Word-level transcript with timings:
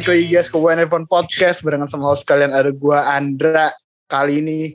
balik 0.00 0.16
lagi 0.16 0.32
guys 0.32 0.48
ke 0.48 0.56
WNF 0.56 0.92
Podcast 1.12 1.60
barengan 1.60 1.84
sama 1.84 2.08
host 2.08 2.24
kalian 2.24 2.56
ada 2.56 2.72
gua 2.72 3.04
Andra. 3.20 3.68
Kali 4.08 4.40
ini 4.40 4.72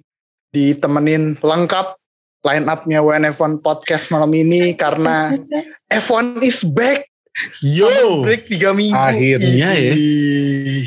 ditemenin 0.53 1.41
lengkap 1.41 1.97
line 2.45 2.69
up-nya 2.69 3.01
WNF 3.01 3.41
Podcast 3.65 4.13
malam 4.13 4.29
ini 4.37 4.77
karena 4.77 5.33
F1 5.89 6.45
is 6.45 6.61
back. 6.61 7.09
Yo. 7.65 8.21
Break 8.21 8.45
3 8.53 8.69
minggu. 8.77 8.93
Akhirnya 8.93 9.73
ya. 9.73 9.93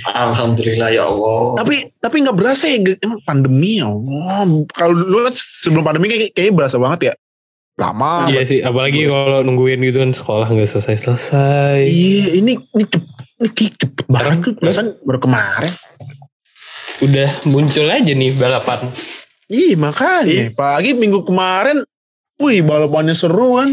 Alhamdulillah 0.06 0.95
ya 0.95 1.11
Allah. 1.11 1.59
Tapi 1.59 1.91
tapi 1.98 2.23
nggak 2.23 2.39
berasa 2.39 2.70
ya 2.70 2.78
emang 3.02 3.19
pandemi 3.27 3.83
ya 3.83 3.91
Allah. 3.91 4.47
Kalau 4.70 4.95
dulu 5.02 5.27
kan 5.27 5.34
sebelum 5.34 5.83
pandemi 5.83 6.14
kayak 6.14 6.30
kayaknya 6.30 6.55
berasa 6.55 6.78
banget 6.78 7.00
ya. 7.11 7.14
Lama. 7.75 8.30
Iya 8.30 8.47
sih, 8.47 8.62
apalagi 8.62 9.11
kalau 9.11 9.42
nungguin 9.42 9.83
gitu 9.83 9.98
kan 9.98 10.14
sekolah 10.14 10.47
nggak 10.47 10.70
selesai-selesai. 10.70 11.91
Iya, 11.91 12.39
ini 12.39 12.59
ini 12.59 12.84
cepet, 12.86 13.27
ini 13.38 13.65
cepet 13.70 14.06
banget 14.06 14.37
tuh 14.42 14.52
perasaan 14.55 14.98
baru 15.02 15.19
kemarin. 15.19 15.73
Udah 16.98 17.30
muncul 17.47 17.87
aja 17.87 18.11
nih 18.11 18.34
balapan. 18.34 18.91
Iya 19.47 19.78
makanya. 19.78 20.51
Pagi 20.52 20.92
minggu 20.92 21.23
kemarin, 21.23 21.87
wih 22.37 22.61
balapannya 22.61 23.14
seru 23.14 23.62
kan. 23.62 23.70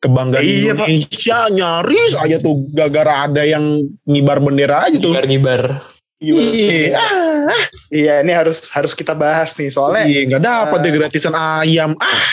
Kebanggaan 0.00 0.40
Iya, 0.40 0.72
Pak. 0.72 0.88
Indonesia 0.88 1.38
nyaris 1.52 2.12
aja 2.16 2.36
tuh 2.40 2.64
gara-gara 2.72 3.28
ada 3.28 3.44
yang 3.44 3.84
ngibar 4.08 4.40
bendera 4.40 4.88
aja 4.88 4.96
tuh. 4.96 5.12
Ngibar-ngibar. 5.12 5.84
Iya, 6.20 6.96
ah, 6.96 7.64
Iya, 7.88 8.14
ini 8.20 8.32
harus 8.32 8.68
harus 8.72 8.92
kita 8.92 9.12
bahas 9.12 9.52
nih 9.56 9.68
soalnya. 9.68 10.04
iya 10.04 10.24
nggak 10.24 10.40
dapat 10.40 10.78
Eh. 10.80 10.82
deh 10.82 10.92
gratisan 10.96 11.32
ayam. 11.32 11.92
Ah, 11.96 12.24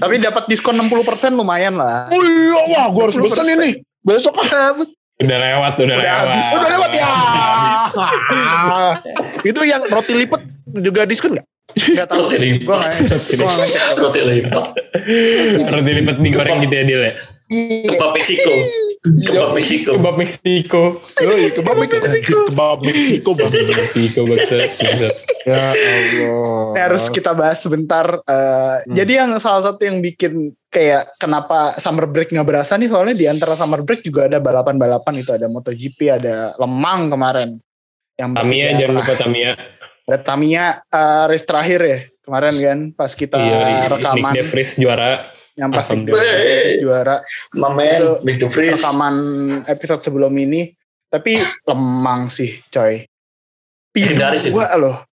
Tapi 0.00 0.14
dapat 0.16 0.48
diskon 0.48 0.72
60% 0.74 1.36
lumayan 1.36 1.76
lah. 1.76 2.08
oh 2.08 2.16
iya, 2.16 2.60
wah 2.72 2.86
gue 2.88 3.02
harus 3.04 3.16
pesen 3.20 3.48
ini. 3.52 3.70
Besok 4.00 4.40
ah. 4.40 4.72
Udah 5.22 5.38
lewat, 5.38 5.72
udah, 5.78 5.86
Udah 5.86 5.98
lewat. 5.98 6.26
habis, 6.26 6.46
Udah 6.52 6.70
lewat 6.70 6.90
ya. 6.92 7.10
Itu 9.50 9.60
yang 9.62 9.82
roti 9.86 10.14
lipat 10.16 10.42
juga 10.82 11.06
diskon 11.06 11.38
nggak? 11.38 11.46
Enggak 11.72 12.06
tahu. 12.10 12.26
Roti 12.28 12.38
lipat. 12.38 12.82
Roti 13.98 14.20
lipat. 14.22 14.66
Roti 15.72 15.90
lipat 16.02 16.16
digoreng 16.20 16.58
gitu 16.62 16.74
ya 16.74 16.84
Dil 16.84 17.02
ya. 17.06 17.12
Kebab 17.88 18.10
Meksiko. 18.16 18.52
Kebab 19.02 19.58
Meksiko. 19.58 19.98
Kebab 19.98 20.14
Meksiko. 20.14 20.82
Yoi, 21.18 21.50
kebab 21.50 21.74
Meksiko. 21.74 22.38
Kebab 22.54 22.78
Meksiko 22.86 23.30
bang. 23.34 23.50
Meksiko. 23.50 24.20
Ya 25.42 25.74
Allah. 25.74 26.70
Ini 26.70 26.80
harus 26.86 27.10
kita 27.10 27.34
bahas 27.34 27.58
sebentar. 27.58 28.22
eh, 28.22 28.76
Jadi 28.94 29.18
yang 29.18 29.34
salah 29.42 29.74
satu 29.74 29.82
yang 29.82 29.98
bikin 29.98 30.54
kayak 30.70 31.18
kenapa 31.18 31.74
summer 31.82 32.06
break 32.06 32.30
nggak 32.30 32.46
berasa 32.46 32.78
nih 32.78 32.86
soalnya 32.86 33.18
di 33.18 33.26
antara 33.26 33.58
summer 33.58 33.82
break 33.82 34.06
juga 34.06 34.30
ada 34.30 34.38
balapan-balapan 34.38 35.18
itu 35.18 35.34
ada 35.34 35.50
MotoGP, 35.50 35.98
ada 36.22 36.54
Lemang 36.62 37.10
kemarin. 37.10 37.58
Yang 38.14 38.30
Tamiya 38.38 38.66
jangan 38.78 38.94
lupa 39.02 39.14
Tamiya. 39.18 39.52
Ada 40.06 40.18
Tamiya 40.22 40.64
eh, 40.78 41.24
race 41.26 41.46
terakhir 41.50 41.80
ya 41.82 41.98
kemarin 42.22 42.54
kan 42.54 42.78
pas 42.94 43.10
kita 43.18 43.34
Iya, 43.34 43.58
Nick 43.66 43.78
rekaman 43.98 44.30
De 44.30 44.42
Vries 44.46 44.78
juara. 44.78 45.41
Yang 45.52 45.68
pasti 45.68 46.08
juara 46.80 47.20
Mamen, 47.56 48.00
Itu 48.00 48.10
Big 48.24 48.36
to 48.40 48.48
Freeze. 48.48 48.80
rekaman 48.80 49.16
episode 49.68 50.00
sebelum 50.00 50.32
ini. 50.34 50.72
Tapi 51.12 51.36
Lemang 51.68 52.32
sih 52.32 52.64
coy. 52.72 53.04
Itu. 53.92 54.16
P2 54.16 54.56
loh. 54.80 55.04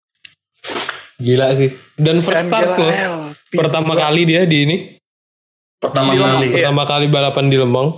Gila 1.20 1.52
sih. 1.60 1.76
Dan 2.00 2.24
first 2.24 2.48
start 2.48 2.80
loh. 2.80 2.88
L, 2.88 3.16
P2. 3.52 3.60
Pertama 3.60 3.92
kali 4.00 4.24
dia 4.24 4.48
di 4.48 4.58
ini. 4.64 4.78
Pertama 5.76 6.16
Di 6.16 6.20
kali. 6.20 6.48
Pertama 6.56 6.84
kali 6.88 7.06
balapan 7.12 7.46
di 7.48 7.58
Lemang. 7.60 7.90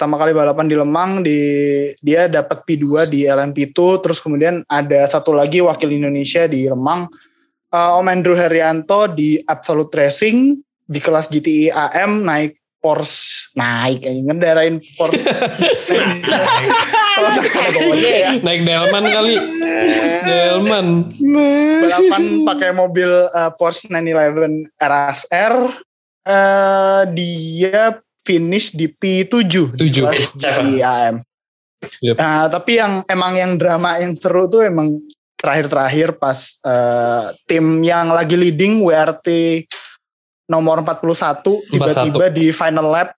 pertama 0.00 0.16
kali 0.16 0.32
balapan 0.32 0.64
di 0.64 0.76
Lemang 0.80 1.10
di 1.20 1.40
dia 2.00 2.24
dapat 2.24 2.64
P2 2.64 3.04
di 3.04 3.28
LMP2 3.28 4.00
terus 4.00 4.16
kemudian 4.16 4.64
ada 4.64 5.04
satu 5.04 5.36
lagi 5.36 5.60
wakil 5.60 5.92
Indonesia 5.92 6.48
di 6.48 6.64
Lemang 6.64 7.04
Eh, 7.70 7.90
Om 8.02 8.06
Andrew 8.10 8.34
Herianto 8.34 9.06
di 9.06 9.38
Absolute 9.38 9.94
Racing 9.94 10.58
di 10.90 10.98
kelas 10.98 11.30
GTI 11.30 11.70
AM 11.70 12.26
naik 12.26 12.58
Porsche 12.80 13.52
naik 13.54 14.02
eh, 14.02 14.24
ngendarain 14.24 14.80
Porsche 14.98 15.22
ya 18.08 18.34
Naik 18.46 18.64
Delman 18.64 19.04
kali. 19.06 19.36
Delman. 20.24 20.86
balapan 21.84 22.24
pakai 22.48 22.70
mobil 22.74 23.10
eh, 23.30 23.50
Porsche 23.54 23.86
911 23.92 24.66
RSR 24.80 25.54
eh 26.20 27.02
dia 27.14 28.00
finish 28.26 28.74
di 28.74 28.90
P7 28.90 29.28
di 29.76 29.88
Tujuh. 29.88 30.04
kelas 30.10 30.26
GTI 30.34 30.78
AM 30.82 31.16
Yep. 31.80 32.16
Nah, 32.20 32.44
tapi 32.52 32.76
yang 32.76 33.00
emang 33.08 33.32
yang 33.40 33.52
drama 33.56 33.96
yang 33.96 34.12
seru 34.12 34.44
tuh 34.52 34.68
emang 34.68 35.00
terakhir-terakhir 35.40 36.20
pas 36.20 36.60
eh, 36.60 37.32
tim 37.48 37.80
yang 37.80 38.12
lagi 38.12 38.36
leading 38.36 38.84
WRT 38.84 39.28
nomor 40.50 40.82
41 40.82 41.46
tiba-tiba 41.70 42.26
di 42.28 42.50
final 42.50 42.84
lap 42.84 43.08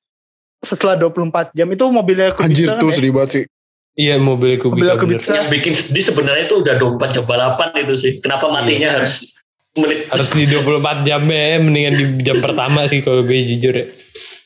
setelah 0.60 0.94
24 0.94 1.56
jam 1.56 1.66
itu 1.66 1.84
mobilnya 1.88 2.30
Kubica 2.30 2.46
Anjir 2.46 2.66
kan 2.68 2.78
tuh 2.78 2.90
ya? 2.92 2.94
sedih 2.94 3.10
banget 3.10 3.30
sih. 3.32 3.44
Iya 3.92 4.14
mobil 4.16 4.56
Kubica. 4.56 4.94
Mobil 4.94 5.16
bener. 5.16 5.18
Kubica. 5.18 5.30
Yang 5.34 5.48
bikin 5.50 5.72
sedih 5.74 6.04
sebenarnya 6.06 6.44
itu 6.46 6.56
udah 6.60 6.74
24 6.78 7.14
jam 7.16 7.24
balapan 7.24 7.68
itu 7.76 7.94
sih. 7.96 8.12
Kenapa 8.20 8.46
matinya 8.46 8.88
harus 8.94 9.32
menit 9.74 10.06
Harus 10.06 10.30
di 10.30 10.44
24 10.46 11.02
jam 11.02 11.20
ya. 11.24 11.58
Mendingan 11.58 11.94
di 11.94 12.04
jam 12.20 12.36
pertama 12.38 12.84
sih 12.86 13.00
kalau 13.00 13.20
gue 13.20 13.38
jujur 13.42 13.74
ya. 13.74 13.86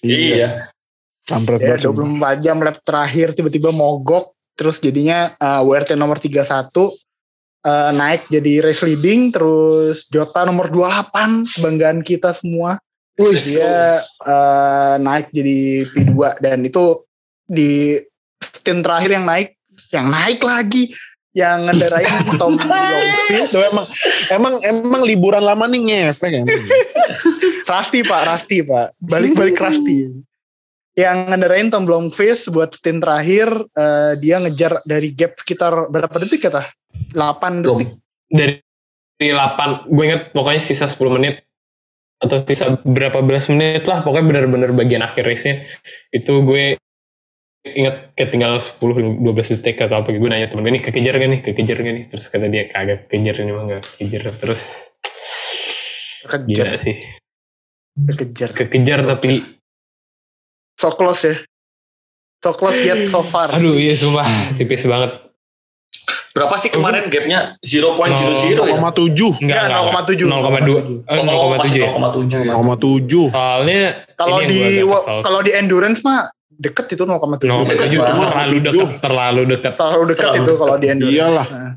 Iya. 0.00 0.48
Kampret 1.22 1.58
Ya, 1.58 1.74
banget. 1.74 1.84
sumpah. 1.84 2.32
24 2.38 2.44
jam 2.44 2.56
lap 2.58 2.76
terakhir 2.80 3.26
tiba-tiba 3.34 3.70
mogok 3.70 4.30
terus 4.54 4.78
jadinya 4.78 5.34
eh, 5.34 5.60
WRT 5.60 5.94
nomor 5.94 6.16
31 6.16 6.70
eh, 7.66 7.91
naik 7.91 8.31
jadi 8.31 8.62
race 8.62 8.87
leading 8.87 9.34
terus 9.34 10.06
Jota 10.06 10.47
nomor 10.47 10.71
28 10.71 11.59
kebanggaan 11.59 12.00
kita 12.06 12.31
semua. 12.31 12.78
Wih, 13.19 13.34
dia 13.34 14.00
eh, 14.04 14.94
naik 15.03 15.34
jadi 15.34 15.88
P2 15.91 16.38
dan 16.38 16.62
itu 16.62 17.03
di 17.47 17.99
stint 18.38 18.87
terakhir 18.87 19.10
yang 19.19 19.27
naik 19.27 19.49
yang 19.91 20.06
naik 20.10 20.41
lagi 20.43 20.94
yang 21.37 21.69
ngendarain 21.69 22.25
Tom 22.41 22.56
Blomqvist 22.56 23.53
Tuh 23.53 23.65
emang 23.69 23.87
emang 24.33 24.54
emang 24.65 25.03
liburan 25.04 25.44
lama 25.44 25.69
nih 25.69 26.09
ngefek 26.09 26.33
ya. 26.33 26.43
Rasti 27.77 28.00
pak 28.00 28.22
Rasti 28.25 28.65
pak. 28.65 28.97
Balik-balik 28.97 29.60
Rasti 29.60 30.27
yang 30.96 31.28
ngendarain 31.28 31.68
Tom 31.68 31.84
Blomqvist 31.84 32.48
buat 32.48 32.72
stint 32.72 33.04
terakhir 33.04 33.52
eh, 33.76 34.16
dia 34.16 34.40
ngejar 34.40 34.80
dari 34.88 35.12
gap 35.12 35.36
sekitar 35.36 35.92
berapa 35.92 36.16
detik 36.24 36.48
kata 36.48 36.72
8 37.12 37.60
Tuh. 37.62 37.76
detik 37.76 37.90
Dari, 38.26 38.54
dari 39.20 39.30
8. 39.30 39.92
Gue 39.92 40.04
inget 40.08 40.22
pokoknya 40.32 40.62
sisa 40.64 40.88
10 40.88 41.16
menit. 41.20 41.44
Atau 42.16 42.40
sisa 42.48 42.80
berapa 42.80 43.20
belas 43.20 43.52
menit 43.52 43.84
lah. 43.84 44.00
Pokoknya 44.00 44.24
bener-bener 44.24 44.72
bagian 44.72 45.04
akhir 45.04 45.28
race-nya. 45.28 45.68
Itu 46.08 46.40
gue 46.48 46.80
inget 47.66 48.16
ketinggal 48.16 48.56
10-12 48.56 49.20
detik 49.60 49.84
atau 49.84 50.00
apa. 50.00 50.16
Gue 50.16 50.30
nanya 50.32 50.48
temen 50.48 50.64
gue 50.64 50.80
nih 50.80 50.82
kekejar 50.82 51.14
gak 51.20 51.28
nih? 51.28 51.40
Kekejar 51.44 51.76
gak 51.84 51.94
nih? 51.94 52.04
Terus 52.08 52.24
kata 52.32 52.48
dia 52.48 52.64
kagak 52.72 53.04
kekejar 53.06 53.44
ini 53.44 53.52
mah 53.52 53.64
gak 53.68 53.82
kekejar. 53.84 54.32
Terus 54.32 54.62
kejar 56.24 56.72
gila 56.72 56.80
sih. 56.80 56.96
kejar 57.96 58.50
Kekejar 58.56 59.00
tapi 59.04 59.55
so 60.76 60.92
close 60.92 61.25
ya 61.25 61.34
so 62.38 62.53
close 62.53 62.78
yet 62.81 63.09
so 63.09 63.20
far 63.20 63.48
aduh 63.50 63.75
iya 63.75 63.97
sumpah 63.97 64.25
tipis 64.54 64.84
banget. 64.84 65.12
Berapa 66.36 66.53
sih 66.60 66.68
kemarin 66.68 67.09
gapnya? 67.09 67.48
0.00 67.65 67.97
ya? 67.97 68.77
0,7. 68.77 69.41
Enggak, 69.41 69.41
Enggak, 69.41 69.65
enggak. 69.72 70.04
0,7. 70.04 70.28
0,2. 70.28 71.09
Eh, 71.09 71.16
Oh, 71.16 71.24
0,7 71.24 71.56
masih 71.56 71.80
ya. 71.80 71.89
0,7 71.97 72.45
ya. 72.45 72.53
0,7. 72.53 73.33
Soalnya 73.33 73.83
kalau 74.21 74.39
di 74.45 74.60
kalau 75.24 75.41
di 75.41 75.53
endurance 75.56 76.04
mah 76.04 76.28
deket 76.53 76.92
itu 76.92 77.09
0,7 77.09 77.41
0,7 77.41 77.72
Deket 77.72 77.89
banget. 77.97 78.28
terlalu 78.28 78.56
dekat, 78.60 78.89
terlalu 79.00 79.42
dekat. 79.48 79.72
terlalu 79.80 80.04
dekat 80.12 80.28
Terlalu 80.28 80.45
itu 80.45 80.53
kalau 80.60 80.77
di 80.77 80.86
endurance 80.92 81.16
Iyalah. 81.16 81.47
Nah, 81.48 81.72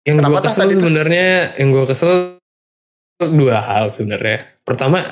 Yang 0.00 0.16
gue 0.24 0.38
kesel 0.40 0.68
sebenarnya, 0.72 1.28
yang 1.60 1.68
gue 1.76 1.84
kesel 1.84 2.12
dua 3.20 3.56
hal 3.60 3.92
sebenarnya. 3.92 4.48
Pertama, 4.64 5.04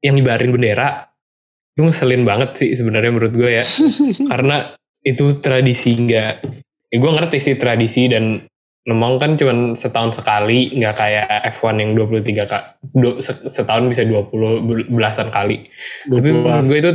yang 0.00 0.16
ngibarin 0.16 0.52
bendera 0.52 1.08
itu 1.76 1.86
ngeselin 1.86 2.24
banget 2.26 2.50
sih 2.56 2.70
sebenarnya 2.76 3.12
menurut 3.12 3.34
gue 3.34 3.50
ya. 3.60 3.64
Karena 4.32 4.74
itu 5.00 5.40
tradisi 5.40 5.96
nggak. 5.96 6.32
Ya 6.90 6.96
gue 6.98 7.12
ngerti 7.14 7.38
sih 7.38 7.54
tradisi 7.56 8.10
dan 8.10 8.44
Lemang 8.80 9.20
kan 9.20 9.36
cuman 9.36 9.76
setahun 9.76 10.24
sekali, 10.24 10.72
nggak 10.72 10.94
kayak 10.96 11.28
F1 11.52 11.84
yang 11.84 11.92
23 12.00 12.48
kak, 12.48 12.80
setahun 13.52 13.84
bisa 13.92 14.08
20 14.08 14.32
bel- 14.64 14.88
belasan 14.88 15.28
kali. 15.28 15.68
Tapi 16.08 16.28
menurut 16.32 16.64
gue 16.64 16.78
itu 16.80 16.92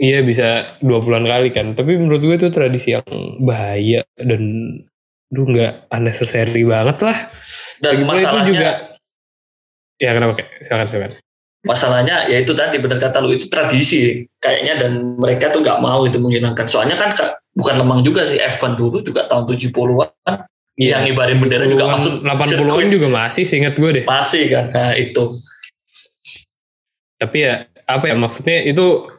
iya 0.00 0.24
bisa 0.24 0.64
20-an 0.80 1.28
kali 1.28 1.52
kan. 1.52 1.76
Tapi 1.76 2.00
menurut 2.00 2.24
gue 2.24 2.34
itu 2.40 2.48
tradisi 2.48 2.96
yang 2.96 3.04
bahaya 3.44 4.08
dan 4.16 4.40
Duh 5.28 5.44
nggak 5.44 5.92
unnecessary 5.92 6.64
banget 6.64 7.04
lah. 7.04 7.18
Dan 7.84 7.90
Lagi 7.92 8.02
pula 8.02 8.16
itu 8.16 8.24
masalahnya 8.24 8.48
juga 8.48 8.70
ya 10.00 10.10
kenapa 10.16 10.32
kayak 10.40 10.50
silakan 10.64 10.86
silakan. 10.88 11.12
Masalahnya 11.66 12.30
ya 12.30 12.38
itu 12.42 12.54
tadi 12.54 12.78
benar 12.78 13.02
kata 13.02 13.18
lu 13.18 13.34
itu 13.34 13.50
tradisi 13.50 14.22
kayaknya 14.38 14.78
dan 14.78 15.18
mereka 15.18 15.50
tuh 15.50 15.62
nggak 15.62 15.82
mau 15.82 16.06
itu 16.06 16.18
menghilangkan 16.22 16.66
soalnya 16.70 16.94
kan 16.94 17.10
bukan 17.58 17.74
lemang 17.82 18.06
juga 18.06 18.22
sih 18.22 18.38
F1 18.38 18.78
dulu 18.78 19.02
juga 19.02 19.26
tahun 19.26 19.50
70-an 19.50 20.46
Iya. 20.78 21.02
yang 21.02 21.10
ngibarin 21.10 21.42
bendera 21.42 21.66
juga 21.66 21.90
masuk 21.90 22.22
80-an 22.22 22.46
sirkuit. 22.46 22.86
juga 22.94 23.08
masih 23.10 23.42
seingat 23.42 23.74
gue 23.74 23.90
deh. 23.98 24.04
masih 24.06 24.46
kan 24.46 24.70
nah 24.70 24.94
itu 24.94 25.34
Tapi 27.18 27.38
ya 27.42 27.66
apa 27.90 28.06
ya 28.06 28.14
maksudnya 28.14 28.62
itu 28.62 29.10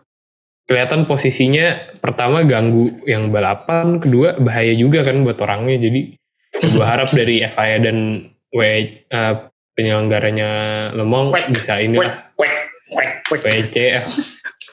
kelihatan 0.64 1.04
posisinya 1.04 2.00
pertama 2.00 2.48
ganggu 2.48 2.96
yang 3.04 3.28
balapan, 3.28 4.00
kedua 4.00 4.40
bahaya 4.40 4.72
juga 4.72 5.04
kan 5.04 5.20
buat 5.28 5.36
orangnya. 5.44 5.84
Jadi 5.84 6.16
gue 6.64 6.86
harap 6.86 7.12
dari 7.12 7.44
FIA 7.44 7.84
dan 7.84 8.24
W 8.56 8.62
eh, 9.04 9.36
penyelenggaranya 9.80 10.52
Lemong 10.92 11.32
Wek, 11.32 11.48
bisa 11.56 11.80
ini 11.80 11.96
wek 11.96 12.12
wek 12.36 12.54
wek 12.92 13.10
wek 13.32 13.42
WC 13.48 13.76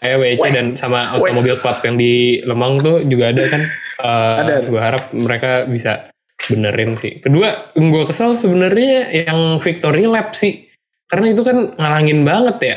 eh 0.03 0.15
WC 0.19 0.43
Wek. 0.43 0.51
dan 0.51 0.67
sama 0.75 1.15
Wek. 1.15 1.31
otomobil 1.31 1.55
club 1.57 1.79
yang 1.87 1.95
di 1.95 2.43
Lemong 2.43 2.83
tuh 2.83 3.07
juga 3.07 3.31
ada 3.31 3.45
kan. 3.47 3.63
Eh, 3.97 4.35
Ada, 4.43 4.53
ada. 4.61 4.69
Gue 4.69 4.81
harap 4.83 5.05
mereka 5.15 5.65
bisa 5.65 6.13
benerin 6.51 7.01
sih. 7.01 7.17
Kedua, 7.17 7.49
gue 7.73 8.03
kesel 8.05 8.37
sebenarnya 8.37 9.09
yang 9.25 9.57
victory 9.57 10.05
lap 10.05 10.37
sih. 10.37 10.69
Karena 11.09 11.33
itu 11.33 11.41
kan 11.41 11.73
ngalangin 11.79 12.27
banget 12.27 12.59
ya. 12.61 12.77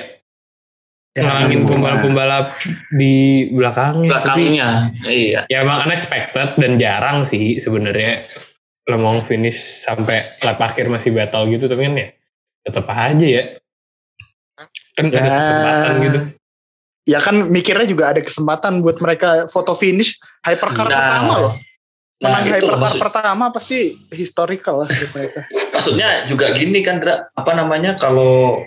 Ya, 1.18 1.22
ngalangin 1.26 1.66
pembalap-pembalap 1.68 2.62
di 2.94 3.50
belakangnya. 3.52 4.22
Tapi 4.22 4.46
belakangnya 4.48 4.70
iya 5.10 5.42
ya 5.50 5.66
emang 5.66 5.90
unexpected 5.90 6.56
dan 6.56 6.78
jarang 6.78 7.26
sih 7.26 7.58
sebenarnya 7.60 8.24
Lemong 8.88 9.22
finish 9.22 9.86
sampai 9.86 10.40
lap 10.42 10.58
akhir 10.58 10.88
masih 10.88 11.12
battle 11.12 11.50
gitu. 11.52 11.68
Tapi 11.68 11.82
kan 11.84 11.94
ya 12.00 12.08
tetap 12.62 12.86
aja 12.88 13.26
ya. 13.26 13.44
Kan 14.94 15.08
ada 15.08 15.20
Ya. 15.20 15.36
kesempatan 15.36 15.94
gitu. 16.04 16.20
Ya 17.08 17.20
kan 17.20 17.36
mikirnya 17.48 17.88
juga 17.88 18.12
ada 18.12 18.22
kesempatan 18.22 18.80
buat 18.80 19.00
mereka 19.00 19.48
foto 19.48 19.74
finish 19.74 20.16
hypercar 20.42 20.86
Nah. 20.86 20.94
pertama 20.94 21.34
loh. 21.40 21.54
nah 22.20 22.36
Menang 22.36 22.44
loh 22.44 22.52
hypercar 22.60 22.80
maksud, 22.84 23.00
pertama 23.00 23.44
pasti 23.48 23.78
historical 24.12 24.84
lah 24.84 24.88
mereka. 25.10 25.48
maksudnya 25.72 26.28
juga 26.28 26.52
gini 26.52 26.84
kan 26.84 27.00
Dra, 27.00 27.32
apa 27.32 27.52
namanya 27.56 27.96
kalau 27.96 28.60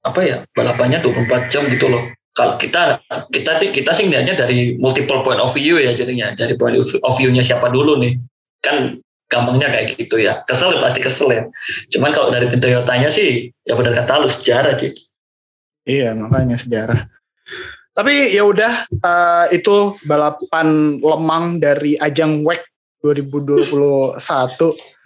apa 0.00 0.20
ya 0.22 0.36
balapannya 0.54 1.02
24 1.02 1.50
jam 1.50 1.66
gitu 1.66 1.90
loh 1.90 2.06
kalau 2.30 2.54
kita 2.54 3.02
kita 3.34 3.58
kita 3.66 3.90
sih 3.90 4.06
lihatnya 4.06 4.38
dari 4.38 4.78
multiple 4.78 5.20
point 5.20 5.36
of 5.36 5.50
view 5.50 5.76
ya 5.76 5.90
jadinya 5.90 6.30
dari 6.32 6.54
point 6.54 6.78
of 6.78 7.12
view-nya 7.18 7.42
siapa 7.42 7.66
dulu 7.66 7.98
nih 7.98 8.14
kan 8.62 9.02
gampangnya 9.30 9.70
kayak 9.70 9.94
gitu 9.94 10.18
ya 10.18 10.42
kesel 10.44 10.74
ya 10.74 10.82
pasti 10.82 11.00
kesel 11.00 11.30
ya 11.30 11.42
cuman 11.94 12.10
kalau 12.10 12.34
dari 12.34 12.50
Toyotanya 12.50 13.08
sih 13.08 13.48
ya 13.62 13.78
benar 13.78 13.94
kata 13.94 14.20
lu 14.20 14.28
sejarah 14.28 14.74
sih 14.74 14.90
Iya 15.88 16.12
makanya 16.12 16.56
sejarah. 16.60 17.08
Tapi 17.90 18.32
ya 18.32 18.46
udah 18.46 18.86
eh, 18.86 19.46
itu 19.58 19.96
balapan 20.06 21.00
lemang 21.00 21.58
dari 21.58 21.96
ajang 21.98 22.44
WEC 22.44 22.62
2021. 23.02 24.14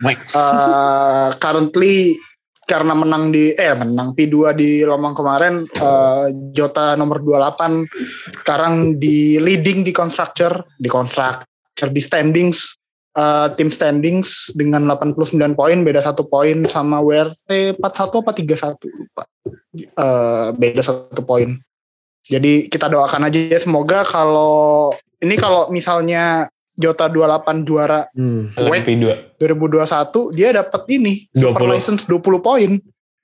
WEC. 0.05 0.19
Eh, 0.35 1.29
currently 1.38 2.19
karena 2.65 2.97
menang 2.97 3.29
di 3.29 3.53
eh 3.53 3.76
menang 3.76 4.17
P2 4.17 4.56
di 4.56 4.71
Lemang 4.85 5.12
kemarin 5.17 5.65
eh, 5.69 6.26
Jota 6.53 6.97
nomor 6.97 7.21
28 7.21 8.41
sekarang 8.41 8.97
di 8.97 9.37
leading 9.37 9.85
di 9.85 9.93
constructor 9.93 10.65
di 10.81 10.88
constructor 10.88 11.88
di 11.93 12.00
standings 12.00 12.76
eh, 13.14 13.46
tim 13.55 13.70
standings 13.70 14.50
dengan 14.52 14.84
89 14.87 15.34
poin 15.55 15.78
beda 15.81 16.00
satu 16.00 16.22
poin 16.22 16.66
sama 16.66 16.99
WRT 16.99 17.78
41 17.78 18.22
apa 18.22 18.32
31 18.34 18.76
lupa 18.90 19.22
eh, 19.75 20.46
beda 20.52 20.82
satu 20.82 21.22
poin. 21.22 21.55
Jadi 22.25 22.66
kita 22.69 22.88
doakan 22.88 23.28
aja 23.28 23.37
ya 23.37 23.61
semoga 23.61 24.00
kalau 24.02 24.88
ini 25.20 25.37
kalau 25.37 25.69
misalnya 25.69 26.49
Jota 26.75 27.06
28 27.06 27.62
juara 27.62 28.08
Hmm. 28.16 28.50
LMP2. 28.56 29.38
2021 29.38 30.34
dia 30.34 30.50
dapat 30.50 30.82
ini 30.90 31.31
20. 31.31 31.38
super 31.38 31.64
license 31.69 32.02
20 32.08 32.19
poin. 32.40 32.70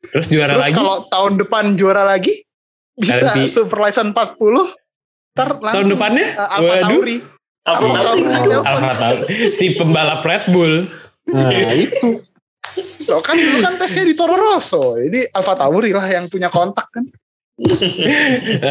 Terus 0.00 0.26
juara 0.28 0.54
Terus 0.54 0.64
lagi 0.64 0.75
kalau 0.76 0.96
tahun 1.08 1.32
depan 1.40 1.64
juara 1.75 2.04
lagi 2.04 2.44
bisa 2.94 3.32
LMP. 3.32 3.48
super 3.50 3.78
license 3.81 4.12
40. 4.12 4.70
Ntar 5.32 5.48
tahun 5.48 5.62
langsung, 5.64 5.88
depannya 5.90 6.26
eh, 6.28 6.54
Alfa 6.54 6.62
waduh 6.69 6.88
Tauri. 6.92 7.16
Alfa 7.67 8.93
Tauri 8.97 9.53
si 9.53 9.77
pembalap 9.77 10.25
Red 10.25 10.49
Bull 10.51 10.89
Nah, 11.31 11.73
itu. 11.75 12.27
Loh, 13.07 13.23
kan 13.23 13.39
dulu 13.39 13.59
kan 13.62 13.75
tesnya 13.79 14.03
di 14.07 14.15
Toro 14.15 14.35
Rosso. 14.35 14.99
Ini 14.99 15.31
Alfa 15.31 15.55
Tauri 15.59 15.95
lah 15.95 16.07
yang 16.07 16.27
punya 16.27 16.51
kontak 16.51 16.91
kan. 16.91 17.07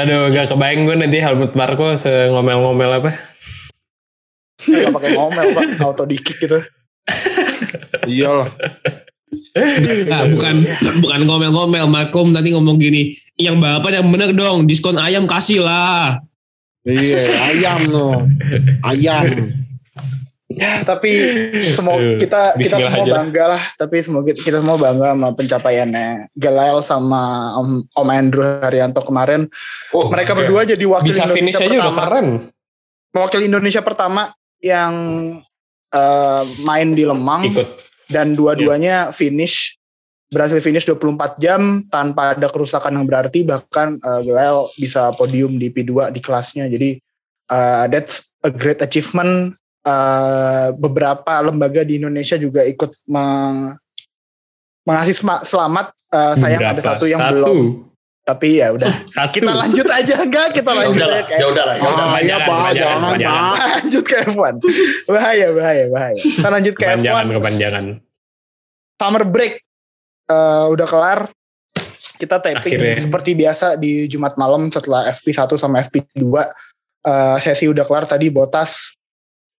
aduh 0.01 0.33
gak 0.33 0.49
kebayang 0.49 0.89
gue 0.89 0.95
nanti 0.97 1.21
Helmut 1.21 1.53
Marko 1.53 1.93
ngomel-ngomel 1.93 2.89
apa 2.89 3.13
Gak 4.65 4.89
pakai 4.89 5.13
ngomel 5.13 5.45
pak, 5.53 5.77
auto 5.77 6.03
di 6.09 6.17
kick 6.17 6.41
gitu. 6.41 6.57
Iyalah. 8.09 8.49
Nah, 10.09 10.25
bukan 10.27 10.65
bukan 11.05 11.21
ngomel-ngomel, 11.23 11.85
Makom 11.85 12.33
tadi 12.33 12.51
ngomong 12.51 12.75
gini, 12.81 13.13
yang 13.39 13.61
balapan 13.61 14.01
yang 14.01 14.09
bener 14.09 14.29
dong, 14.35 14.65
diskon 14.67 14.99
ayam 14.99 15.29
kasih 15.29 15.63
lah. 15.63 16.19
Iya, 16.87 17.19
ayam 17.51 17.79
loh. 17.91 18.23
Ayam. 18.83 19.51
Ya 20.49 20.81
tapi 20.81 21.13
semoga 21.61 22.17
kita 22.17 22.57
kita 22.57 22.77
semua 22.81 23.05
aja. 23.05 23.13
bangga 23.21 23.43
lah. 23.45 23.63
Tapi 23.77 23.95
semoga 24.01 24.31
kita 24.33 24.57
semua 24.65 24.77
bangga 24.81 25.13
sama 25.13 25.29
pencapaiannya 25.37 26.33
Gelael 26.33 26.81
sama 26.81 27.53
Om, 27.61 27.85
Om 27.93 28.07
Andrew 28.09 28.43
Haryanto 28.43 29.05
kemarin. 29.05 29.45
oh, 29.93 30.09
Mereka 30.09 30.33
oke. 30.33 30.37
berdua 30.43 30.65
jadi 30.65 30.81
wakil 30.89 31.13
bisa 31.13 31.29
finish 31.29 31.53
Indonesia 31.53 31.69
aja 31.69 31.77
udah 31.79 31.93
pertama. 31.93 32.05
keren 32.09 32.27
Wakil 33.09 33.41
Indonesia 33.45 33.81
pertama 33.85 34.21
yang 34.59 34.93
eh, 35.93 36.43
main 36.65 36.87
di 36.97 37.03
Lemang 37.05 37.45
ikut 37.45 37.69
dan 38.09 38.33
dua-duanya 38.33 39.13
finish 39.13 39.78
berhasil 40.29 40.61
finish 40.61 40.85
24 40.85 41.41
jam 41.41 41.81
tanpa 41.89 42.37
ada 42.37 42.47
kerusakan 42.47 43.01
yang 43.01 43.05
berarti 43.09 43.41
bahkan 43.41 43.97
uh, 43.99 44.21
Gelael 44.21 44.69
bisa 44.77 45.09
podium 45.17 45.57
di 45.57 45.73
P2 45.73 46.13
di 46.13 46.21
kelasnya. 46.21 46.69
Jadi 46.69 47.01
uh, 47.49 47.89
that's 47.89 48.21
a 48.45 48.53
great 48.53 48.79
achievement. 48.79 49.57
Uh, 49.79 50.75
beberapa 50.77 51.39
lembaga 51.41 51.81
di 51.81 51.97
Indonesia 51.97 52.37
juga 52.37 52.61
ikut 52.61 52.93
meng- 53.09 53.73
mengasih 54.85 55.17
selamat. 55.43 55.95
Uh, 56.09 56.33
sayang 56.37 56.61
ada 56.61 56.81
satu 56.81 57.05
yang 57.05 57.21
satu. 57.21 57.33
belum. 57.33 57.59
Tapi 58.19 58.61
ya 58.61 58.69
udah. 58.69 58.93
Satu? 59.09 59.41
Kita 59.41 59.49
lanjut 59.57 59.87
aja 59.89 60.21
enggak? 60.21 60.53
Kita 60.53 60.69
ya 60.69 60.77
lanjut 60.85 61.01
udahlah 61.01 61.19
ya 61.33 61.45
udahlah 61.49 61.75
ya 61.81 61.81
udah 61.89 62.05
Ah, 62.05 62.19
iya, 62.21 62.37
Kepanjangan, 62.37 63.01
Pak. 63.01 63.17
Jangan. 63.17 63.41
Pak. 63.41 63.67
lanjut 63.73 64.03
ke 64.05 64.15
F1 64.29 64.53
bahaya 65.09 65.47
bahaya 65.49 65.83
bahaya. 65.89 66.17
Kita 66.21 66.47
lanjut 66.53 66.73
ke 66.77 66.81
kepanjangan 66.85 67.25
F1 67.25 67.33
kepanjangan 67.41 67.83
summer 68.99 69.23
break 69.25 69.53
eh, 70.29 70.65
udah 70.69 70.87
kelar. 70.87 71.19
Kita 72.19 72.37
taping 72.43 72.59
Akhirnya. 72.59 72.99
seperti 72.99 73.31
biasa 73.31 73.79
di 73.79 74.03
Jumat 74.11 74.35
malam 74.35 74.67
setelah 74.67 75.07
FP1 75.09 75.55
sama 75.55 75.81
FP2 75.87 76.23
eh, 77.07 77.37
sesi 77.39 77.65
udah 77.71 77.87
kelar 77.87 78.05
tadi 78.05 78.27
Botas 78.27 78.93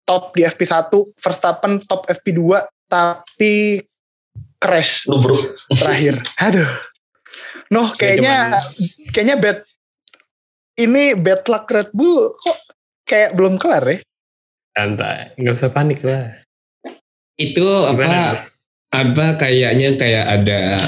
top 0.04 0.36
di 0.36 0.44
FP1 0.44 0.92
Verstappen 1.16 1.80
top 1.88 2.04
FP2 2.08 2.60
tapi 2.90 3.80
crash 4.60 5.08
lu 5.08 5.24
bro. 5.24 5.36
terakhir. 5.72 6.20
Aduh. 6.46 6.68
Noh 7.70 7.88
Ya, 7.94 8.18
kayaknya 8.18 8.36
kayaknya 9.14 9.36
bad 9.38 9.58
ini 10.76 11.14
bad 11.16 11.46
luck 11.46 11.70
Red 11.70 11.90
Bull 11.94 12.34
kok 12.34 12.58
kayak 13.06 13.38
belum 13.38 13.56
kelar 13.56 13.84
ya? 13.86 13.98
Santai. 14.74 15.32
Nggak 15.38 15.54
usah 15.54 15.70
panik 15.70 16.02
lah. 16.02 16.34
Itu 17.38 17.64
Gimana? 17.64 18.36
apa 18.36 18.49
apa 18.90 19.38
kayaknya 19.38 19.94
kayak 19.94 20.26
ada 20.42 20.78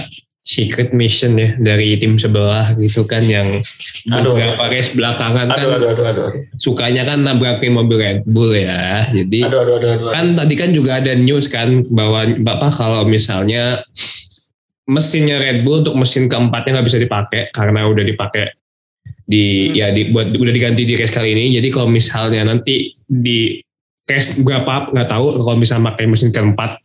secret 0.43 0.91
mission 0.91 1.39
ya 1.39 1.55
dari 1.55 1.95
tim 2.03 2.19
sebelah 2.19 2.75
gitu 2.75 3.07
kan 3.07 3.23
yang 3.23 3.63
Aduh. 4.11 4.35
beberapa 4.35 4.75
race 4.75 4.91
belakangan 4.91 5.47
kan 5.55 5.55
aduh 5.55 5.71
aduh 5.79 5.89
aduh 5.95 6.07
aduh 6.11 6.25
aduh 6.35 6.43
sukanya 6.59 7.07
kan 7.07 7.23
nabrakin 7.23 7.71
mobil 7.71 8.03
Red 8.03 8.27
Bull 8.27 8.59
ya. 8.59 9.07
Jadi 9.07 9.47
aduh 9.47 9.63
aduh 9.63 9.79
aduh, 9.79 9.91
aduh. 9.95 10.11
kan 10.11 10.35
tadi 10.35 10.55
kan 10.59 10.75
juga 10.75 10.99
ada 10.99 11.15
news 11.15 11.47
kan 11.47 11.87
bahwa 11.87 12.27
bapak 12.43 12.75
kalau 12.75 13.07
misalnya 13.07 13.87
mesinnya 14.91 15.39
Red 15.39 15.63
Bull 15.63 15.87
untuk 15.87 15.95
mesin 15.95 16.27
keempatnya 16.27 16.83
nggak 16.83 16.89
bisa 16.91 16.99
dipakai 16.99 17.43
karena 17.55 17.87
udah 17.87 18.03
dipakai 18.03 18.51
di 19.23 19.71
Hmm. 19.71 19.79
ya 19.79 19.87
di 19.95 20.11
buat 20.11 20.35
udah 20.35 20.53
diganti 20.53 20.83
di 20.83 20.99
race 20.99 21.15
kali 21.15 21.33
ini 21.33 21.55
jadi 21.55 21.69
kalau 21.71 21.87
misalnya 21.87 22.43
nanti 22.43 22.91
di 23.07 23.63
race 24.05 24.43
berapa 24.43 24.91
nggak 24.91 25.09
tahu 25.09 25.39
kalau 25.39 25.57
misalnya 25.57 25.95
pakai 25.95 26.11
mesin 26.11 26.35
keempat 26.35 26.83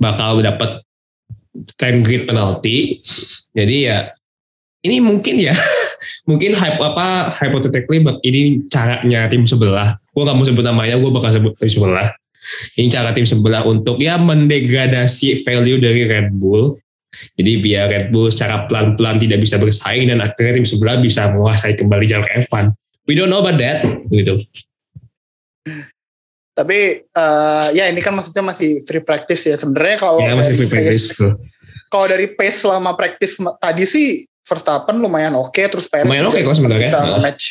bakal 0.00 0.40
dapat 0.40 0.80
10 1.76 2.02
grid 2.02 2.24
penalty 2.26 3.04
jadi 3.52 3.76
ya 3.76 3.98
ini 4.82 4.98
mungkin 4.98 5.36
ya 5.36 5.54
mungkin 6.30 6.56
hype 6.56 6.80
apa 6.80 7.36
hypothetically 7.36 8.00
ini 8.24 8.64
caranya 8.72 9.28
tim 9.28 9.44
sebelah 9.44 10.00
gue 10.10 10.22
gak 10.24 10.36
mau 10.36 10.46
sebut 10.46 10.64
namanya 10.64 10.96
gue 10.96 11.10
bakal 11.12 11.30
sebut 11.30 11.52
tim 11.60 11.68
sebelah 11.68 12.08
ini 12.80 12.88
cara 12.88 13.12
tim 13.12 13.28
sebelah 13.28 13.62
untuk 13.68 14.00
ya 14.00 14.16
mendegradasi 14.16 15.44
value 15.44 15.76
dari 15.76 16.08
Red 16.08 16.32
Bull 16.40 16.80
Jadi 17.10 17.58
biar 17.58 17.90
Red 17.90 18.06
Bull 18.14 18.30
secara 18.30 18.70
pelan-pelan 18.70 19.18
tidak 19.18 19.42
bisa 19.42 19.58
bersaing 19.58 20.08
dan 20.08 20.22
akhirnya 20.22 20.62
tim 20.62 20.66
sebelah 20.66 21.02
bisa 21.02 21.34
menguasai 21.34 21.74
kembali 21.74 22.06
jalur 22.06 22.30
F1. 22.46 22.70
We 23.10 23.18
don't 23.18 23.32
know 23.32 23.42
about 23.42 23.58
that 23.58 23.82
gitu. 24.14 24.38
Tapi 26.60 26.78
eh, 27.02 27.66
ya 27.72 27.88
ini 27.88 27.98
kan 27.98 28.12
maksudnya 28.12 28.44
masih 28.44 28.84
free 28.84 29.00
practice 29.00 29.48
ya. 29.48 29.56
Sebenarnya 29.56 29.96
kalau 29.96 30.20
Ya 30.20 30.36
masih 30.36 30.52
dari 30.52 30.58
free 30.60 30.70
practice. 30.70 31.04
pace, 31.16 31.24
kalau 31.88 32.06
dari 32.06 32.26
pace 32.28 32.56
selama 32.60 32.90
practice 32.94 33.34
tadi 33.56 33.84
sih 33.88 34.06
Verstappen 34.44 34.98
lumayan 34.98 35.38
oke 35.38 35.62
terus 35.70 35.86
Perez 35.86 36.04
Lumayan 36.04 36.26
oke 36.26 36.36
juga 36.36 36.48
kok 36.50 36.56
sebenarnya. 36.58 36.88
bisa 36.90 36.98
Nah. 36.98 37.08
nge-match. 37.16 37.44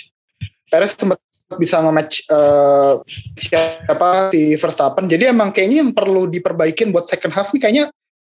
Perez 0.70 0.92
sempat 0.94 1.20
bisa 1.58 1.76
nge-match 1.82 2.14
eh, 2.30 2.94
siapa 3.36 4.30
si 4.30 4.54
Verstappen. 4.54 5.06
Jadi 5.06 5.24
emang 5.26 5.50
kayaknya 5.50 5.82
yang 5.82 5.92
perlu 5.92 6.28
diperbaikin 6.28 6.92
buat 6.92 7.08
second 7.08 7.34
half 7.34 7.50
nih 7.50 7.62
kayaknya 7.62 7.86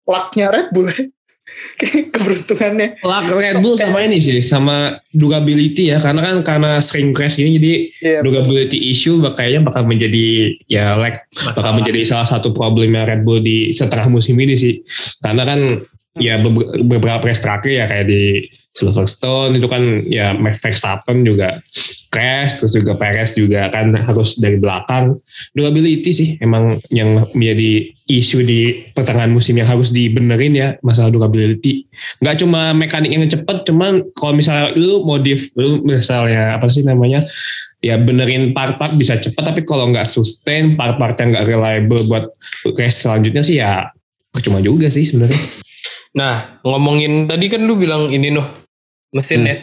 lucknya 0.07 0.47
Red 0.49 0.69
Bull. 0.73 0.89
Keberuntungannya. 2.13 3.01
Luck 3.01 3.27
Red 3.31 3.61
Bull 3.61 3.75
sama 3.75 4.05
ini 4.05 4.21
sih, 4.21 4.41
sama 4.41 5.01
durability 5.11 5.89
ya, 5.89 5.99
karena 5.99 6.21
kan 6.21 6.37
karena 6.45 6.71
sering 6.79 7.11
crash 7.11 7.41
ini 7.41 7.57
jadi 7.57 7.73
Iya. 8.01 8.19
durability 8.21 8.91
issue 8.91 9.19
bak- 9.19 9.37
kayaknya 9.37 9.61
bakal 9.65 9.83
menjadi 9.85 10.27
ya 10.67 10.95
lag 10.95 11.25
bakal 11.53 11.73
menjadi 11.75 12.01
salah 12.05 12.29
satu 12.29 12.53
problemnya 12.53 13.09
Red 13.09 13.25
Bull 13.25 13.41
di 13.41 13.73
setengah 13.73 14.09
musim 14.09 14.37
ini 14.37 14.55
sih. 14.55 14.85
Karena 15.19 15.45
kan 15.45 15.61
ya 16.17 16.37
beber- 16.37 16.83
beberapa 16.83 17.23
race 17.25 17.41
terakhir 17.41 17.73
ya 17.73 17.85
kayak 17.87 18.07
di 18.07 18.23
Silverstone 18.71 19.59
itu 19.59 19.67
kan 19.67 19.83
ya 20.07 20.31
Max 20.33 20.61
Verstappen 20.61 21.27
juga 21.27 21.59
crash 22.11 22.59
terus 22.59 22.75
juga 22.75 22.99
Perez 22.99 23.33
juga 23.39 23.71
kan 23.71 23.95
harus 23.95 24.37
dari 24.37 24.59
belakang 24.59 25.17
durability 25.55 26.11
sih 26.11 26.29
emang 26.43 26.77
yang 26.91 27.23
menjadi 27.33 27.95
isu 28.11 28.43
di 28.43 28.91
pertengahan 28.91 29.31
musim 29.31 29.55
yang 29.55 29.71
harus 29.71 29.95
dibenerin 29.95 30.55
ya 30.59 30.69
masalah 30.83 31.15
durability 31.15 31.87
nggak 32.19 32.43
cuma 32.43 32.75
mekanik 32.75 33.15
yang 33.15 33.23
cepet 33.31 33.63
cuman 33.63 34.03
kalau 34.19 34.35
misalnya 34.35 34.75
lu 34.75 35.07
modif 35.07 35.55
lu 35.55 35.87
misalnya 35.87 36.59
apa 36.59 36.67
sih 36.67 36.83
namanya 36.83 37.23
ya 37.81 37.97
benerin 37.97 38.51
part-part 38.51 38.93
bisa 38.99 39.17
cepet 39.17 39.41
tapi 39.41 39.63
kalau 39.63 39.89
nggak 39.89 40.05
sustain 40.05 40.75
part-part 40.75 41.15
yang 41.23 41.33
nggak 41.33 41.47
reliable 41.47 42.03
buat 42.11 42.27
race 42.75 43.07
selanjutnya 43.07 43.47
sih 43.47 43.63
ya 43.63 43.89
percuma 44.35 44.59
juga 44.59 44.91
sih 44.91 45.07
sebenarnya 45.07 45.71
Nah, 46.11 46.59
ngomongin 46.67 47.31
tadi 47.31 47.47
kan 47.47 47.63
lu 47.63 47.79
bilang 47.79 48.11
ini 48.11 48.35
noh 48.35 48.47
mesin 49.15 49.47
Hmm. 49.47 49.51
ya. 49.51 49.57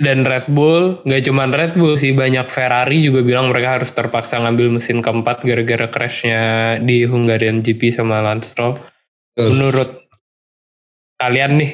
Dan 0.00 0.24
Red 0.24 0.48
Bull, 0.48 1.04
nggak 1.04 1.22
cuma 1.28 1.44
Red 1.44 1.76
Bull 1.76 2.00
sih, 2.00 2.16
banyak 2.16 2.48
Ferrari 2.48 3.04
juga 3.04 3.20
bilang 3.20 3.52
mereka 3.52 3.76
harus 3.76 3.92
terpaksa 3.92 4.40
ngambil 4.40 4.80
mesin 4.80 5.04
keempat 5.04 5.44
gara-gara 5.44 5.92
crashnya 5.92 6.40
di 6.80 7.04
Hungarian 7.04 7.60
GP 7.60 7.92
sama 7.92 8.24
Lance 8.24 8.56
Stroll. 8.56 8.80
Betul. 9.36 9.46
Menurut 9.52 9.90
kalian 11.20 11.60
nih, 11.60 11.72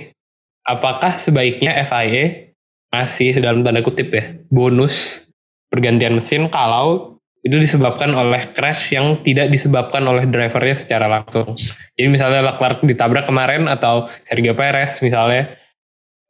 apakah 0.67 1.15
sebaiknya 1.15 1.79
FIA 1.87 2.51
masih 2.91 3.39
dalam 3.39 3.63
tanda 3.63 3.79
kutip 3.87 4.11
ya 4.11 4.35
bonus 4.51 5.27
pergantian 5.71 6.19
mesin 6.19 6.51
kalau 6.51 7.19
itu 7.47 7.63
disebabkan 7.63 8.11
oleh 8.11 8.43
crash 8.51 8.91
yang 8.91 9.23
tidak 9.23 9.55
disebabkan 9.55 10.03
oleh 10.03 10.27
drivernya 10.27 10.75
secara 10.75 11.07
langsung. 11.07 11.55
Jadi 11.95 12.09
misalnya 12.11 12.43
Leclerc 12.43 12.83
ditabrak 12.83 13.31
kemarin 13.31 13.71
atau 13.71 14.11
Sergio 14.27 14.59
Perez 14.59 14.99
misalnya 14.99 15.55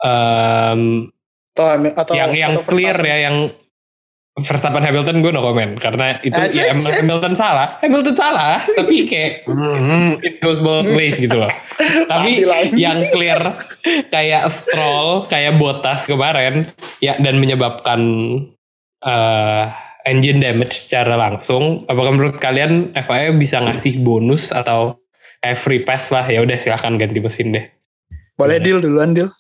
em, 0.05 1.09
Atau, 1.57 1.73
atau 1.73 2.13
yang 2.13 2.37
yang 2.37 2.53
atau 2.61 2.69
clear 2.69 3.01
Verstappen. 3.01 3.09
ya 3.09 3.17
yang 3.25 3.37
Verstappen 4.37 4.85
Hamilton 4.85 5.25
gue 5.25 5.33
no 5.33 5.41
comment 5.41 5.81
karena 5.81 6.21
itu 6.21 6.37
Eh, 6.37 6.53
ya 6.53 6.77
emang 6.77 6.85
Hamilton 6.85 7.33
salah. 7.33 7.81
Hamilton 7.81 8.13
salah. 8.13 8.61
Tapi 8.79 9.09
kayak 9.09 9.49
it 10.21 10.45
goes 10.45 10.61
both 10.61 10.93
ways 10.93 11.17
gitu 11.17 11.41
loh. 11.41 11.49
Tapi 12.05 12.45
yang 12.77 13.01
clear 13.09 13.41
kayak 14.13 14.45
Stroll 14.53 15.25
kayak 15.25 15.57
Bottas 15.57 16.05
kemarin 16.05 16.69
ya 17.01 17.17
dan 17.17 17.41
menyebabkan 17.41 18.01
eh, 19.01 19.65
engine 20.05 20.45
damage 20.45 20.85
secara 20.85 21.17
langsung. 21.17 21.89
Apakah 21.89 22.13
menurut 22.13 22.37
kalian 22.37 22.93
FIA 22.93 23.33
bisa 23.33 23.65
ngasih 23.65 24.05
bonus 24.05 24.53
atau 24.53 25.01
free 25.57 25.81
pass 25.81 26.13
lah? 26.13 26.29
Ya 26.29 26.45
udah 26.45 26.61
silahkan 26.61 26.93
ganti 27.01 27.25
mesin 27.25 27.57
deh. 27.57 27.65
Boleh 28.37 28.61
deal 28.61 28.85
duluan 28.85 29.17
deal. 29.17 29.33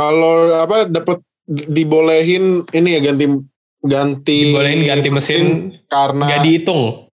Kalau 0.00 0.48
apa 0.56 0.88
dapat 0.88 1.20
dibolehin 1.50 2.64
ini 2.72 2.88
ya 2.96 3.00
ganti 3.04 3.26
ganti 3.84 4.38
dibolehin 4.48 4.80
ganti 4.88 5.08
mesin 5.12 5.44
karena 5.92 6.24
nggak 6.24 6.40
dihitung 6.46 7.10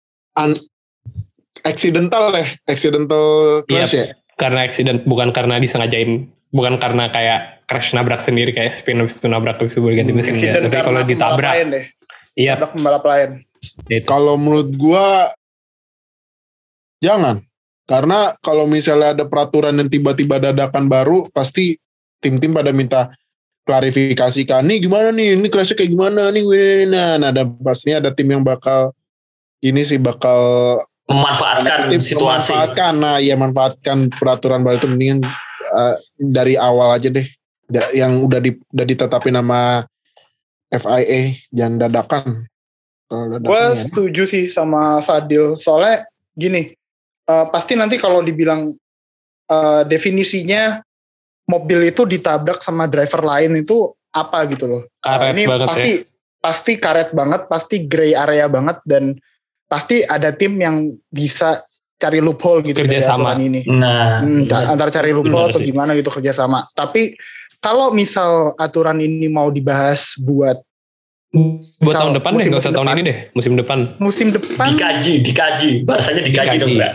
accidental 1.64 2.34
ya, 2.34 2.46
accidental 2.68 3.24
crash 3.64 3.96
ya. 3.96 4.12
karena 4.36 4.66
accident 4.68 5.00
bukan 5.08 5.32
karena 5.32 5.56
disengajain 5.56 6.28
bukan 6.54 6.76
karena 6.76 7.08
kayak 7.10 7.66
crash 7.66 7.94
nabrak 7.96 8.20
sendiri 8.20 8.54
kayak 8.54 8.70
spin 8.70 9.00
habis 9.00 9.18
itu 9.18 9.26
nabrak 9.26 9.58
habis 9.58 9.74
itu 9.74 9.82
boleh 9.82 9.96
ganti 9.98 10.12
mesin 10.14 10.38
ya. 10.38 10.60
Tapi 10.60 10.70
kalau 10.70 11.02
pembalap 11.02 11.10
ditabrak 11.10 11.52
lain 11.54 11.68
deh. 11.72 11.84
iya 12.38 12.52
Tabrak 12.54 12.70
pembalap 12.78 13.04
lain. 13.04 13.30
itu. 13.90 14.06
Kalau 14.06 14.34
menurut 14.36 14.68
gua 14.76 15.34
jangan. 17.00 17.42
Karena 17.84 18.32
kalau 18.40 18.64
misalnya 18.64 19.12
ada 19.12 19.24
peraturan 19.28 19.76
yang 19.76 19.92
tiba-tiba 19.92 20.40
dadakan 20.40 20.88
baru, 20.88 21.28
pasti 21.36 21.76
tim-tim 22.24 22.56
pada 22.56 22.72
minta 22.72 23.12
klarifikasi 23.64 24.44
kan 24.48 24.64
nih 24.64 24.88
gimana 24.88 25.12
nih? 25.12 25.36
Ini 25.36 25.48
crashnya 25.52 25.76
kayak 25.76 25.92
gimana 25.92 26.32
nih? 26.32 26.44
Nah, 26.88 27.20
nah 27.20 27.28
ada 27.28 27.44
pastinya 27.44 28.08
ada 28.08 28.10
tim 28.12 28.28
yang 28.32 28.44
bakal 28.44 28.96
ini 29.64 29.80
sih 29.80 29.96
bakal 29.96 30.40
memanfaatkan 31.08 31.88
tim 31.88 32.00
situasi. 32.00 32.52
memanfaatkan. 32.52 32.92
Nah 32.96 33.16
ya 33.20 33.34
manfaatkan 33.36 34.12
peraturan 34.12 34.60
baru 34.64 34.76
itu. 34.80 34.88
Mendingan 34.88 35.18
uh, 35.72 35.96
dari 36.20 36.56
awal 36.60 36.96
aja 36.96 37.08
deh. 37.08 37.24
Yang 37.96 38.12
udah 38.28 38.40
di, 38.44 38.50
udah 38.60 38.86
ditetapin 38.86 39.34
nama 39.40 39.88
FIA 40.68 41.32
jangan 41.48 41.88
dadakan. 41.88 42.24
Kalau 43.08 43.24
dadakan 43.32 43.48
Gue 43.48 43.64
ya. 43.64 43.80
setuju 43.80 44.22
sih 44.28 44.44
sama 44.52 45.00
Fadil. 45.00 45.56
Soalnya 45.56 46.04
gini, 46.36 46.76
eh, 47.24 47.46
pasti 47.48 47.72
nanti 47.72 47.96
kalau 47.96 48.20
dibilang 48.20 48.68
eh, 49.48 49.82
definisinya 49.88 50.84
mobil 51.44 51.80
itu 51.84 52.04
ditabrak 52.04 52.60
sama 52.60 52.84
driver 52.84 53.20
lain 53.20 53.58
itu 53.58 53.88
apa 54.10 54.46
gitu 54.46 54.64
loh. 54.64 54.82
Karet 54.98 55.34
ini 55.34 55.44
banget 55.44 55.66
pasti 55.66 55.92
ya. 55.92 56.04
pasti 56.38 56.72
karet 56.76 57.10
banget, 57.10 57.40
pasti 57.46 57.76
gray 57.82 58.12
area 58.12 58.46
banget 58.46 58.80
dan 58.84 59.16
pasti 59.64 60.00
ada 60.00 60.30
tim 60.30 60.54
yang 60.54 60.76
bisa 61.08 61.60
cari 61.94 62.20
loophole 62.20 62.60
gitu 62.62 62.78
Kerjasama. 62.78 63.32
aturan 63.32 63.40
ini. 63.42 63.60
Nah, 63.66 64.20
Hmm, 64.20 64.44
ca- 64.44 64.68
antara 64.68 64.88
cari 64.88 65.10
loophole 65.10 65.48
Benar 65.48 65.52
atau 65.52 65.60
sih. 65.60 65.68
gimana 65.68 65.90
gitu 65.94 66.10
kerjasama. 66.10 66.68
Tapi 66.70 67.16
kalau 67.58 67.90
misal 67.90 68.52
aturan 68.54 69.00
ini 69.00 69.24
mau 69.26 69.48
dibahas 69.48 70.12
buat 70.18 70.60
buat 71.34 71.90
misal 71.90 72.00
tahun 72.06 72.14
depan 72.22 72.30
deh 72.38 72.46
nggak 72.46 72.62
usah 72.62 72.70
tahun 72.70 72.86
depan. 72.86 72.98
ini 73.02 73.02
deh 73.10 73.18
musim 73.34 73.52
depan. 73.58 73.78
Musim 73.98 74.26
depan. 74.30 74.66
Dikaji, 74.70 75.14
dikaji. 75.26 75.70
Bahasanya 75.82 76.22
dikaji, 76.22 76.46
Dikaji. 76.46 76.62
dong, 76.62 76.74
Mbak. 76.78 76.92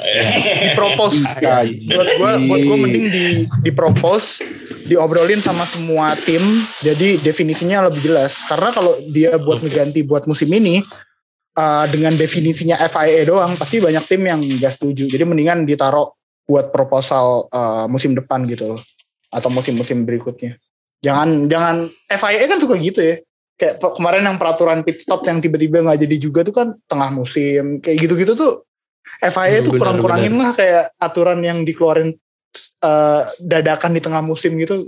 dipropos. 0.63 1.13
Dikaji. 1.19 1.75
buat 1.91 2.08
gua 2.15 2.31
buat 2.39 2.62
gua 2.63 2.77
mending 2.79 3.05
di 3.12 3.25
dipropos 3.67 4.39
diobrolin 4.88 5.43
sama 5.43 5.67
semua 5.67 6.15
tim. 6.24 6.39
Jadi 6.79 7.19
definisinya 7.19 7.91
lebih 7.91 8.00
jelas. 8.00 8.48
Karena 8.48 8.72
kalau 8.72 8.96
dia 9.12 9.36
buat 9.36 9.60
ngeganti 9.60 10.08
buat 10.08 10.24
musim 10.24 10.48
ini 10.55 10.79
uh, 11.60 11.86
dengan 11.91 12.15
definisinya 12.15 12.79
FIA 12.88 13.27
doang 13.27 13.60
pasti 13.60 13.84
banyak 13.84 14.03
tim 14.08 14.24
yang 14.24 14.39
gak 14.39 14.79
setuju. 14.79 15.12
Jadi 15.12 15.24
mendingan 15.27 15.67
ditaruh 15.67 16.15
buat 16.48 16.72
proposal 16.72 17.51
uh, 17.51 17.86
musim 17.91 18.15
depan 18.15 18.48
gitu 18.48 18.75
loh. 18.75 18.81
Atau 19.29 19.51
musim-musim 19.51 20.08
berikutnya. 20.08 20.55
Jangan 21.03 21.51
jangan 21.51 21.91
FIA 22.08 22.48
kan 22.48 22.60
suka 22.60 22.79
gitu 22.79 23.03
ya 23.03 23.19
kayak 23.60 23.84
kemarin 23.84 24.24
yang 24.24 24.39
peraturan 24.39 24.88
pit 24.88 25.04
stop 25.04 25.28
yang 25.28 25.44
tiba-tiba 25.44 25.84
nggak 25.84 26.00
jadi 26.08 26.16
juga 26.16 26.48
tuh 26.48 26.56
kan 26.56 26.68
tengah 26.88 27.12
musim. 27.12 27.84
Kayak 27.84 28.08
gitu-gitu 28.08 28.34
tuh 28.39 28.63
FIA 29.20 29.60
Hmm, 29.60 29.66
tuh 29.68 29.72
benar, 29.75 29.82
kurang-kurangin 29.84 30.34
lah 30.39 30.56
kayak 30.56 30.96
aturan 30.96 31.44
yang 31.44 31.68
dikeluarin 31.68 32.16
eh, 32.80 33.22
dadakan 33.44 33.92
di 33.92 34.01
tengah 34.01 34.24
musim 34.24 34.56
gitu. 34.56 34.88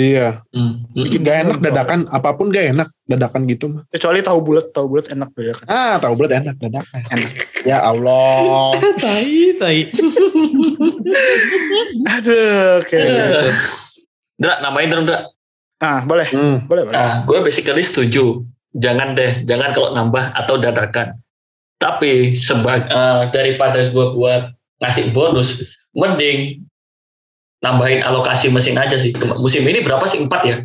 Iya. 0.00 0.40
Hmm, 0.56 0.88
hmm. 0.88 1.04
bikin 1.04 1.20
gak 1.20 1.36
enak 1.44 1.56
bingung. 1.60 1.76
dadakan 1.76 2.00
apa 2.08 2.32
pun 2.32 2.48
gak 2.48 2.72
enak 2.72 2.88
dadakan 3.04 3.42
gitu 3.44 3.64
mah. 3.68 3.84
Kecuali 3.92 4.24
tahu 4.24 4.38
bulat 4.40 4.72
tahu 4.72 4.86
bulat 4.88 5.12
enak 5.12 5.28
dadakan. 5.36 5.66
Ah 5.68 6.00
tahu 6.00 6.16
berat 6.16 6.32
enak 6.40 6.56
dadakan. 6.56 7.00
Enak. 7.12 7.32
Ya 7.68 7.84
Allah. 7.84 8.80
Tai 9.04 9.36
tai. 9.60 9.78
Aduh 12.16 12.80
kayak 12.88 13.08
gitu. 13.12 13.48
Dra, 14.40 14.64
namain 14.64 14.88
dong, 14.88 15.04
Dra. 15.04 15.28
Nah 15.80 16.04
boleh 16.04 16.28
hmm. 16.28 16.68
boleh 16.68 16.82
boleh 16.86 16.94
Nah, 16.94 17.24
gue 17.24 17.38
basically 17.40 17.80
setuju. 17.80 18.44
Jangan 18.76 19.18
deh, 19.18 19.42
jangan 19.50 19.74
kalau 19.74 19.90
nambah 19.96 20.24
atau 20.36 20.54
dadakan. 20.60 21.18
Tapi 21.80 22.36
sebag 22.36 22.86
eh, 22.86 23.22
daripada 23.34 23.90
gue 23.90 24.06
buat 24.14 24.52
ngasih 24.78 25.10
bonus, 25.10 25.64
mending 25.96 26.62
nambahin 27.64 28.04
alokasi 28.04 28.52
mesin 28.52 28.76
aja 28.78 29.00
sih. 29.00 29.10
Musim 29.40 29.64
ini 29.66 29.82
berapa 29.82 30.04
sih? 30.06 30.20
Empat 30.20 30.42
ya? 30.46 30.56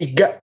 tiga 0.00 0.40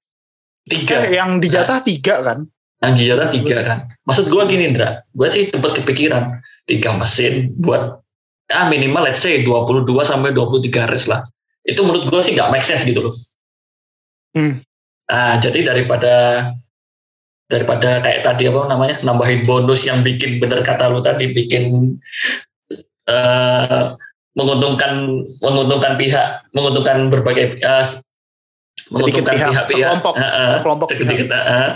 Tiga. 0.68 1.08
eh, 1.08 1.18
yang 1.18 1.40
dijatah 1.40 1.82
tiga 1.82 2.22
kan 2.22 2.46
Yang 2.84 3.10
jatah 3.10 3.30
tiga 3.34 3.58
kan. 3.66 3.80
Maksud 4.06 4.30
gue 4.30 4.44
gini, 4.46 4.70
Indra. 4.70 5.02
Gue 5.18 5.28
sih 5.34 5.50
tempat 5.50 5.82
kepikiran. 5.82 6.44
tiga 6.68 6.92
mesin 7.00 7.56
buat 7.64 8.04
ya 8.52 8.68
minimal 8.68 9.08
let's 9.08 9.24
say 9.24 9.40
22 9.40 9.88
sampai 10.04 10.36
23 10.36 10.92
race 10.92 11.08
lah. 11.08 11.24
Itu 11.64 11.88
menurut 11.88 12.12
gue 12.12 12.20
sih 12.20 12.36
nggak 12.36 12.52
make 12.52 12.64
sense 12.64 12.84
gitu 12.84 13.08
loh. 13.08 13.16
Hmm. 14.38 14.54
Nah, 15.10 15.42
jadi 15.42 15.60
daripada 15.74 16.14
daripada 17.50 18.04
kayak 18.04 18.22
tadi 18.28 18.44
apa 18.52 18.70
namanya 18.70 18.96
nambahin 19.02 19.42
bonus 19.48 19.88
yang 19.88 20.04
bikin 20.04 20.38
bener 20.38 20.62
kata 20.62 20.92
lu 20.92 21.00
tadi 21.02 21.32
bikin 21.32 21.96
eh 23.08 23.84
menguntungkan 24.36 25.24
menguntungkan 25.42 25.96
pihak 25.98 26.44
menguntungkan 26.52 27.08
berbagai 27.10 27.58
uh, 27.64 27.82
menguntungkan 28.92 29.34
pihak, 29.34 29.50
pihak-pihak 29.50 29.90
sekelompok, 29.90 30.14
uh, 30.14 30.28
uh, 30.28 30.50
sekelompok 30.54 30.88
sedikit, 30.92 31.26
pihak. 31.32 31.42
uh, 31.42 31.72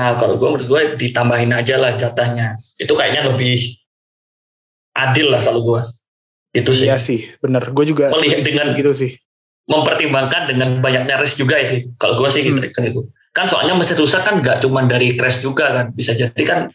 nah 0.00 0.10
kalau 0.16 0.34
gue 0.40 0.48
menurut 0.48 0.66
gue 0.66 0.82
ditambahin 0.96 1.52
aja 1.52 1.76
lah 1.76 1.92
jatahnya 1.94 2.56
itu 2.80 2.90
kayaknya 2.96 3.30
lebih 3.30 3.60
adil 4.96 5.28
lah 5.28 5.44
kalau 5.44 5.60
gue 5.60 5.80
itu 6.56 6.72
sih 6.72 6.88
Iya 6.88 6.96
sih, 6.96 7.20
bener. 7.44 7.68
Gue 7.76 7.84
juga 7.84 8.08
Melihat 8.16 8.40
dengan- 8.48 8.72
gitu 8.72 8.96
sih. 8.96 9.12
Mempertimbangkan 9.66 10.46
dengan 10.46 10.78
banyaknya 10.78 11.18
race 11.18 11.34
juga 11.34 11.58
ya 11.58 11.66
kalau 11.96 12.14
gue 12.16 12.28
sih 12.30 12.42
gitu, 12.42 12.56
Hmm. 12.56 12.70
kan 12.70 12.82
itu 12.84 13.00
kan 13.30 13.44
soalnya 13.44 13.74
mesin 13.74 13.94
rusak 13.94 14.22
kan 14.22 14.40
nggak 14.40 14.62
cuma 14.62 14.82
dari 14.82 15.12
crash 15.12 15.42
juga 15.42 15.68
kan 15.68 15.86
bisa 15.90 16.14
jadi 16.14 16.42
kan 16.42 16.70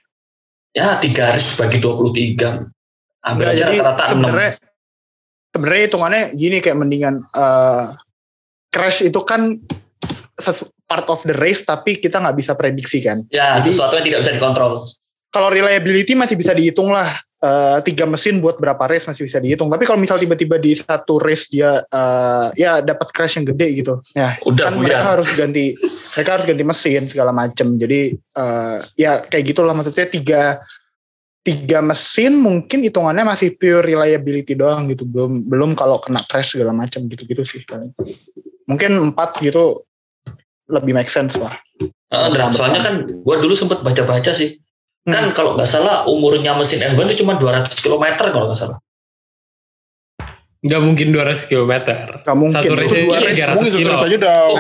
ya 0.72 1.00
tiga 1.00 1.32
race 1.32 1.56
bagi 1.56 1.80
23 1.80 2.68
ambil 3.24 3.46
Nggak, 3.48 3.56
aja 3.56 3.64
rata-rata 3.72 4.04
6 4.06 4.12
sebenarnya 4.14 4.52
sebenarnya 5.50 5.84
hitungannya 5.84 6.22
gini 6.34 6.58
kayak 6.60 6.78
mendingan 6.78 7.16
eh, 7.26 7.84
crash 8.70 9.02
itu 9.02 9.20
kan 9.24 9.58
part 10.86 11.08
of 11.08 11.24
the 11.24 11.34
race 11.34 11.62
tapi 11.62 11.96
kita 11.96 12.18
nggak 12.18 12.36
bisa 12.36 12.52
prediksi 12.54 13.00
kan. 13.00 13.24
ya 13.28 13.56
Jadi- 13.56 13.72
sesuatu 13.72 13.96
yang 13.96 14.06
tidak 14.06 14.20
bisa 14.22 14.34
dikontrol 14.34 14.74
Kalau 15.32 15.48
reliability 15.48 16.12
masih 16.12 16.36
bisa 16.36 16.52
dihitung 16.52 16.92
lah. 16.92 17.08
Eh, 17.42 17.78
tiga 17.82 18.06
mesin 18.06 18.38
buat 18.38 18.62
berapa 18.62 18.86
race 18.86 19.10
masih 19.10 19.26
bisa 19.26 19.42
dihitung. 19.42 19.66
Tapi 19.66 19.82
kalau 19.82 19.98
misal 19.98 20.22
tiba-tiba 20.22 20.62
di 20.62 20.78
satu 20.78 21.18
race 21.18 21.50
dia 21.50 21.82
eh, 21.90 22.48
ya 22.54 22.86
dapat 22.86 23.10
crash 23.10 23.42
yang 23.42 23.50
gede 23.50 23.82
gitu, 23.82 23.98
ya 24.14 24.38
udah 24.46 24.70
kan 24.70 24.78
mereka 24.78 25.18
harus 25.18 25.26
ganti 25.34 25.74
mereka 26.14 26.30
harus 26.38 26.46
ganti 26.46 26.62
mesin 26.62 27.10
segala 27.10 27.34
macem. 27.34 27.82
Jadi 27.82 28.14
eh, 28.14 28.78
ya 28.94 29.26
kayak 29.26 29.58
gitulah 29.58 29.74
maksudnya 29.74 30.06
tiga 30.06 30.62
tiga 31.42 31.82
mesin 31.82 32.38
mungkin 32.38 32.86
hitungannya 32.86 33.26
masih 33.34 33.58
pure 33.58 33.90
reliability 33.90 34.54
doang 34.54 34.86
gitu. 34.94 35.10
Belum 35.10 35.42
belum 35.42 35.74
kalau 35.74 35.98
kena 35.98 36.22
crash 36.30 36.54
segala 36.54 36.78
macam 36.78 37.10
gitu 37.10 37.26
gitu 37.26 37.42
sih 37.42 37.66
mungkin 38.70 39.02
empat 39.02 39.42
gitu 39.42 39.82
lebih 40.70 40.94
make 40.94 41.10
sense 41.10 41.34
lah. 41.42 41.58
Dra, 42.06 42.54
soalnya 42.54 42.86
kan 42.86 42.96
gue 43.10 43.36
dulu 43.42 43.58
sempat 43.58 43.82
baca-baca 43.82 44.30
sih 44.30 44.61
Hmm. 45.02 45.12
kan 45.12 45.26
kalau 45.34 45.58
nggak 45.58 45.66
salah 45.66 46.06
umurnya 46.06 46.54
mesin 46.54 46.78
F1 46.80 47.10
itu 47.10 47.26
cuma 47.26 47.34
200 47.34 47.74
km 47.76 48.06
kalau 48.30 48.46
nggak 48.46 48.60
salah 48.60 48.78
Nggak 50.62 50.78
mungkin 50.78 51.08
200 51.10 51.50
km. 51.50 51.74
Gak 52.22 52.38
mungkin 52.38 52.62
Satu 52.62 52.78
race 52.78 52.94
dua 53.02 53.18
race. 53.18 53.34
300 53.34 53.58
Mungkin 53.58 53.72
aja 53.82 54.16
udah 54.16 54.36
oh 54.46 54.58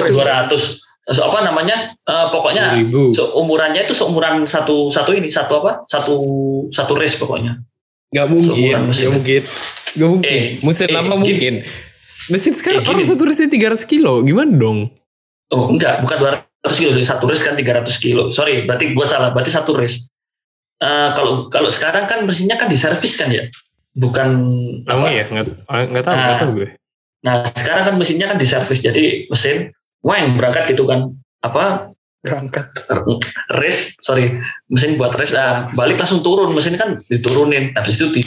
race. 0.00 0.16
200 0.16 0.80
So, 1.02 1.26
apa 1.26 1.42
namanya 1.42 1.98
eh, 1.98 2.26
pokoknya 2.30 2.78
1000. 2.78 3.10
seumurannya 3.10 3.82
itu 3.82 3.90
seumuran 3.90 4.46
satu 4.46 4.86
satu 4.86 5.10
ini 5.10 5.26
satu 5.26 5.58
apa 5.58 5.82
satu 5.84 6.14
satu 6.70 6.92
race 6.94 7.18
pokoknya 7.18 7.58
Nggak 8.08 8.28
mungkin. 8.28 8.76
Nggak 8.86 9.12
mungkin. 9.12 9.42
Nggak 9.92 10.08
mungkin. 10.08 10.30
Eh, 10.30 10.44
Mesin 10.62 10.86
eh, 10.86 10.94
lama 10.94 11.04
gini. 11.10 11.20
mungkin. 11.20 11.54
Mesin 12.30 12.52
sekarang 12.54 12.80
Eh, 12.80 12.88
orang 12.88 13.02
satu 13.02 13.22
race 13.26 13.44
300 13.44 13.82
kilo. 13.84 14.22
Gimana 14.22 14.52
dong? 14.54 14.78
oh 15.50 15.68
enggak 15.68 16.00
bukan 16.00 16.16
200 16.38 16.51
kilo 16.70 16.94
satu 17.02 17.26
race 17.26 17.42
kan 17.42 17.58
300 17.58 17.90
kilo. 17.98 18.30
Sorry 18.30 18.62
berarti 18.66 18.94
gua 18.94 19.06
salah 19.06 19.34
berarti 19.34 19.50
satu 19.50 19.74
race. 19.74 20.06
Eh, 20.82 21.08
kalau 21.14 21.46
kalau 21.50 21.70
sekarang 21.70 22.10
kan 22.10 22.26
mesinnya 22.26 22.58
kan 22.58 22.66
diservis 22.66 23.14
kan 23.18 23.30
ya? 23.30 23.46
Bukan 23.94 24.28
Emang 24.86 25.10
apa 25.10 25.14
ya? 25.14 25.24
Nggak, 25.30 25.46
nggak 25.90 26.04
tahu. 26.06 26.14
Nggak 26.14 26.30
Nah. 26.32 26.40
tahu 26.40 26.52
gue. 26.58 26.70
nah 27.22 27.46
sekarang 27.46 27.86
kan 27.86 27.94
mesinnya 28.02 28.26
kan 28.26 28.34
diservis 28.34 28.82
jadi 28.82 29.30
mesin 29.30 29.70
weng 30.02 30.34
berangkat 30.34 30.74
gitu 30.74 30.82
kan. 30.86 31.14
Apa? 31.46 31.94
Berangkat. 32.26 32.66
Race 33.58 33.94
sorry 34.02 34.38
mesin 34.70 34.98
buat 34.98 35.14
race 35.14 35.34
ah, 35.38 35.70
balik 35.78 36.02
langsung 36.02 36.22
turun. 36.26 36.50
Mesin 36.50 36.74
kan 36.74 36.98
diturunin 37.06 37.70
habis 37.78 38.02
itu 38.02 38.10
di, 38.10 38.22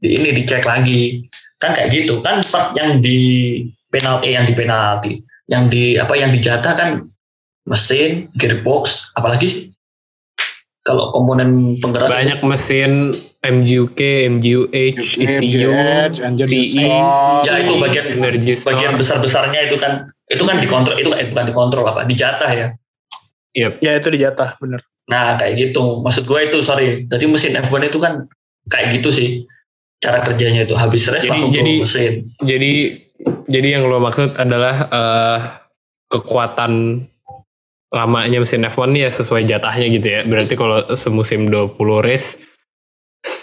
di 0.00 0.08
ini 0.16 0.32
dicek 0.32 0.64
lagi. 0.64 1.28
Kan 1.60 1.76
kayak 1.76 1.92
gitu. 1.92 2.24
Kan 2.24 2.40
part 2.48 2.72
yang 2.72 3.04
di 3.04 3.60
penalti 3.92 4.32
yang 4.32 4.44
di 4.48 4.54
penalti 4.56 5.12
yang 5.48 5.68
di 5.68 5.96
apa 6.00 6.16
yang 6.16 6.32
dijatah 6.32 6.72
kan 6.76 6.90
mesin 7.68 8.32
gearbox 8.34 9.12
apalagi 9.14 9.46
sih 9.46 9.62
kalau 10.82 11.12
komponen 11.12 11.76
penggerak 11.84 12.08
Banyak 12.08 12.40
mesin 12.48 13.12
MGUK, 13.38 14.00
MGUH, 14.40 14.96
ECU, 15.14 15.70
CE, 16.42 16.60
store. 16.74 17.44
ya 17.44 17.60
itu 17.60 17.76
bagian 17.76 18.06
Energy 18.18 18.56
bagian 18.64 18.96
besar 18.96 19.20
besarnya 19.20 19.68
itu 19.68 19.76
kan 19.76 20.08
itu 20.26 20.42
kan 20.42 20.56
dikontrol 20.58 20.96
itu 20.96 21.12
eh, 21.12 21.28
bukan 21.28 21.44
dikontrol 21.46 21.84
apa 21.86 22.08
dijatah 22.08 22.50
ya 22.50 22.66
ya 23.54 23.92
itu 24.00 24.08
dijatah 24.08 24.56
bener 24.58 24.80
Nah 25.08 25.40
kayak 25.40 25.56
gitu. 25.58 26.04
Maksud 26.04 26.28
gue 26.28 26.40
itu 26.52 26.58
sorry. 26.60 27.08
Jadi 27.08 27.24
mesin 27.26 27.56
F1 27.56 27.88
itu 27.88 27.98
kan 27.98 28.28
kayak 28.68 29.00
gitu 29.00 29.08
sih 29.08 29.28
cara 29.98 30.20
kerjanya 30.20 30.68
itu. 30.68 30.76
Habis 30.76 31.08
race 31.08 31.24
Jadi- 31.24 31.32
langsung 31.32 31.52
jadi- 31.56 31.80
mesin. 31.80 32.12
Jadi 32.44 32.72
jadi 33.48 33.68
yang 33.80 33.88
lo 33.88 33.98
maksud 33.98 34.36
adalah 34.36 34.76
eh, 34.86 35.38
kekuatan 36.12 37.02
lamanya 37.88 38.38
mesin 38.44 38.64
F1 38.68 38.92
ya 38.92 39.08
sesuai 39.08 39.48
jatahnya 39.48 39.86
gitu 39.88 40.08
ya. 40.08 40.20
Berarti 40.24 40.54
kalau 40.54 40.84
semusim 40.92 41.48
20 41.48 41.76
race 42.04 42.40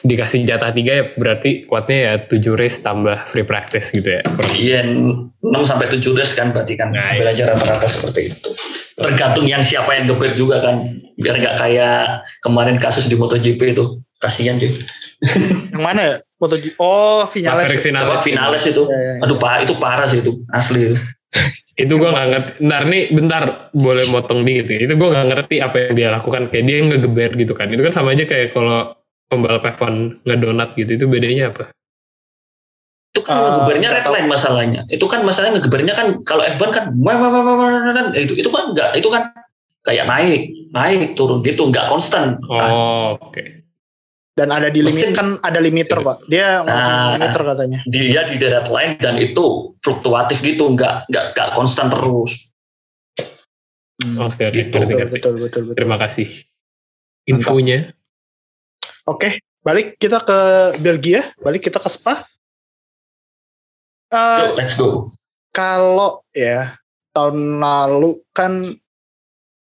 dikasih 0.05 0.47
jatah 0.47 0.71
3 0.71 0.81
ya 0.85 1.03
berarti 1.19 1.67
kuatnya 1.67 1.97
ya 1.97 2.13
7 2.23 2.39
race 2.55 2.79
tambah 2.79 3.17
free 3.25 3.45
practice 3.45 3.91
gitu 3.91 4.17
ya. 4.17 4.21
Kurang 4.23 4.53
Iya 4.55 4.79
6 4.85 5.41
sampai 5.65 5.87
7 5.89 6.01
race 6.15 6.33
kan 6.37 6.53
berarti 6.53 6.73
kan. 6.77 6.93
Nah, 6.93 7.17
Ambil 7.17 7.27
aja 7.33 7.43
rata-rata 7.53 7.87
seperti 7.89 8.33
itu. 8.33 8.49
Tergantung 8.95 9.45
yang 9.49 9.65
siapa 9.65 9.97
yang 9.97 10.07
gebir 10.07 10.31
juga 10.37 10.61
kan. 10.61 10.95
Biar 11.19 11.35
nggak 11.41 11.55
kayak 11.59 12.23
kemarin 12.45 12.77
kasus 12.79 13.09
di 13.09 13.17
MotoGP 13.17 13.75
itu. 13.75 13.99
Kasihan 14.21 14.55
cuy. 14.55 14.71
yang 15.73 15.83
mana 15.83 16.01
ya 16.03 16.15
foto 16.35 16.59
oh 16.79 17.23
Vinales 17.31 17.71
Vinales. 17.81 18.21
finalis 18.21 18.63
itu. 18.67 18.83
Ya, 18.87 18.95
ya, 18.95 19.11
ya. 19.19 19.21
Aduh 19.27 19.37
parah, 19.39 19.59
itu 19.63 19.73
parah 19.75 20.07
sih 20.07 20.21
itu. 20.21 20.39
Asli 20.53 20.91
itu. 20.91 20.95
Itu 21.75 21.99
gue 21.99 22.07
gak 22.07 22.27
ngerti. 22.31 22.51
Bentar 22.63 22.81
nih, 22.87 23.03
bentar 23.11 23.43
boleh 23.75 24.05
motong 24.07 24.47
dikit 24.47 24.71
ya. 24.71 24.79
Itu 24.87 24.95
gue 24.95 25.09
gak 25.11 25.27
ngerti 25.27 25.55
apa 25.59 25.75
yang 25.83 25.93
dia 25.99 26.07
lakukan. 26.07 26.47
Kayak 26.47 26.65
dia 26.71 26.77
ngegeber 26.87 27.31
gitu 27.35 27.51
kan. 27.51 27.67
Itu 27.67 27.83
kan 27.83 27.91
sama 27.91 28.15
aja 28.15 28.23
kayak 28.23 28.55
kalau 28.55 28.95
pembalap 29.27 29.67
F1 29.75 30.23
ngedonat 30.23 30.71
gitu. 30.79 30.91
Itu 30.95 31.05
bedanya 31.11 31.51
apa? 31.51 31.75
Itu 33.11 33.23
kan 33.27 33.35
Ah, 33.35 33.43
ngegebernya 33.43 33.87
nggak 33.91 34.03
red 34.07 34.11
line 34.11 34.29
masalahnya. 34.31 34.81
Itu 34.87 35.05
kan 35.07 35.27
masalahnya 35.27 35.59
ngegebernya 35.59 35.93
kan 35.95 36.07
kalau 36.23 36.43
F1 36.47 36.69
kan 36.71 36.83
wah, 36.99 37.15
wah, 37.19 37.29
wah, 37.31 37.43
wah, 37.43 37.55
wah, 37.59 37.67
wah, 37.71 37.91
wah, 37.91 38.05
itu 38.15 38.33
itu 38.39 38.49
kan 38.51 38.71
enggak, 38.71 38.91
itu 38.95 39.07
kan 39.11 39.31
kayak 39.87 40.05
naik, 40.07 40.41
naik 40.75 41.15
turun 41.15 41.39
gitu, 41.43 41.71
enggak 41.71 41.87
konstan. 41.87 42.39
Oh, 42.47 43.15
oke. 43.19 43.64
Dan 44.35 44.51
ada 44.51 44.67
di 44.67 44.83
Mesin. 44.83 44.91
limit 44.91 45.09
kan 45.15 45.27
ada 45.41 45.59
limiter 45.63 45.97
pak 45.97 46.27
dia 46.27 46.59
ngomong 46.59 46.91
Ah. 46.91 47.15
limiter 47.15 47.41
katanya 47.47 47.79
dia 47.87 48.21
di 48.27 48.35
red 48.35 48.67
line 48.67 48.93
dan 48.99 49.15
itu 49.15 49.71
fluktuatif 49.79 50.43
gitu, 50.43 50.67
enggak 50.67 51.07
enggak 51.07 51.31
enggak 51.31 51.49
konstan 51.55 51.87
terus. 51.87 52.51
Oke, 54.03 54.43
oke. 54.43 54.51
Gitu. 54.51 54.75
Ngerti, 54.75 54.91
betul, 54.91 54.99
ngerti. 54.99 55.13
betul 55.15 55.33
betul 55.39 55.61
betul 55.71 55.77
Terima 55.79 55.95
kasih. 55.95 56.27
Infonya. 57.25 57.95
Oke, 59.07 59.39
balik 59.63 59.95
kita 59.95 60.19
ke 60.19 60.39
Belgia, 60.77 61.31
balik 61.39 61.63
kita 61.63 61.79
ke 61.79 61.87
Spa. 61.87 62.27
Eh, 64.11 64.39
Yuk, 64.45 64.53
let's 64.59 64.75
go. 64.75 65.09
kalau 65.49 66.21
ya 66.35 66.75
tahun 67.15 67.63
lalu 67.63 68.19
kan 68.35 68.67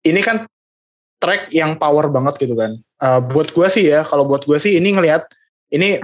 ini 0.01 0.21
kan 0.25 0.49
track 1.25 1.49
yang 1.49 1.73
power 1.81 2.13
banget 2.13 2.38
gitu 2.45 2.53
kan. 2.53 2.77
Eh, 2.77 3.19
buat 3.33 3.49
gua 3.49 3.73
sih 3.73 3.89
ya, 3.89 4.05
kalau 4.05 4.29
buat 4.29 4.45
gua 4.45 4.61
sih 4.61 4.77
ini 4.77 4.93
ngelihat 4.93 5.25
ini 5.73 5.97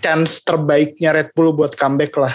chance 0.00 0.40
terbaiknya 0.40 1.12
Red 1.12 1.36
Bull 1.36 1.52
buat 1.52 1.76
comeback 1.76 2.16
lah. 2.16 2.34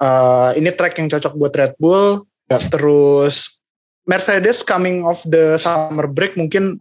Eh, 0.00 0.60
ini 0.60 0.68
track 0.76 1.00
yang 1.00 1.08
cocok 1.08 1.32
buat 1.40 1.52
Red 1.56 1.74
Bull. 1.80 2.28
Ya. 2.52 2.60
Terus 2.60 3.56
Mercedes 4.04 4.60
coming 4.66 5.06
off 5.06 5.24
the 5.24 5.56
summer 5.56 6.10
break 6.10 6.36
mungkin 6.36 6.76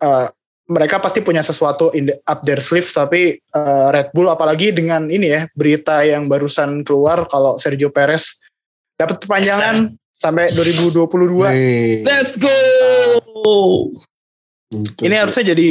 eh, 0.00 0.26
mereka 0.70 1.02
pasti 1.02 1.18
punya 1.18 1.42
sesuatu 1.42 1.90
in 1.98 2.06
the, 2.06 2.14
up 2.30 2.46
their 2.46 2.62
sleeves 2.62 2.94
tapi 2.94 3.42
eh, 3.42 3.86
Red 3.90 4.14
Bull 4.14 4.30
apalagi 4.30 4.70
dengan 4.70 5.10
ini 5.10 5.34
ya 5.34 5.42
berita 5.58 6.06
yang 6.06 6.30
barusan 6.30 6.86
keluar 6.86 7.26
kalau 7.26 7.58
Sergio 7.58 7.90
Perez 7.90 8.38
dapat 8.94 9.18
perpanjangan 9.18 9.98
sampai 10.14 10.52
2022 10.54 11.48
Nih, 11.50 12.06
Let's 12.06 12.38
go! 12.38 12.54
Gitu 14.70 15.06
ini 15.06 15.16
sih. 15.16 15.20
harusnya 15.20 15.44
jadi 15.54 15.68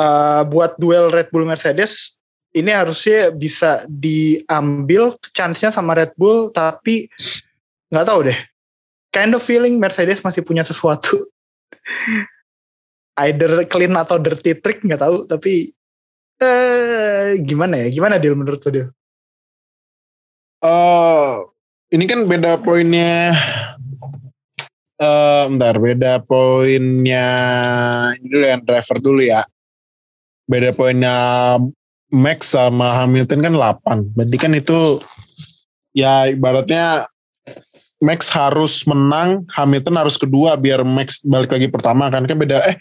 eh, 0.00 0.42
buat 0.48 0.72
duel 0.76 1.12
Red 1.12 1.28
Bull 1.32 1.48
Mercedes 1.48 2.16
ini 2.52 2.68
harusnya 2.68 3.32
bisa 3.32 3.88
diambil 3.88 5.16
chance-nya 5.32 5.72
sama 5.72 5.96
Red 5.96 6.12
Bull 6.16 6.52
tapi 6.52 7.08
nggak 7.88 8.06
tahu 8.06 8.28
deh 8.28 8.38
kind 9.12 9.32
of 9.32 9.44
feeling 9.44 9.80
Mercedes 9.80 10.20
masih 10.20 10.44
punya 10.44 10.64
sesuatu 10.64 11.16
either 13.28 13.64
clean 13.68 13.92
atau 13.96 14.16
dirty 14.16 14.56
trick 14.56 14.84
nggak 14.84 15.00
tahu 15.00 15.28
tapi 15.28 15.72
eh 16.42 17.38
gimana 17.42 17.78
ya? 17.78 17.86
Gimana 17.88 18.18
Dil 18.18 18.34
menurut 18.34 18.60
lo 18.66 18.70
Dil? 18.70 18.88
Eh, 20.62 21.34
ini 21.94 22.04
kan 22.06 22.26
beda 22.26 22.58
poinnya. 22.62 23.34
Eh, 25.02 25.44
bentar, 25.50 25.74
beda 25.82 26.22
poinnya. 26.22 27.30
Ini 28.14 28.26
dulu 28.30 28.44
yang 28.46 28.62
driver 28.62 28.96
dulu 29.02 29.20
ya. 29.26 29.42
Beda 30.46 30.70
poinnya 30.70 31.16
Max 32.14 32.54
sama 32.54 33.02
Hamilton 33.02 33.42
kan 33.42 33.54
8. 33.58 34.14
Berarti 34.14 34.36
kan 34.38 34.52
itu 34.54 35.02
ya 35.90 36.30
ibaratnya 36.30 37.02
Max 37.98 38.30
harus 38.30 38.86
menang, 38.86 39.42
Hamilton 39.50 39.98
harus 39.98 40.14
kedua 40.14 40.54
biar 40.54 40.86
Max 40.86 41.22
balik 41.26 41.50
lagi 41.50 41.66
pertama 41.66 42.06
kan 42.06 42.22
kan 42.22 42.38
beda 42.38 42.62
eh 42.66 42.78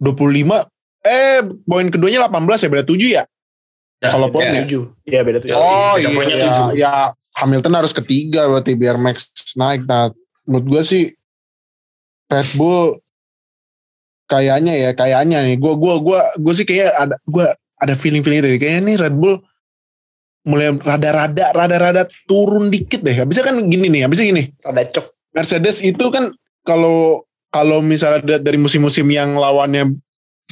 25 0.00 0.68
eh 1.04 1.40
poin 1.64 1.88
keduanya 1.88 2.28
18 2.28 2.64
ya 2.64 2.68
beda 2.68 2.84
7 2.84 3.08
ya. 3.08 3.24
Ya, 3.98 4.08
Kalau 4.12 4.28
ya, 4.28 4.32
poinnya. 4.36 4.62
Tujuh. 4.68 4.84
Iya 5.08 5.20
beda 5.24 5.38
tujuh. 5.40 5.56
Ya, 5.56 5.56
Oh 5.56 5.96
beda 5.96 6.04
iya, 6.04 6.08
poinnya 6.12 6.36
ya, 6.36 6.52
ya 6.76 6.92
Hamilton 7.40 7.72
harus 7.72 7.96
ketiga 7.96 8.44
berarti 8.52 8.76
biar 8.76 9.00
Max 9.00 9.32
naik. 9.56 9.88
Nah, 9.88 10.12
menurut 10.44 10.66
gue 10.76 10.82
sih 10.84 11.04
Red 12.28 12.48
Bull 12.54 13.00
kayaknya 14.28 14.74
ya 14.76 14.90
kayaknya 14.92 15.44
nih. 15.44 15.56
Gue 15.56 15.72
gua 15.74 15.96
gua 15.98 16.20
gue 16.36 16.52
sih 16.52 16.68
kayak 16.68 16.92
ada 16.92 17.16
gue 17.24 17.44
ada 17.78 17.94
feeling 17.94 18.20
feeling 18.20 18.44
itu 18.44 18.60
kayaknya 18.60 18.82
nih 18.84 18.96
Red 19.00 19.16
Bull 19.16 19.40
mulai 20.48 20.72
rada-rada 20.72 21.52
rada-rada 21.52 22.02
turun 22.24 22.68
dikit 22.68 23.04
deh. 23.04 23.12
Habisnya 23.12 23.44
kan 23.44 23.56
gini 23.68 23.88
nih, 23.88 24.08
habisnya 24.08 24.32
gini. 24.32 24.42
Rada 24.60 24.84
cok. 24.84 25.06
Mercedes 25.36 25.84
itu 25.84 26.04
kan 26.08 26.32
kalau 26.64 27.24
kalau 27.48 27.80
misalnya 27.80 28.20
da- 28.24 28.42
dari 28.44 28.56
musim-musim 28.56 29.08
yang 29.08 29.36
lawannya 29.36 29.96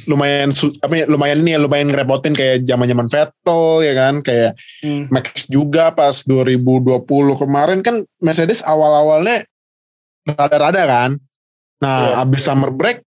lumayan 0.05 0.53
apa 0.85 0.93
ya, 0.93 1.05
lumayan 1.09 1.41
ini 1.41 1.57
ya 1.57 1.61
lumayan 1.61 1.89
ngerepotin 1.89 2.37
kayak 2.37 2.69
zaman-zaman 2.69 3.09
Vettel 3.09 3.63
ya 3.81 3.93
kan 3.97 4.15
kayak 4.21 4.53
Hmm. 4.85 5.09
Max 5.09 5.49
juga 5.49 5.89
pas 5.93 6.13
2020 6.23 7.01
kemarin 7.37 7.81
kan 7.81 8.05
Mercedes 8.21 8.61
awal-awalnya 8.61 9.45
rada-rada 10.29 10.83
kan. 10.85 11.11
Nah, 11.83 12.17
Iya. 12.17 12.25
abis 12.25 12.43
summer 12.49 12.73
break 12.73 13.05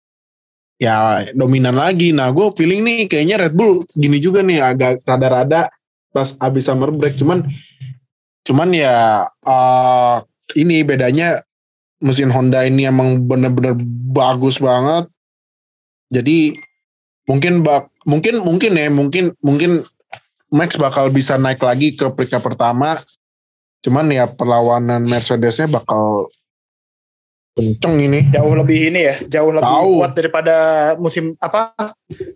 ya 0.76 1.24
dominan 1.32 1.78
lagi. 1.78 2.10
Nah, 2.10 2.28
gue 2.34 2.50
feeling 2.58 2.82
nih 2.82 3.06
kayaknya 3.06 3.46
Red 3.46 3.54
Bull 3.54 3.86
gini 3.94 4.18
juga 4.18 4.42
nih 4.42 4.60
agak 4.60 5.06
rada-rada 5.06 5.70
pas 6.10 6.34
abis 6.42 6.66
summer 6.66 6.90
break. 6.90 7.14
Cuman 7.16 7.46
cuman 8.46 8.68
ya 8.74 9.26
eh, 9.26 10.16
ini 10.58 10.82
bedanya 10.86 11.42
mesin 12.02 12.28
Honda 12.30 12.62
ini 12.66 12.84
emang 12.86 13.24
bener-bener 13.24 13.74
bagus 14.12 14.60
banget. 14.60 15.08
Jadi 16.12 16.54
mungkin 17.26 17.66
bak 17.66 17.90
mungkin 18.06 18.38
mungkin 18.42 18.72
ya 18.78 18.86
mungkin 18.90 19.34
mungkin 19.42 19.82
Max 20.46 20.78
bakal 20.78 21.10
bisa 21.10 21.34
naik 21.34 21.58
lagi 21.58 21.98
ke 21.98 22.06
peringkat 22.06 22.38
pertama. 22.38 22.94
Cuman 23.82 24.06
ya 24.14 24.30
perlawanan 24.30 25.02
Mercedesnya 25.02 25.66
bakal 25.66 26.30
kenceng 27.56 27.96
ini. 27.96 28.20
Jauh 28.28 28.52
lebih 28.52 28.92
ini 28.92 29.00
ya, 29.00 29.16
jauh 29.24 29.48
lebih 29.48 29.64
Tahu. 29.64 29.92
kuat 30.04 30.12
daripada 30.12 30.56
musim 31.00 31.32
apa 31.40 31.72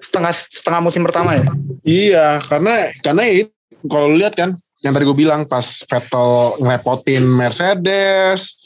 setengah 0.01 0.33
setengah 0.33 0.81
musim 0.81 1.05
pertama 1.05 1.37
ya. 1.37 1.45
Iya, 1.85 2.27
karena 2.49 2.89
karena 3.05 3.23
ya 3.29 3.35
itu, 3.45 3.53
kalau 3.85 4.17
lihat 4.17 4.33
kan 4.33 4.57
yang 4.81 4.97
tadi 4.97 5.05
gue 5.05 5.17
bilang 5.17 5.45
pas 5.45 5.85
Vettel 5.85 6.31
ngerepotin 6.65 7.25
Mercedes, 7.29 8.57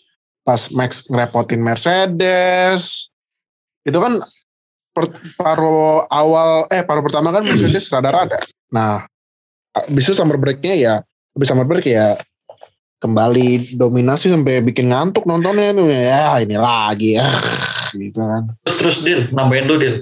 pas 0.46 0.70
Max 0.70 1.02
ngerepotin 1.10 1.58
Mercedes, 1.58 3.10
itu 3.82 3.98
kan 3.98 4.22
per, 4.94 5.10
paruh 5.34 6.06
awal 6.06 6.70
eh 6.70 6.86
paruh 6.86 7.02
pertama 7.02 7.34
kan 7.34 7.42
Mercedes 7.42 7.90
rada-rada. 7.92 8.38
Nah, 8.70 9.02
habis 9.74 10.06
itu 10.06 10.14
summer 10.14 10.38
breaknya 10.38 10.74
ya, 10.78 10.94
habis 11.34 11.50
summer 11.50 11.66
break 11.66 11.90
ya 11.90 12.14
kembali 13.04 13.76
dominasi 13.76 14.32
sampai 14.32 14.64
bikin 14.64 14.88
ngantuk 14.88 15.28
nontonnya 15.28 15.76
tuh 15.76 15.92
ya 15.92 16.40
ini 16.40 16.56
lagi 16.56 17.20
ya 17.20 17.28
gitu 18.00 18.24
kan. 18.24 18.48
Terus 18.64 18.76
terus 18.80 18.96
deal, 19.04 19.20
nambahin 19.28 19.68
dulu 19.68 19.78
deal. 19.84 19.96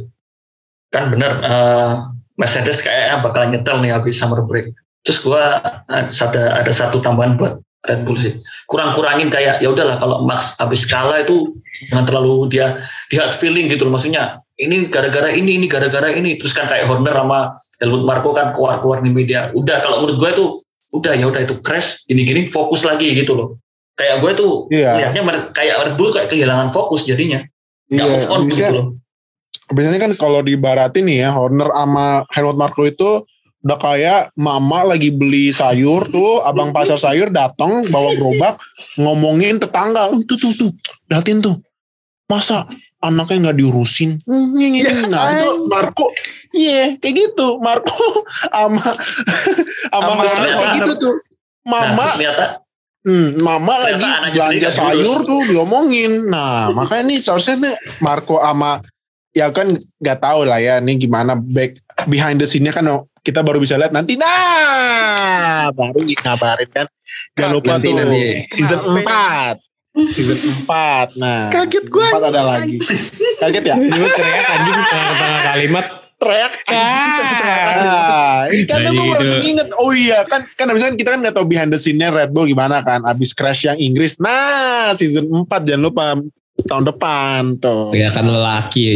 Kan 0.95 1.11
bener 1.11 1.43
eh, 1.43 1.91
Mercedes 2.39 2.81
kayaknya 2.81 3.27
bakal 3.27 3.43
nyetel 3.51 3.83
nih 3.83 3.91
habis 3.91 4.15
summer 4.17 4.47
break. 4.47 4.71
Terus 5.03 5.19
gua 5.19 5.59
eh, 5.91 6.07
ada 6.07 6.43
ada 6.63 6.73
satu 6.73 7.03
tambahan 7.03 7.35
buat 7.35 7.59
Red 7.83 8.07
Bull 8.07 8.15
sih. 8.15 8.39
Kurang-kurangin 8.71 9.29
kayak 9.29 9.59
ya 9.59 9.69
udahlah 9.75 9.99
kalau 9.99 10.23
Max 10.23 10.55
habis 10.63 10.87
kalah 10.87 11.27
itu 11.27 11.59
jangan 11.91 12.07
terlalu 12.07 12.47
dia 12.47 12.87
di 13.11 13.19
hard 13.19 13.35
feeling 13.35 13.67
gitu 13.67 13.91
loh 13.91 13.99
maksudnya. 13.99 14.39
Ini 14.63 14.87
gara-gara 14.95 15.33
ini, 15.35 15.59
ini 15.59 15.67
gara-gara 15.67 16.07
ini. 16.15 16.39
Terus 16.39 16.55
kan 16.55 16.71
kayak 16.71 16.87
Horner 16.87 17.17
sama 17.19 17.59
Helmut 17.83 18.07
Marko 18.07 18.31
kan 18.31 18.55
keluar-keluar 18.55 19.03
di 19.03 19.11
media. 19.11 19.51
Udah 19.51 19.83
kalau 19.83 20.07
menurut 20.07 20.23
gue 20.23 20.31
itu 20.31 20.47
udah 20.93 21.13
ya 21.13 21.27
udah 21.27 21.41
itu 21.41 21.57
crash 21.59 22.05
gini-gini 22.05 22.47
fokus 22.47 22.83
lagi 22.83 23.13
gitu 23.13 23.33
loh. 23.33 23.49
Kayak 23.93 24.21
gue 24.21 24.33
tuh 24.35 24.53
Iya. 24.69 24.97
lihatnya 24.99 25.23
kayak 25.51 25.77
Red 25.83 25.95
Bull 25.97 26.11
kayak 26.11 26.29
kehilangan 26.29 26.69
fokus 26.69 27.05
jadinya. 27.05 27.41
Nggak 27.89 28.05
Iya, 28.05 28.13
move 28.15 28.29
on 28.29 28.41
bisa- 28.47 28.61
gitu 28.63 28.75
loh. 28.75 28.87
biasanya 29.69 30.01
kan 30.01 30.13
kalau 30.15 30.41
dibaratin 30.41 31.05
nih 31.05 31.19
ya 31.19 31.31
Horner 31.33 31.69
sama 31.69 32.29
Helmut 32.29 32.57
Marko 32.57 32.85
itu 32.85 33.25
udah 33.63 33.79
kayak 33.79 34.21
mama 34.35 34.85
lagi 34.85 35.09
beli 35.09 35.49
sayur 35.49 36.05
tuh 36.07 36.43
abang 36.43 36.73
pasar 36.77 36.99
sayur 36.99 37.31
datang 37.31 37.81
bawa 37.89 38.13
gerobak 38.13 38.61
ngomongin 38.97 39.57
tetangga 39.57 40.11
"Oh, 40.11 40.21
tuh 40.21 40.37
tuh 40.37 40.53
tuh 40.53 40.71
liatin 41.07 41.41
tuh 41.41 41.57
masa 42.27 42.69
anaknya 43.03 43.51
nggak 43.51 43.59
diurusin 43.59 44.23
Hmm, 44.23 44.55
ini, 44.55 44.81
ini. 44.81 45.11
nah 45.11 45.27
itu 45.29 45.67
Marco 45.67 46.07
iya 46.51 46.95
kayak 46.97 47.15
gitu 47.21 47.59
Marco 47.59 47.93
sama 48.49 48.87
sama 49.85 50.01
Sama 50.09 50.23
Horner 50.23 50.51
kayak 50.55 50.73
gitu 50.79 50.93
tuh 50.99 51.15
Nah, 51.63 51.79
mama 51.87 52.03
terus 52.05 52.15
ternyata 52.17 52.47
Hmm, 53.03 53.35
mama 53.37 53.75
Ternyata 53.77 53.99
lagi 54.23 54.35
belanja 54.35 54.71
sayur 54.71 55.03
diurus. 55.23 55.27
tuh 55.27 55.41
diomongin. 55.45 56.23
Nah, 56.25 56.71
makanya 56.77 57.03
nih 57.05 57.19
seharusnya 57.19 57.55
nih 57.59 57.75
Marco 57.99 58.39
sama 58.39 58.79
ya 59.31 59.51
kan 59.51 59.75
nggak 59.75 60.19
tahu 60.19 60.43
lah 60.43 60.59
ya 60.59 60.79
nih 60.79 60.99
gimana 61.01 61.35
back 61.35 61.75
behind 62.07 62.39
the 62.39 62.47
scene-nya 62.47 62.71
kan 62.71 62.87
kita 63.19 63.41
baru 63.41 63.59
bisa 63.59 63.75
lihat 63.75 63.91
nanti 63.91 64.15
nah 64.15 65.71
baru 65.73 65.99
ngabarin 65.99 66.69
kan 66.69 66.87
jangan 67.33 67.53
lupa 67.53 67.73
Nanti, 67.75 67.87
tuh 67.87 67.95
nanti. 67.97 68.21
season 68.53 68.79
Kenapa? 68.83 69.57
4 69.59 69.72
season 70.09 70.39
4 70.65 71.21
nah 71.21 71.53
Kaget 71.53 71.85
season 71.85 71.93
gua. 71.93 72.09
4 72.17 72.31
ada 72.33 72.43
lagi 72.43 72.77
kaget 73.39 73.65
ya 73.69 73.75
Lu 73.77 74.07
teriak 74.09 74.47
anjing 74.49 74.77
tengah-tengah 74.89 75.41
kalimat. 75.45 75.87
Teriak. 76.23 76.55
Nah, 76.71 78.47
ini 78.47 78.63
kan 78.63 78.79
Nah, 78.79 78.95
aku 78.95 78.95
gitu. 78.95 79.11
langsung 79.11 79.43
inget. 79.43 79.69
Oh 79.75 79.91
iya, 79.91 80.23
kan 80.23 80.47
kan 80.55 80.71
abis 80.71 80.87
kan 80.87 80.95
kita 80.95 81.09
kan 81.11 81.19
nggak 81.19 81.35
tahu 81.35 81.51
behind 81.51 81.75
the 81.75 81.79
scene-nya 81.83 82.15
Red 82.15 82.31
Bull 82.31 82.47
gimana 82.47 82.79
kan. 82.87 83.03
Abis 83.03 83.35
crash 83.35 83.67
yang 83.67 83.75
Inggris. 83.75 84.23
Nah, 84.23 84.95
season 84.95 85.27
4 85.27 85.67
jangan 85.67 85.83
lupa 85.83 86.15
tahun 86.63 86.85
depan 86.95 87.59
tuh. 87.59 87.91
Ya 87.99 88.15
kan 88.15 88.23
lelaki 88.23 88.83
ya. 88.87 88.95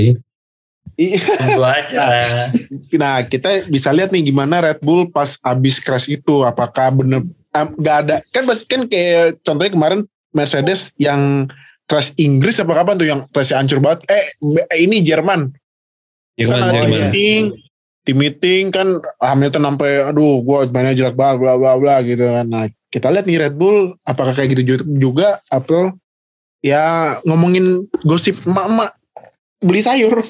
Iya. 0.96 1.20
aja. 1.60 2.02
Nah, 3.02 3.26
kita 3.26 3.66
bisa 3.66 3.90
lihat 3.90 4.14
nih 4.14 4.30
gimana 4.30 4.62
Red 4.62 4.78
Bull 4.78 5.10
pas 5.10 5.34
abis 5.42 5.82
crash 5.82 6.06
itu. 6.06 6.46
Apakah 6.46 6.94
bener 6.94 7.26
nggak 7.56 7.96
ada 8.04 8.16
kan 8.30 8.44
pas 8.44 8.60
kan 8.68 8.84
kayak 8.84 9.40
contohnya 9.40 9.72
kemarin 9.72 10.00
Mercedes 10.36 10.92
yang 10.96 11.48
crash 11.88 12.12
Inggris 12.16 12.60
apa 12.60 12.72
kapan 12.74 12.94
tuh 12.94 13.08
yang 13.08 13.20
crash 13.32 13.50
hancur 13.50 13.80
banget. 13.80 14.04
Eh 14.06 14.36
be- 14.36 14.68
ini 14.76 15.00
Jerman. 15.00 15.48
Jerman, 16.36 16.58
kan 16.60 16.68
Jerman. 16.68 16.90
meeting, 16.92 17.42
tim 18.04 18.16
meeting 18.16 18.64
kan 18.68 19.00
Hamilton 19.16 19.64
sampai 19.64 20.04
aduh 20.04 20.44
gua 20.44 20.68
mainnya 20.68 20.92
jelek 20.92 21.16
banget 21.16 21.40
bla 21.40 21.56
bla 21.56 21.72
bla 21.74 22.04
gitu 22.04 22.20
kan. 22.22 22.44
Nah, 22.44 22.64
kita 22.86 23.08
lihat 23.08 23.24
nih 23.24 23.40
Red 23.40 23.54
Bull 23.56 23.96
apakah 24.02 24.36
kayak 24.36 24.52
gitu 24.52 24.62
ju- 24.76 24.88
juga 25.00 25.40
atau 25.48 25.96
ya 26.60 27.16
ngomongin 27.22 27.88
gosip 28.02 28.36
emak-emak 28.44 28.92
beli 29.58 29.80
sayur. 29.80 30.20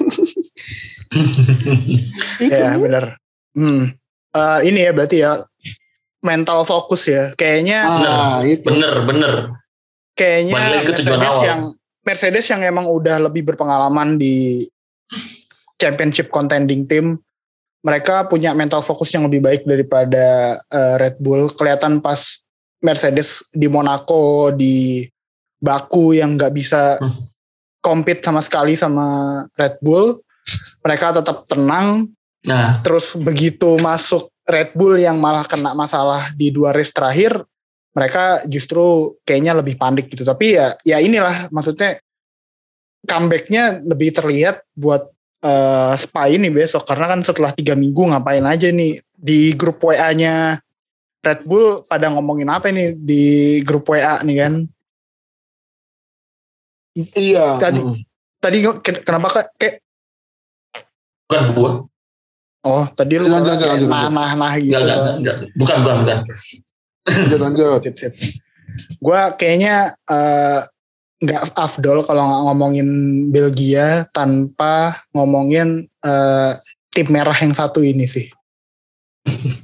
Ya 2.39 2.75
benar. 2.75 3.15
Hmm. 3.55 3.95
Eh, 4.29 4.59
ini 4.67 4.83
ya 4.83 4.91
berarti 4.91 5.17
ya 5.17 5.43
mental 6.19 6.63
fokus 6.63 7.07
ya. 7.07 7.31
Kayaknya 7.33 7.79
Ah, 7.87 8.39
itu. 8.43 8.67
Bener 8.67 8.93
bener. 9.03 9.33
Kayaknya 10.17 10.53
Mercedes 10.81 11.05
awal. 11.13 11.45
yang 11.45 11.61
Mercedes 12.01 12.45
yang 12.49 12.61
emang 12.65 12.89
udah 12.89 13.29
lebih 13.29 13.45
berpengalaman 13.45 14.17
di 14.17 14.65
championship 15.77 16.33
contending 16.33 16.89
team 16.89 17.21
mereka 17.85 18.25
punya 18.25 18.51
mental 18.51 18.81
fokus 18.81 19.13
yang 19.13 19.29
lebih 19.29 19.39
baik 19.39 19.61
daripada 19.63 20.57
eh, 20.67 20.95
Red 20.97 21.21
Bull 21.21 21.53
kelihatan 21.53 22.01
pas 22.01 22.41
Mercedes 22.81 23.45
di 23.53 23.69
Monaco 23.69 24.49
di 24.51 25.05
Baku 25.57 26.17
yang 26.17 26.33
nggak 26.35 26.53
bisa 26.53 26.97
Hmm. 26.97 27.13
compete 27.79 28.25
sama 28.25 28.41
sekali 28.41 28.73
sama 28.73 29.07
Red 29.53 29.79
Bull 29.79 30.17
mereka 30.81 31.15
tetap 31.15 31.45
tenang 31.45 32.09
Nah, 32.47 32.79
terus 32.79 33.11
begitu 33.11 33.75
masuk 33.83 34.31
Red 34.47 34.71
Bull 34.71 34.95
yang 34.95 35.19
malah 35.19 35.43
kena 35.43 35.75
masalah 35.75 36.31
di 36.31 36.47
dua 36.47 36.71
race 36.71 36.95
terakhir 36.95 37.43
mereka 37.97 38.45
justru 38.45 39.17
kayaknya 39.25 39.57
lebih 39.57 39.73
panik 39.73 40.05
gitu. 40.13 40.21
Tapi 40.21 40.53
ya 40.53 40.77
ya 40.85 41.01
inilah 41.01 41.49
maksudnya 41.49 41.97
comebacknya 43.09 43.81
lebih 43.81 44.13
terlihat 44.13 44.61
buat 44.77 45.09
eh, 45.41 45.93
Spa 45.97 46.29
ini 46.29 46.53
besok. 46.53 46.85
Karena 46.85 47.09
kan 47.09 47.25
setelah 47.25 47.49
tiga 47.57 47.73
minggu 47.73 48.13
ngapain 48.13 48.45
aja 48.45 48.69
nih? 48.69 49.01
Di 49.17 49.57
grup 49.57 49.81
WA-nya 49.81 50.61
Red 51.25 51.41
Bull 51.49 51.89
pada 51.89 52.13
ngomongin 52.13 52.53
apa 52.53 52.69
nih 52.69 52.93
di 52.93 53.23
grup 53.65 53.89
WA 53.89 54.21
nih 54.21 54.37
kan? 54.45 54.53
Iya. 57.17 57.57
Tadi. 57.57 57.81
Mm. 57.81 57.97
tadi 58.37 58.57
ke- 58.61 59.01
kenapa 59.01 59.27
kak 59.33 59.45
kayak 59.57 59.81
bukan 61.25 61.43
gua. 61.57 61.71
Oh 62.61 62.85
tadi 62.93 63.17
lu 63.17 63.25
lanjut, 63.25 63.57
nah 63.89 64.13
nah 64.13 64.37
nah 64.37 64.53
gitu. 64.61 64.77
Enggak 64.77 64.85
enggak 64.85 65.15
enggak. 65.17 65.35
Bukan 65.57 65.75
bukan 65.81 65.95
bukan 66.05 66.17
Lanjut 67.07 67.39
lanjut. 67.39 67.79
sip 67.83 67.95
sip 67.97 68.13
gue 69.01 69.21
kayaknya 69.39 69.95
eh, 70.09 70.61
nggak 71.17 71.57
afdol 71.57 72.05
kalau 72.05 72.29
nggak 72.29 72.43
ngomongin 72.45 72.89
Belgia 73.33 74.05
tanpa 74.13 75.01
ngomongin 75.15 75.89
eh, 76.05 76.51
tim 76.93 77.07
merah 77.09 77.37
yang 77.37 77.57
satu 77.57 77.81
ini 77.81 78.05
sih 78.05 78.29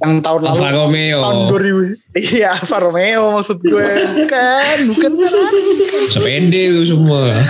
yang 0.04 0.20
tahun 0.20 0.44
lalu 0.44 0.60
Alfa 0.60 0.70
Romeo. 0.76 1.18
tahun 1.24 1.40
2000 2.12 2.20
iya 2.36 2.48
Alfa 2.60 2.78
Romeo 2.84 3.32
maksud 3.38 3.58
gue 3.64 3.88
bukan 4.24 4.76
bukan 4.92 5.12
Ferrari 5.24 5.60
Sepede 6.04 6.68
lu 6.68 6.84
semua. 6.84 7.32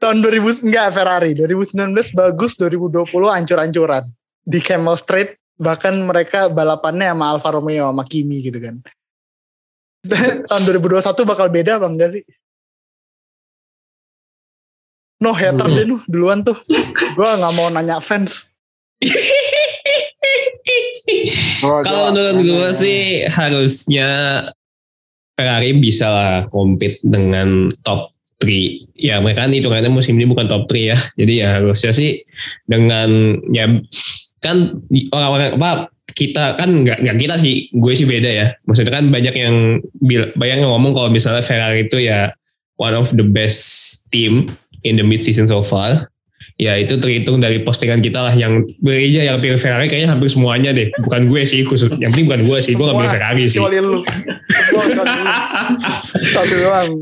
tahun 0.00 0.24
2000 0.24 0.64
enggak 0.64 0.96
Ferrari 0.96 1.36
2019 1.36 1.92
bagus 2.16 2.56
2020 2.56 3.12
ancur-ancuran 3.12 4.08
di 4.48 4.58
Camel 4.64 4.96
Street 4.96 5.36
bahkan 5.60 5.92
mereka 6.00 6.48
balapannya 6.48 7.12
sama 7.12 7.36
Alfa 7.36 7.52
Romeo 7.52 7.92
sama 7.92 8.04
Kimi 8.08 8.40
gitu 8.40 8.56
kan 8.56 8.80
tahun 10.48 10.62
2021 10.64 11.04
bakal 11.28 11.52
beda 11.52 11.76
apa 11.76 11.86
enggak 11.86 12.10
sih 12.16 12.24
no 15.20 15.36
hater 15.36 15.68
Hmm. 15.68 15.76
deh 15.76 15.84
nu 15.84 16.00
duluan 16.08 16.40
tuh 16.40 16.56
gue 17.14 17.28
nggak 17.28 17.54
mau 17.54 17.68
nanya 17.68 18.00
fans 18.00 18.48
Oh, 21.60 21.80
Kalau 21.84 22.12
menurut 22.12 22.40
gue 22.40 22.68
sih 22.72 23.00
harusnya 23.28 24.08
Ferrari 25.36 25.72
bisa 25.76 26.06
lah 26.08 26.34
compete 26.48 27.00
dengan 27.04 27.68
top 27.80 28.12
3. 28.40 28.96
Ya 28.96 29.20
mereka 29.20 29.48
kan 29.48 29.52
hitungannya 29.52 29.92
musim 29.92 30.16
ini 30.16 30.28
bukan 30.28 30.48
top 30.48 30.68
3 30.68 30.92
ya. 30.92 30.98
Jadi 31.16 31.32
ya 31.40 31.60
harusnya 31.60 31.92
sih 31.92 32.24
dengan 32.64 33.40
ya 33.52 33.68
kan 34.40 34.80
orang-orang 35.12 35.56
apa 35.56 35.70
kita 36.16 36.58
kan 36.58 36.84
nggak 36.84 37.06
nggak 37.06 37.16
kita 37.16 37.34
sih 37.38 37.70
gue 37.72 37.92
sih 37.94 38.06
beda 38.08 38.30
ya. 38.30 38.46
Maksudnya 38.66 38.92
kan 38.92 39.04
banyak 39.08 39.34
yang 39.36 39.80
banyak 40.36 40.56
yang 40.60 40.68
ngomong 40.68 40.92
kalau 40.92 41.08
misalnya 41.08 41.44
Ferrari 41.44 41.86
itu 41.86 42.02
ya 42.02 42.34
one 42.76 42.96
of 42.96 43.08
the 43.14 43.24
best 43.24 44.04
team 44.10 44.50
in 44.84 44.96
the 44.96 45.06
mid 45.06 45.22
season 45.22 45.46
so 45.46 45.62
far. 45.64 46.10
Ya 46.60 46.76
itu 46.76 47.00
terhitung 47.00 47.40
dari 47.40 47.64
postingan 47.64 48.04
kita 48.04 48.20
lah. 48.20 48.34
Yang 48.36 48.76
bereja 48.84 49.24
yang 49.24 49.40
pilih 49.40 49.56
Ferrari 49.56 49.88
kayaknya 49.88 50.12
hampir 50.12 50.28
semuanya 50.28 50.76
deh. 50.76 50.92
Bukan 51.00 51.28
gue 51.28 51.42
sih 51.48 51.64
khusus. 51.64 51.88
Yang 51.96 52.16
penting 52.16 52.26
bukan 52.28 52.42
gue 52.44 52.58
sih 52.60 52.72
gue 52.76 52.84
gak 52.84 52.98
pilih 53.00 53.12
Ferrari 53.16 53.42
sih. 53.48 53.60
Kecuali 53.60 53.78
lu. 53.80 54.00
satu 56.34 56.54
doang 56.58 56.90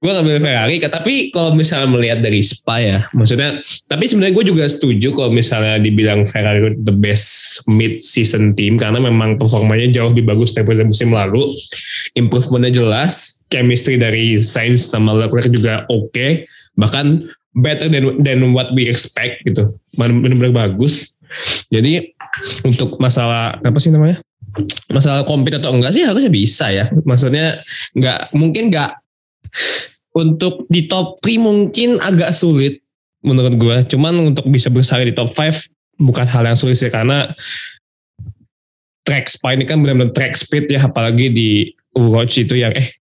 gue 0.00 0.08
ngambil 0.08 0.40
Ferrari 0.40 0.80
tapi 0.80 1.28
kalau 1.28 1.52
misalnya 1.52 1.92
melihat 1.92 2.24
dari 2.24 2.40
Spa 2.40 2.80
ya 2.80 3.04
maksudnya 3.12 3.60
tapi 3.84 4.08
sebenarnya 4.08 4.32
gue 4.32 4.46
juga 4.48 4.64
setuju 4.64 5.12
kalau 5.12 5.28
misalnya 5.28 5.76
dibilang 5.76 6.24
Ferrari 6.24 6.72
the 6.80 6.94
best 6.94 7.50
mid 7.68 8.00
season 8.00 8.56
team 8.56 8.80
karena 8.80 8.96
memang 8.96 9.36
performanya 9.36 9.92
jauh 9.92 10.08
lebih 10.08 10.24
bagus 10.24 10.56
daripada 10.56 10.88
musim 10.88 11.12
lalu. 11.12 11.52
Improvementnya 12.16 12.80
jelas 12.80 13.44
chemistry 13.52 14.00
dari 14.00 14.40
Sainz 14.40 14.88
sama 14.88 15.12
Leclerc 15.12 15.52
juga 15.52 15.84
oke 15.92 16.48
bahkan 16.80 17.28
better 17.52 17.90
than 17.90 18.22
than 18.22 18.40
what 18.56 18.72
we 18.72 18.88
expect 18.88 19.44
gitu. 19.44 19.68
Benar-benar 19.94 20.54
bagus. 20.54 21.18
Jadi 21.68 22.14
untuk 22.64 22.96
masalah 22.96 23.58
apa 23.60 23.78
sih 23.78 23.92
namanya? 23.92 24.18
Masalah 24.90 25.22
compete 25.22 25.62
atau 25.62 25.70
enggak 25.70 25.94
sih 25.94 26.02
harusnya 26.02 26.32
bisa 26.32 26.72
ya. 26.72 26.90
Maksudnya 27.04 27.62
nggak 27.94 28.34
mungkin 28.34 28.72
nggak 28.72 28.90
untuk 30.14 30.66
di 30.66 30.90
top 30.90 31.22
3 31.22 31.38
mungkin 31.38 32.02
agak 32.02 32.34
sulit 32.34 32.82
menurut 33.22 33.54
gue. 33.56 33.76
Cuman 33.94 34.34
untuk 34.34 34.48
bisa 34.50 34.68
bersaing 34.72 35.10
di 35.10 35.14
top 35.16 35.30
5 35.30 36.00
bukan 36.00 36.26
hal 36.26 36.48
yang 36.48 36.58
sulit 36.58 36.80
sih 36.80 36.88
karena 36.88 37.30
track 39.04 39.26
Spa 39.28 39.52
ini 39.52 39.68
kan 39.68 39.80
benar-benar 39.82 40.14
track 40.16 40.38
speed 40.38 40.70
ya 40.72 40.86
apalagi 40.86 41.28
di 41.28 41.50
Uroch 41.92 42.30
itu 42.30 42.54
yang 42.54 42.72
eh 42.72 42.99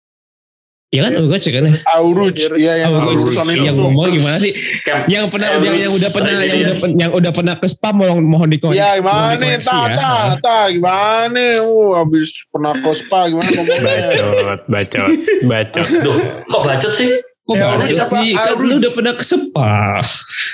Iya 0.92 1.08
kan 1.08 1.12
Uroch 1.24 1.40
ya 1.40 1.52
kan 1.56 1.64
ya? 1.64 1.72
Auruj, 1.96 2.36
iya 2.52 2.72
yang 2.84 2.92
Uroch 2.92 3.24
urusan 3.24 3.48
itu. 3.48 3.64
yang 3.64 3.80
ngomong 3.80 4.12
gimana 4.12 4.36
sih? 4.36 4.52
Camp- 4.84 5.08
Yang 5.08 5.24
pernah 5.32 5.48
Uroch. 5.56 5.64
yang, 5.64 5.76
yang 5.80 5.92
udah 5.96 6.10
pernah 6.12 6.32
Sorry, 6.36 6.44
yang 6.44 6.52
iya. 6.52 6.66
udah 6.68 6.76
pen- 6.76 6.96
yang 7.00 7.12
udah 7.16 7.32
pernah 7.32 7.54
ke 7.56 7.66
Spa 7.66 7.88
mohon 7.90 8.20
mohon 8.28 8.48
dikoreksi. 8.52 8.76
Ya 8.76 9.00
gimana 9.00 9.40
nih, 9.40 9.56
ta, 9.56 9.78
ya. 9.88 9.96
ta, 9.96 10.12
ta, 10.36 10.58
gimana? 10.68 11.64
Uh, 11.64 11.96
habis 11.96 12.44
pernah 12.46 12.76
kospa 12.78 13.32
gimana 13.32 13.48
ngomongnya? 13.48 13.80
Bacot, 13.88 14.60
bacot, 14.68 15.08
bacot. 15.48 15.86
Duh, 16.04 16.16
kok 16.44 16.60
bacot 16.60 16.92
sih 16.92 17.12
Kok 17.42 17.54
Ya, 17.56 17.74
bacot 17.74 18.06
sih? 18.12 18.28
Kan 18.36 18.54
lu 18.54 18.76
udah 18.76 18.92
pernah 18.92 19.12
ke 19.16 19.24
Spa. 19.24 19.98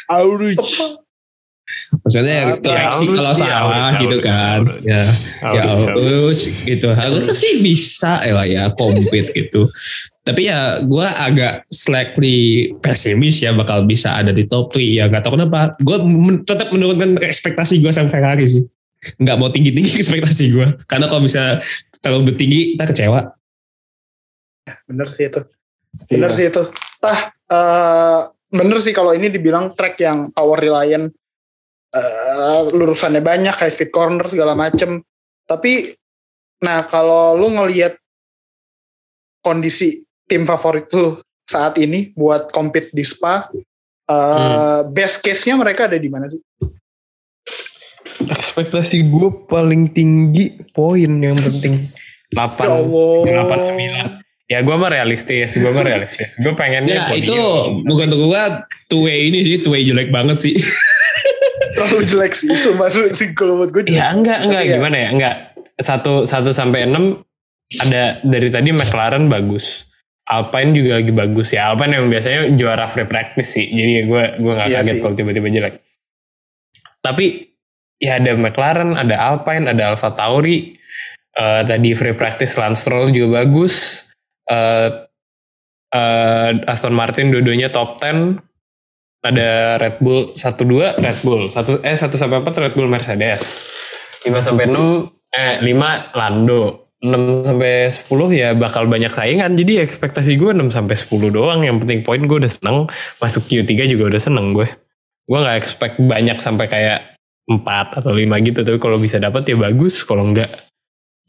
Auruj. 0.06 0.54
Maksudnya 2.00 2.58
koreksi 2.58 3.04
Aurus, 3.04 3.14
kalau 3.14 3.32
iya, 3.32 3.38
salah 3.38 3.60
Aurus, 3.60 4.00
gitu 4.00 4.16
kan. 4.20 4.58
Ya. 4.82 5.02
ya 5.52 5.62
harus. 5.76 6.40
gitu. 6.64 6.88
Harusnya 6.90 7.34
sih 7.34 7.52
bisa 7.60 8.12
ya 8.22 8.32
lah 8.32 8.46
ya 8.48 8.62
compete 8.72 9.30
gitu. 9.32 9.68
Tapi 10.22 10.44
ya 10.44 10.80
gue 10.80 11.06
agak 11.08 11.64
slightly 11.68 12.38
pesimis 12.80 13.40
ya 13.40 13.52
bakal 13.52 13.84
bisa 13.84 14.12
ada 14.12 14.28
di 14.28 14.44
top 14.44 14.72
3 14.72 14.80
ya 14.80 15.04
gak 15.08 15.24
tau 15.24 15.36
kenapa. 15.36 15.72
Gue 15.78 15.96
men- 16.00 16.44
tetap 16.44 16.68
menurunkan 16.68 17.16
ekspektasi 17.16 17.80
gue 17.80 17.88
sama 17.88 18.08
Ferrari 18.08 18.44
sih. 18.44 18.64
Nggak 19.16 19.36
mau 19.36 19.48
tinggi 19.48 19.70
tinggi 19.70 19.92
ekspektasi 20.00 20.44
gue 20.50 20.66
karena 20.84 21.06
kalau 21.06 21.22
bisa 21.22 21.56
terlalu 22.00 22.34
tinggi 22.34 22.76
kita 22.76 22.84
kecewa. 22.88 23.20
Bener 24.84 25.08
sih 25.12 25.28
itu. 25.28 25.40
Bener 26.08 26.30
Iya. 26.32 26.36
sih 26.36 26.46
itu. 26.52 26.62
Tah 27.00 27.18
eh, 27.48 28.20
bener 28.48 28.78
sih 28.80 28.92
kalau 28.92 29.12
ini 29.12 29.28
dibilang 29.28 29.72
track 29.72 29.96
yang 29.98 30.28
power 30.32 30.56
reliant 30.56 31.12
eh, 31.94 32.60
lurusannya 32.72 33.22
banyak 33.24 33.54
kayak 33.54 33.72
speed 33.74 33.90
corner 33.92 34.26
segala 34.28 34.52
macem 34.52 35.00
tapi 35.48 35.92
nah 36.60 36.84
kalau 36.84 37.38
lu 37.38 37.54
ngelihat 37.54 37.96
kondisi 39.40 40.04
tim 40.26 40.44
favorit 40.44 40.90
lu 40.92 41.22
saat 41.48 41.80
ini 41.80 42.12
buat 42.12 42.52
compete 42.52 42.92
di 42.92 43.04
Spa 43.06 43.48
eh, 44.08 44.80
best 44.90 45.24
case-nya 45.24 45.56
mereka 45.56 45.88
ada 45.88 45.96
di 45.96 46.10
mana 46.10 46.28
sih 46.28 46.42
Ekspektasi 48.28 49.06
gue 49.06 49.46
paling 49.46 49.94
tinggi 49.94 50.58
poin 50.74 51.06
yang 51.06 51.38
penting. 51.38 51.86
8, 52.34 52.66
Ya 52.66 52.74
Allah. 52.74 53.46
8, 53.46 54.18
9. 54.18 54.26
Ya 54.48 54.58
gue 54.64 54.76
mah 54.80 54.90
realistis, 54.90 55.54
gue 55.54 55.70
mah 55.70 55.84
realistis. 55.84 56.34
Gue 56.40 56.56
pengennya 56.56 57.04
ya 57.04 57.14
itu 57.14 57.36
bukan 57.84 58.08
untuk 58.08 58.32
gue 58.32 58.44
two 58.88 59.04
way 59.04 59.28
ini 59.28 59.44
sih 59.44 59.56
two 59.60 59.76
way 59.76 59.84
jelek 59.84 60.08
banget 60.08 60.40
sih 60.40 60.56
terlalu 61.78 62.02
jelek 62.10 62.32
sih 62.34 62.50
sumpah 62.58 62.88
sih 62.90 63.30
kalau 63.38 63.62
buat 63.62 63.70
gue 63.70 63.86
jelek. 63.86 63.94
Ya 63.94 64.10
enggak, 64.10 64.42
enggak 64.42 64.62
Tapi 64.66 64.70
ya, 64.70 64.76
gimana 64.76 64.96
ya, 64.98 65.08
enggak. 65.14 65.34
Satu, 65.78 66.26
satu 66.26 66.50
sampai 66.50 66.90
enam 66.90 67.22
ada 67.78 68.18
dari 68.26 68.48
tadi 68.50 68.74
McLaren 68.74 69.30
bagus. 69.30 69.86
Alpine 70.28 70.76
juga 70.76 71.00
lagi 71.00 71.12
bagus 71.12 71.56
ya. 71.56 71.72
Alpine 71.72 71.96
yang 71.96 72.06
biasanya 72.12 72.52
juara 72.52 72.84
free 72.84 73.08
practice 73.08 73.48
sih. 73.48 73.64
Jadi 73.64 73.92
ya 73.96 74.02
gue 74.04 74.24
gue 74.36 74.52
nggak 74.52 74.68
Iya 74.68 74.78
kaget 74.84 74.98
kalau 75.00 75.14
tiba-tiba 75.16 75.48
jelek. 75.48 75.74
Tapi 77.00 77.26
ya 77.96 78.20
ada 78.20 78.36
McLaren, 78.36 78.92
ada 78.92 79.16
Alpine, 79.16 79.64
ada 79.72 79.94
Alfa 79.94 80.12
Tauri. 80.12 80.76
Eh, 81.38 81.62
tadi 81.64 81.94
free 81.94 82.18
practice 82.18 82.58
Lance 82.60 82.84
Stroll 82.84 83.08
juga 83.08 83.40
bagus. 83.40 84.04
Eh 84.44 84.90
eh, 85.96 86.50
Aston 86.68 86.92
Martin 86.92 87.32
dua-duanya 87.32 87.72
top 87.72 87.96
10 88.02 88.47
ada 89.28 89.76
Red 89.76 90.00
Bull 90.00 90.32
1-2 90.32 90.98
Red 90.98 91.18
Bull 91.22 91.46
satu 91.52 91.78
eh 91.84 91.96
1 91.96 92.08
sampai 92.08 92.40
4 92.40 92.64
Red 92.64 92.74
Bull 92.74 92.90
Mercedes. 92.90 93.68
5 94.24 94.34
sampai 94.40 94.66
6 94.66 95.08
eh 95.32 95.54
5 95.62 96.16
Lando. 96.18 96.90
6 96.98 97.46
sampai 97.46 97.94
10 97.94 98.10
ya 98.34 98.48
bakal 98.58 98.90
banyak 98.90 99.12
saingan. 99.12 99.54
Jadi 99.54 99.78
ekspektasi 99.78 100.34
gue 100.34 100.50
6 100.50 100.74
sampai 100.74 100.96
10 100.98 101.30
doang. 101.30 101.60
Yang 101.62 101.86
penting 101.86 102.00
poin 102.02 102.18
gue 102.18 102.38
udah 102.42 102.50
seneng. 102.50 102.90
Masuk 103.22 103.46
Q3 103.46 103.86
juga 103.86 104.10
udah 104.10 104.22
seneng 104.22 104.50
gue 104.50 104.68
gue 105.28 105.36
nggak 105.36 105.58
expect 105.60 106.00
banyak 106.00 106.40
sampai 106.40 106.66
kayak 106.72 107.00
4 107.48 108.00
atau 108.00 108.12
5 108.12 108.48
gitu. 108.48 108.60
Tapi 108.64 108.78
kalau 108.80 108.96
bisa 108.96 109.20
dapat 109.20 109.44
ya 109.44 109.56
bagus. 109.60 110.02
Kalau 110.02 110.24
enggak 110.24 110.48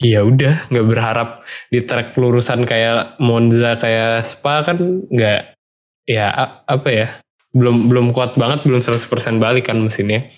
ya 0.00 0.24
udah. 0.24 0.72
Nggak 0.72 0.86
berharap 0.88 1.28
di 1.68 1.80
track 1.84 2.16
lurusan 2.16 2.64
kayak 2.64 3.20
Monza 3.20 3.76
kayak 3.76 4.24
Spa 4.24 4.64
kan 4.64 4.80
nggak 5.06 5.54
ya 6.08 6.32
apa 6.66 6.88
ya 6.90 7.08
belum 7.50 7.90
belum 7.90 8.06
kuat 8.14 8.38
banget 8.38 8.62
belum 8.66 8.82
100% 8.82 9.06
balik 9.42 9.70
kan 9.70 9.78
mesinnya. 9.78 10.30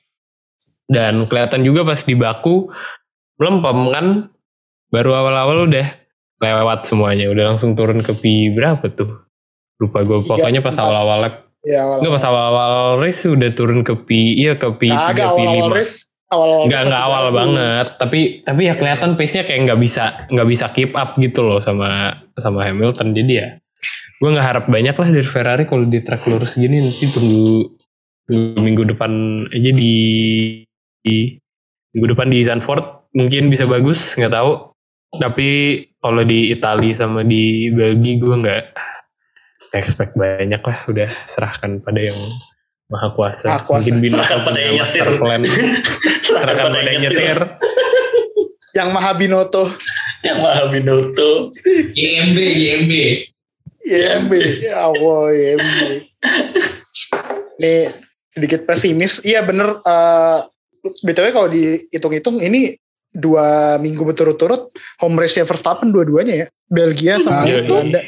Dan 0.89 1.25
kelihatan 1.29 1.65
juga 1.65 1.89
pas 1.89 2.01
di 2.03 2.15
baku 2.19 2.69
melempem 3.41 3.79
kan? 3.93 4.07
Baru 4.93 5.17
awal-awal 5.17 5.73
udah 5.73 5.89
lewat 6.43 6.85
semuanya 6.85 7.33
udah 7.33 7.55
langsung 7.55 7.73
turun 7.73 8.05
ke 8.05 8.13
pi 8.19 8.53
berapa 8.53 8.85
tuh? 8.93 9.25
Lupa 9.81 10.05
gue 10.05 10.21
pokoknya 10.27 10.61
pas 10.61 10.77
empat. 10.77 10.85
awal-awal 10.85 11.19
lap 11.25 11.35
Ya, 11.63 11.87
awal 11.87 12.03
pas 12.03 12.27
awal-awal 12.27 12.99
race 12.99 13.23
udah 13.23 13.55
turun 13.55 13.87
ke 13.87 13.95
P 13.95 14.35
iya 14.35 14.59
ke 14.59 14.67
P3 14.67 15.15
Kagak 15.15 15.31
awal-awal 15.31 15.71
P5 15.71 15.79
race, 15.79 15.97
awal-awal 16.27 16.63
Enggak 16.67 16.81
race 16.83 16.87
enggak 16.91 16.99
masih 16.99 17.07
awal 17.07 17.25
banget, 17.31 17.87
tapi 18.03 18.21
tapi 18.43 18.61
ya 18.67 18.75
kelihatan 18.75 19.11
pace-nya 19.15 19.43
kayak 19.47 19.61
nggak 19.71 19.79
bisa 19.79 20.05
nggak 20.27 20.49
bisa 20.51 20.67
keep 20.75 20.91
up 20.99 21.15
gitu 21.23 21.47
loh 21.47 21.63
sama 21.63 22.19
sama 22.35 22.67
Hamilton. 22.67 23.15
Jadi 23.15 23.33
ya 23.39 23.62
gue 24.23 24.31
nggak 24.31 24.47
harap 24.47 24.65
banyak 24.71 24.95
lah 24.95 25.09
dari 25.11 25.27
Ferrari 25.27 25.65
kalau 25.67 25.83
di 25.83 25.99
track 25.99 26.31
lurus 26.31 26.55
gini 26.55 26.79
nanti 26.79 27.11
tunggu, 27.11 27.75
tunggu 28.31 28.59
minggu 28.63 28.95
depan 28.95 29.11
aja 29.51 29.71
di, 29.75 29.95
di 31.03 31.35
minggu 31.91 32.07
depan 32.15 32.31
di 32.31 32.39
Zandvoort 32.47 33.11
mungkin 33.19 33.51
bisa 33.51 33.67
bagus 33.67 34.15
nggak 34.15 34.31
tahu. 34.31 34.71
Tapi 35.13 35.49
kalau 35.99 36.23
di 36.23 36.55
Italia 36.55 36.95
sama 36.95 37.27
di 37.27 37.69
Belgia 37.75 38.15
gue 38.23 38.35
nggak 38.47 38.65
expect 39.75 40.15
banyak 40.15 40.63
lah 40.63 40.79
udah 40.87 41.11
serahkan 41.27 41.83
pada 41.83 42.01
yang 42.01 42.17
maha 42.87 43.11
kuasa. 43.11 43.59
Maha 43.59 43.67
kuasa. 43.67 43.91
Mungkin 43.91 44.07
Serahkan 44.15 44.41
pada 44.47 44.59
yang 44.63 44.75
master 44.79 45.03
nyetir. 45.03 45.19
plan. 45.19 45.41
serahkan 46.31 46.67
pada 46.71 46.89
yang 46.95 47.03
nyetir. 47.03 47.39
Yang 48.73 48.89
Maha 48.89 49.13
Binoto. 49.19 49.65
Yang 50.25 50.39
Maha 50.41 50.65
Binoto. 50.73 51.31
YMB, 51.93 52.39
YMB. 52.39 52.93
YMB. 53.83 54.33
Ya 54.63 54.83
Allah, 54.83 55.23
YMB. 55.31 55.67
Nih, 57.59 57.91
sedikit 58.31 58.65
pesimis. 58.65 59.19
Iya 59.21 59.43
bener. 59.43 59.83
eh 59.83 60.39
BTW 60.83 61.27
kalau 61.31 61.47
dihitung-hitung 61.47 62.43
ini 62.43 62.75
dua 63.09 63.77
minggu 63.77 64.03
berturut-turut 64.03 64.73
home 64.99 65.15
race-nya 65.15 65.45
Verstappen 65.45 65.91
dua-duanya 65.91 66.35
ya. 66.35 66.47
Belgia 66.67 67.21
sama 67.21 67.43
Nah, 67.43 67.47
iya, 67.47 67.61
Belanda. 67.63 68.01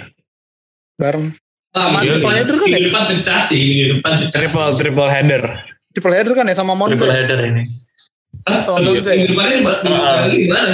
Bareng. 0.97 1.27
Ah, 1.75 1.91
Sama 1.91 1.99
iya, 2.01 2.11
triple 2.15 2.31
iya. 2.31 2.37
header 2.39 2.57
kan 2.57 2.69
ya? 2.71 2.79
Depan 2.87 3.03
pecah 3.11 3.41
sih, 3.43 3.63
depan 3.91 4.13
pecah. 4.23 4.39
Triple 4.39 4.71
triple 4.79 5.11
header. 5.11 5.43
Triple 5.91 6.15
header 6.15 6.33
kan 6.33 6.45
ya 6.47 6.55
sama 6.55 6.73
Triple 6.79 7.03
Monza. 7.03 7.15
header 7.15 7.41
ini. 7.45 7.63
Ah, 8.45 8.63
iya. 9.11 9.27
depannya 9.27 9.57
minggu 9.59 9.91
Ah. 9.91 10.27
gimana? 10.31 10.73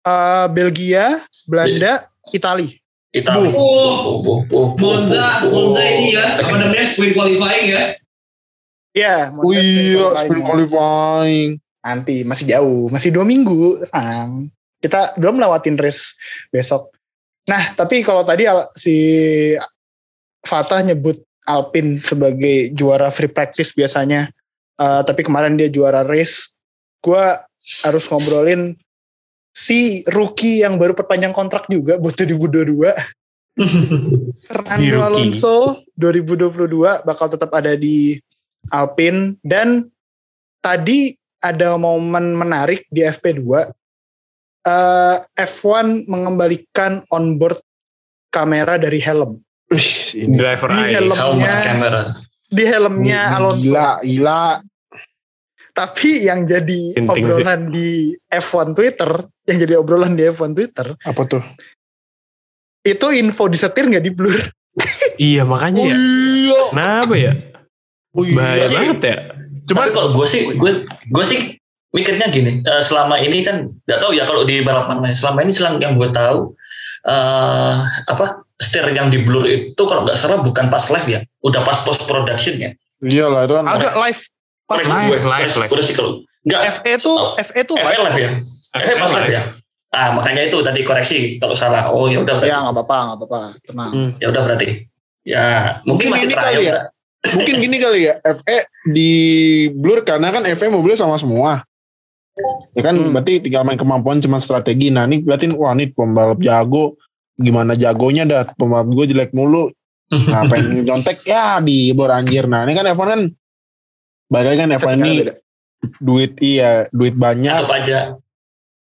Eh, 0.00 0.46
Belgia, 0.50 1.06
Belanda, 1.46 1.92
Italia. 2.30 2.79
Italia. 3.10 3.50
Oh. 3.54 4.22
Bu, 4.22 4.46
bu, 4.46 4.74
Monza. 4.78 5.50
Monza 5.50 5.82
ini 5.82 6.14
ya, 6.14 6.38
apa 6.38 6.54
namanya, 6.54 6.86
sprint 6.86 7.14
qualifying 7.18 7.66
ya. 7.74 7.84
Iya, 8.94 9.16
Oh 9.34 9.50
Monza 9.50 9.60
iya, 9.60 9.98
qualifying. 9.98 10.18
sprint 10.22 10.44
qualifying. 10.46 11.50
Nanti 11.80 12.16
masih 12.22 12.44
jauh, 12.46 12.86
masih 12.92 13.10
dua 13.10 13.24
minggu. 13.26 13.82
Tenang. 13.90 14.52
Kita 14.80 15.14
belum 15.18 15.42
lewatin 15.42 15.76
race 15.76 16.14
besok. 16.48 16.94
Nah, 17.48 17.74
tapi 17.74 18.00
kalau 18.06 18.22
tadi 18.22 18.46
si 18.78 18.96
Fatah 20.40 20.80
nyebut 20.80 21.18
Alpine 21.44 21.98
sebagai 22.00 22.70
juara 22.72 23.10
free 23.10 23.28
practice 23.32 23.74
biasanya, 23.74 24.30
Eh, 24.80 25.02
tapi 25.04 25.20
kemarin 25.20 25.60
dia 25.60 25.68
juara 25.68 26.00
race. 26.00 26.56
Gua 27.04 27.36
harus 27.84 28.08
ngobrolin 28.08 28.72
si 29.50 29.78
rookie 30.06 30.60
yang 30.60 30.74
baru 30.74 30.92
perpanjang 30.92 31.30
kontrak 31.30 31.66
juga 31.66 31.96
buat 31.96 32.14
2022. 32.14 32.90
Fernando 34.42 34.78
rookie. 34.80 35.00
Alonso 35.00 35.54
2022 35.94 36.70
bakal 37.02 37.26
tetap 37.28 37.50
ada 37.52 37.74
di 37.74 38.16
Alpine 38.68 39.36
dan 39.40 39.90
tadi 40.58 41.12
ada 41.38 41.74
momen 41.74 42.34
menarik 42.34 42.86
di 42.86 43.02
FP2 43.02 43.72
Eh, 44.60 45.16
F1 45.40 46.04
mengembalikan 46.04 47.00
onboard 47.08 47.64
kamera 48.28 48.76
dari 48.76 49.00
helm 49.00 49.40
ini 50.12 50.36
Driver 50.36 50.68
Di 50.68 50.76
eye. 50.76 50.92
helm. 50.92 51.08
Helmet 51.08 51.16
Helmnya- 51.16 51.64
kamera. 51.64 52.00
di 52.46 52.64
helmnya 52.66 53.20
Alonso 53.32 53.62
Gila, 53.64 53.88
gila. 54.04 54.42
Tapi 55.72 56.24
yang 56.24 56.42
jadi 56.42 56.80
Penting 56.94 57.08
sih. 57.22 57.32
obrolan 57.32 57.60
di 57.68 57.88
F1 58.26 58.72
Twitter 58.72 59.10
yang 59.44 59.58
jadi 59.58 59.74
obrolan 59.76 60.12
di 60.12 60.26
F1 60.26 60.50
Twitter 60.52 60.86
Apa 61.00 61.22
tuh? 61.24 61.42
itu 62.80 63.06
info 63.12 63.44
disetir 63.46 63.84
nggak 63.84 64.00
di 64.00 64.10
blur 64.10 64.36
Iya 65.20 65.44
makanya 65.44 65.82
ya. 65.84 65.94
iya. 65.94 66.60
Kenapa 66.70 67.14
ya? 67.14 67.32
Oh 68.10 68.22
iya. 68.22 68.34
Bahaya 68.34 68.64
sih. 68.64 68.74
banget 68.74 68.98
ya. 69.02 69.16
Cuman 69.66 69.86
kalau 69.90 70.08
gue 70.10 70.24
sih, 70.24 70.48
gue 70.50 70.72
gue 70.86 71.24
sih 71.26 71.40
mikirnya 71.90 72.26
gini. 72.26 72.62
eh, 72.62 72.80
selama 72.80 73.18
ini 73.18 73.44
kan 73.44 73.68
nggak 73.84 74.00
tahu 74.00 74.12
ya 74.12 74.24
kalau 74.24 74.42
di 74.42 74.64
balapan 74.64 74.98
lain. 75.00 75.12
Selama 75.12 75.44
ini 75.44 75.52
selang 75.52 75.76
yang 75.76 75.94
gue 75.94 76.08
tahu 76.08 76.56
eh 77.02 77.76
apa 78.06 78.40
setir 78.56 78.88
yang 78.88 79.08
di 79.08 79.20
blur 79.20 79.44
itu 79.44 79.76
kalau 79.78 80.04
nggak 80.04 80.16
salah 80.16 80.38
bukan 80.38 80.68
pas 80.68 80.88
live 80.88 81.08
ya, 81.08 81.20
udah 81.40 81.60
pas 81.60 81.80
post 81.82 82.04
production 82.04 82.56
ya. 82.56 82.70
Iyalah 83.00 83.44
itu 83.44 83.54
kan. 83.54 83.64
agak 83.66 83.94
live 83.98 84.20
pas 84.70 84.78
Koreksi 84.78 84.94
gue, 84.94 85.02
live, 85.10 85.24
koreksi- 85.26 85.58
live. 85.58 85.70
koreksi 85.70 85.92
kalau 85.92 86.10
nggak 86.40 86.62
FE 86.72 86.92
tuh 86.96 87.16
Oh. 87.16 87.30
FE 87.36 87.60
tuh 87.66 87.76
FL 87.76 88.02
live 88.06 88.18
ya. 88.20 88.30
FL 88.72 88.96
pas 88.96 89.10
live 89.12 89.32
ya. 89.32 89.42
Ah 89.90 90.08
makanya 90.14 90.46
itu 90.46 90.58
tadi 90.60 90.80
koreksi 90.80 91.18
kalau 91.36 91.52
salah. 91.52 91.90
Oh 91.90 92.06
ya 92.06 92.22
udah 92.22 92.38
berarti. 92.38 92.48
ya 92.48 92.62
nggak 92.62 92.74
apa-apa 92.76 92.96
nggak 93.02 93.18
apa-apa 93.18 93.40
tenang 93.60 93.90
Hmm. 93.90 94.10
Ya 94.16 94.26
udah 94.28 94.42
berarti. 94.44 94.68
Ya 95.20 95.46
mungkin, 95.82 96.06
Mungkin 96.06 96.08
masih 96.14 96.26
ini 96.26 96.36
kali 96.36 96.62
ya. 96.64 96.76
Mungkin 97.20 97.54
gini 97.58 97.76
kali 97.76 98.00
ya, 98.02 98.14
FE 98.22 98.58
di 98.88 99.10
blur 99.68 100.00
karena 100.00 100.30
kan 100.30 100.46
FE 100.48 100.70
mobilnya 100.70 100.96
sama 100.96 101.18
semua. 101.18 101.60
Ya 102.72 102.80
kan 102.80 102.94
Hmm. 102.94 103.10
berarti 103.10 103.42
tinggal 103.42 103.60
main 103.62 103.76
kemampuan 103.76 104.16
cuma 104.18 104.38
strategi. 104.38 104.88
Nah 104.88 105.04
ini 105.04 105.20
berarti 105.20 105.50
wah 105.50 105.74
ini 105.74 105.90
pembalap 105.90 106.38
jago. 106.38 106.94
Gimana 107.34 107.74
jagonya 107.74 108.22
dah 108.22 108.48
pembalap 108.50 108.86
gue 108.86 109.04
jelek 109.06 109.32
mulu. 109.32 109.68
Nah 110.10 110.46
pengen 110.46 110.82
nyontek 110.82 111.20
ya 111.22 111.58
di 111.58 111.90
blur 111.90 112.08
anjir. 112.08 112.44
Nah 112.44 112.62
ini 112.62 112.72
kan 112.72 112.86
F1 112.86 113.06
kan 113.10 113.22
Bagai 114.30 114.54
kan 114.54 114.70
F1 114.70 114.94
Ketika 114.94 114.94
ini 115.02 115.14
duit 115.98 116.32
iya 116.38 116.86
duit 116.94 117.18
banyak. 117.18 117.66
Anggap 117.66 117.76
aja. 117.82 117.98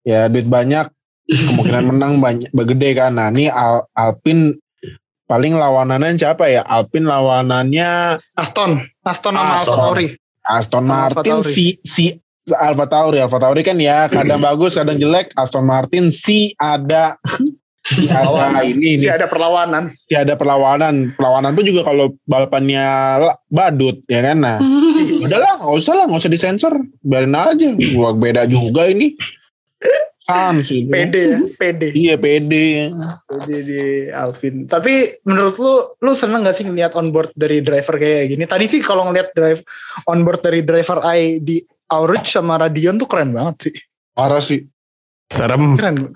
ya 0.05 0.29
duit 0.29 0.45
banyak. 0.45 0.85
Kemungkinan 1.25 1.85
menang 1.93 2.13
banyak 2.21 2.49
gede 2.53 2.89
kan. 2.93 3.17
Nah 3.17 3.33
ini 3.33 3.49
Al, 3.49 3.89
Alpin 3.97 4.53
paling 5.25 5.57
lawanannya 5.57 6.21
siapa 6.21 6.49
ya? 6.53 6.62
Alpin 6.62 7.09
lawanannya 7.09 8.21
Aston. 8.38 8.85
Aston 9.01 9.33
sama 9.33 9.57
Aston. 9.57 9.73
Alfa 9.73 9.81
Tauri. 9.81 10.07
Aston 10.49 10.85
Martin 10.85 11.17
Alfa 11.17 11.21
Tauri. 11.25 11.53
si 11.53 11.65
si 11.81 12.05
Alfa 12.53 12.85
Tauri. 12.85 13.17
Alfa 13.17 13.38
Tauri 13.41 13.62
kan 13.65 13.77
ya 13.81 14.05
kadang 14.05 14.41
bagus 14.47 14.77
kadang 14.77 15.01
jelek. 15.01 15.33
Aston 15.33 15.65
Martin 15.65 16.13
si 16.13 16.53
ada 16.62 17.17
ada 18.10 18.62
ini 18.63 19.02
Jadi 19.02 19.06
nih 19.06 19.12
ada 19.17 19.28
perlawanan. 19.28 19.84
Si 19.89 20.13
ada 20.13 20.34
perlawanan. 20.38 21.13
Perlawanan 21.17 21.52
pun 21.58 21.65
juga 21.65 21.82
kalau 21.82 22.13
balapannya 22.23 22.86
la- 23.25 23.39
badut 23.49 24.02
ya 24.06 24.21
kan? 24.21 24.38
Nah 24.38 24.58
udahlah 25.25 25.58
nggak 25.60 25.75
usah 25.75 25.93
lah 25.97 26.06
nggak 26.06 26.21
usah 26.21 26.34
disensor. 26.34 26.73
Biarin 27.02 27.34
aja. 27.34 27.69
Gua 27.93 28.13
beda 28.13 28.45
juga 28.45 28.86
ini. 28.86 29.17
Sans 30.30 30.62
itu. 30.69 30.86
PD 30.86 31.15
ya 31.17 31.39
PD 31.58 31.82
iya 31.97 32.15
pede. 32.15 32.93
Jadi 33.25 33.58
di 33.65 33.84
Alvin. 34.13 34.69
Tapi 34.69 35.25
menurut 35.25 35.58
lu, 35.58 35.73
lu 36.06 36.13
seneng 36.13 36.45
gak 36.45 36.54
sih 36.54 36.69
ngeliat 36.69 36.93
onboard 36.93 37.34
dari 37.34 37.65
driver 37.65 37.97
kayak 37.97 38.30
gini? 38.30 38.45
Tadi 38.45 38.69
sih 38.69 38.78
kalau 38.78 39.10
ngeliat 39.10 39.34
drive 39.34 39.65
onboard 40.06 40.45
dari 40.45 40.62
driver 40.62 41.02
I 41.02 41.41
di 41.41 41.58
Aurich 41.89 42.30
sama 42.30 42.62
Radion 42.62 43.02
tuh 43.02 43.10
keren 43.10 43.34
banget 43.34 43.73
sih. 43.73 43.75
parah 44.13 44.38
sih. 44.38 44.62
Serem. 45.34 45.73
Keren. 45.73 46.13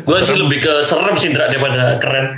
Gue 0.00 0.18
sih 0.20 0.34
lebih 0.34 0.58
ke 0.58 0.72
serem 0.80 1.14
sih 1.14 1.28
Indra 1.28 1.46
daripada 1.46 1.98
keren. 1.98 2.34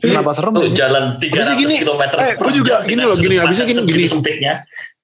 Kenapa 0.00 0.32
serem? 0.32 0.52
Tuh, 0.54 0.68
jalan 0.70 1.16
300 1.16 1.28
Habisnya 1.28 1.56
gini, 1.56 1.74
km. 1.78 2.02
eh, 2.14 2.34
gua 2.34 2.50
juga 2.50 2.74
gini 2.82 3.02
loh, 3.02 3.12
gini, 3.14 3.36
habisnya 3.36 3.64
gini, 3.64 3.80
gini. 3.82 4.04
Sempitnya. 4.04 4.52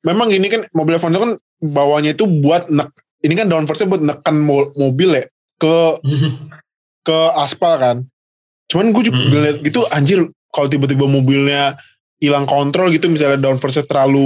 memang 0.01 0.29
gini 0.29 0.49
kan 0.49 0.65
mobil 0.73 0.97
F1 0.97 1.13
itu 1.13 1.21
kan 1.21 1.33
bawahnya 1.61 2.11
itu 2.11 2.25
buat 2.25 2.69
nek 2.69 2.89
ini 3.21 3.35
kan 3.35 3.47
downforce 3.47 3.85
buat 3.85 4.01
neken 4.01 4.33
mo- 4.41 4.73
mobil 4.73 5.13
ya 5.13 5.29
ke 5.59 5.77
ke 7.07 7.19
aspal 7.37 7.77
kan 7.77 7.97
cuman 8.65 8.87
gue 8.91 9.03
juga 9.05 9.19
Hmm. 9.19 9.29
ngeliat 9.29 9.57
gitu 9.61 9.85
anjir 9.91 10.25
kalau 10.49 10.67
tiba-tiba 10.67 11.05
mobilnya 11.05 11.77
hilang 12.17 12.49
kontrol 12.49 12.89
gitu 12.89 13.13
misalnya 13.13 13.37
downforce 13.39 13.85
terlalu 13.85 14.25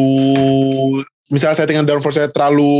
misalnya 1.27 1.59
settingan 1.59 1.83
downforce 1.83 2.23
terlalu 2.29 2.71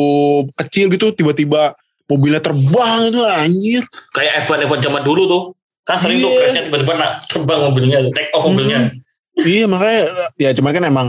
kecil 0.55 0.87
gitu 0.87 1.11
tiba-tiba 1.11 1.75
mobilnya 2.05 2.41
terbang 2.41 3.01
itu 3.09 3.21
anjir 3.25 3.83
Kayak 4.13 4.45
F1 4.45 4.69
F1 4.69 4.79
zaman 4.85 5.03
dulu 5.03 5.23
tuh. 5.25 5.43
Kan 5.85 6.01
sering 6.01 6.21
tuh 6.21 6.33
Iya. 6.33 6.39
crashnya 6.41 6.63
tiba-tiba 6.69 6.95
nak 6.97 7.13
terbang 7.29 7.61
mobilnya, 7.69 7.99
take 8.17 8.33
off 8.33 8.45
mobilnya. 8.49 8.89
iya 9.35 9.67
makanya 9.67 10.31
ya 10.39 10.55
cuman 10.55 10.71
kan 10.71 10.85
emang 10.87 11.09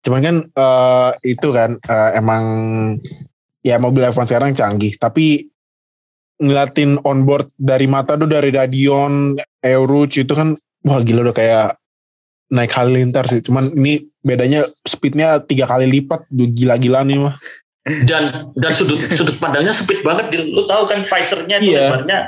cuman 0.00 0.20
kan 0.22 0.36
eh, 0.46 1.10
itu 1.26 1.48
kan 1.50 1.74
eh, 1.76 2.10
emang 2.16 2.44
ya 3.60 3.76
mobil 3.76 4.06
F1 4.06 4.30
sekarang 4.30 4.54
canggih 4.54 4.94
tapi 4.94 5.50
ngeliatin 6.40 6.96
onboard 7.04 7.52
dari 7.60 7.84
mata 7.84 8.16
tuh 8.16 8.24
dari 8.24 8.48
Radion 8.48 9.36
Euruch 9.60 10.16
itu 10.16 10.32
kan 10.32 10.56
wah 10.86 11.02
gila 11.04 11.28
udah 11.28 11.36
kayak 11.36 11.68
naik 12.48 12.72
halilintar 12.72 13.28
sih 13.28 13.44
cuman 13.44 13.74
ini 13.76 14.08
bedanya 14.24 14.64
speednya 14.88 15.42
tiga 15.44 15.68
kali 15.68 15.84
lipat 15.90 16.24
gila-gila 16.32 17.04
nih 17.04 17.18
mah 17.20 17.36
Dan 17.88 18.52
dan 18.60 18.72
sudut 18.76 19.00
sudut 19.08 19.36
pandangnya 19.40 19.72
sempit 19.72 20.04
banget. 20.04 20.28
Lu 20.36 20.64
tahu 20.64 20.84
kan 20.84 21.00
visornya 21.00 21.56
tuh 21.58 21.72
Iya. 21.72 21.80
lebarnya 21.88 22.18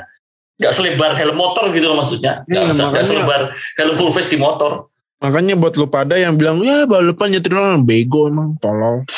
nggak 0.53 0.73
selebar 0.73 1.11
helm 1.13 1.35
motor 1.35 1.69
gitu 1.69 1.85
loh 1.89 1.97
maksudnya. 1.97 2.41
Nggak 2.45 2.61
Iya, 2.61 2.69
usah- 2.69 2.89
nggak 2.89 2.89
makanya- 2.89 3.09
selebar 3.09 3.41
helm 3.77 3.93
full 3.97 4.09
face 4.09 4.29
di 4.29 4.37
motor. 4.37 4.85
Makanya 5.19 5.55
buat 5.55 5.73
lu 5.75 5.87
pada 5.87 6.15
yang 6.15 6.35
bilang 6.35 6.59
ya 6.59 6.83
balapan 6.83 7.31
nyetir 7.31 7.53
orang 7.53 7.81
bego 7.81 8.27
emang 8.27 8.53
tolol. 8.59 9.01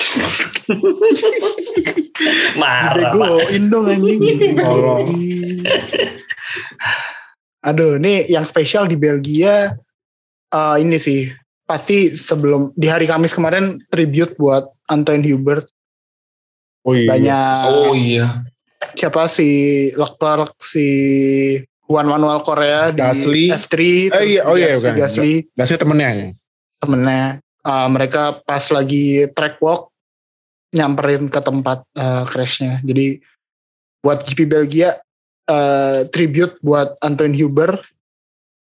Marah 2.55 3.11
pak. 3.11 3.15
Begoin 3.15 3.63
dong 3.67 3.85
anjing. 3.89 4.55
Tolol. 4.55 5.01
Aduh, 7.65 7.97
ini 7.97 8.29
yang 8.29 8.45
spesial 8.45 8.85
di 8.85 8.93
Belgia 8.93 9.73
eh, 10.47 10.75
ini 10.77 10.95
sih 10.95 11.27
pasti 11.65 12.13
sebelum 12.13 12.69
di 12.77 12.85
hari 12.85 13.09
Kamis 13.09 13.33
kemarin 13.33 13.81
tribute 13.89 14.37
buat 14.37 14.69
Antoine 14.85 15.25
Hubert 15.25 15.65
Oh 16.85 16.93
iya. 16.93 17.09
banyak 17.09 17.57
Oh 17.67 17.93
iya. 17.93 18.25
siapa 18.93 19.25
si 19.25 19.49
Leclerc 19.91 20.53
si 20.61 20.87
Juan 21.83 22.05
Manuel 22.05 22.41
Korea 22.41 22.89
di 22.89 22.97
Gasly. 22.97 23.49
F3 23.51 23.75
Eh, 24.11 24.25
iya, 24.31 24.41
oh 24.43 24.53
iya, 24.53 24.69
Gas- 24.71 24.79
bukan. 24.79 24.95
Gasly 24.95 25.33
Gasnya 25.51 25.77
temennya 25.77 26.09
ya. 26.11 26.27
temennya 26.77 27.23
Eh, 27.59 27.87
mereka 27.89 28.37
pas 28.39 28.61
lagi 28.69 29.25
track 29.27 29.57
walk 29.57 29.89
nyamperin 30.69 31.25
ke 31.25 31.39
tempat 31.39 31.81
eh, 31.91 32.23
crashnya 32.25 32.77
jadi 32.81 33.17
buat 33.99 34.21
GP 34.21 34.45
Belgia 34.45 34.93
eh, 35.43 36.05
tribute 36.07 36.61
buat 36.61 36.93
Antoine 36.99 37.33
Hubert 37.33 37.81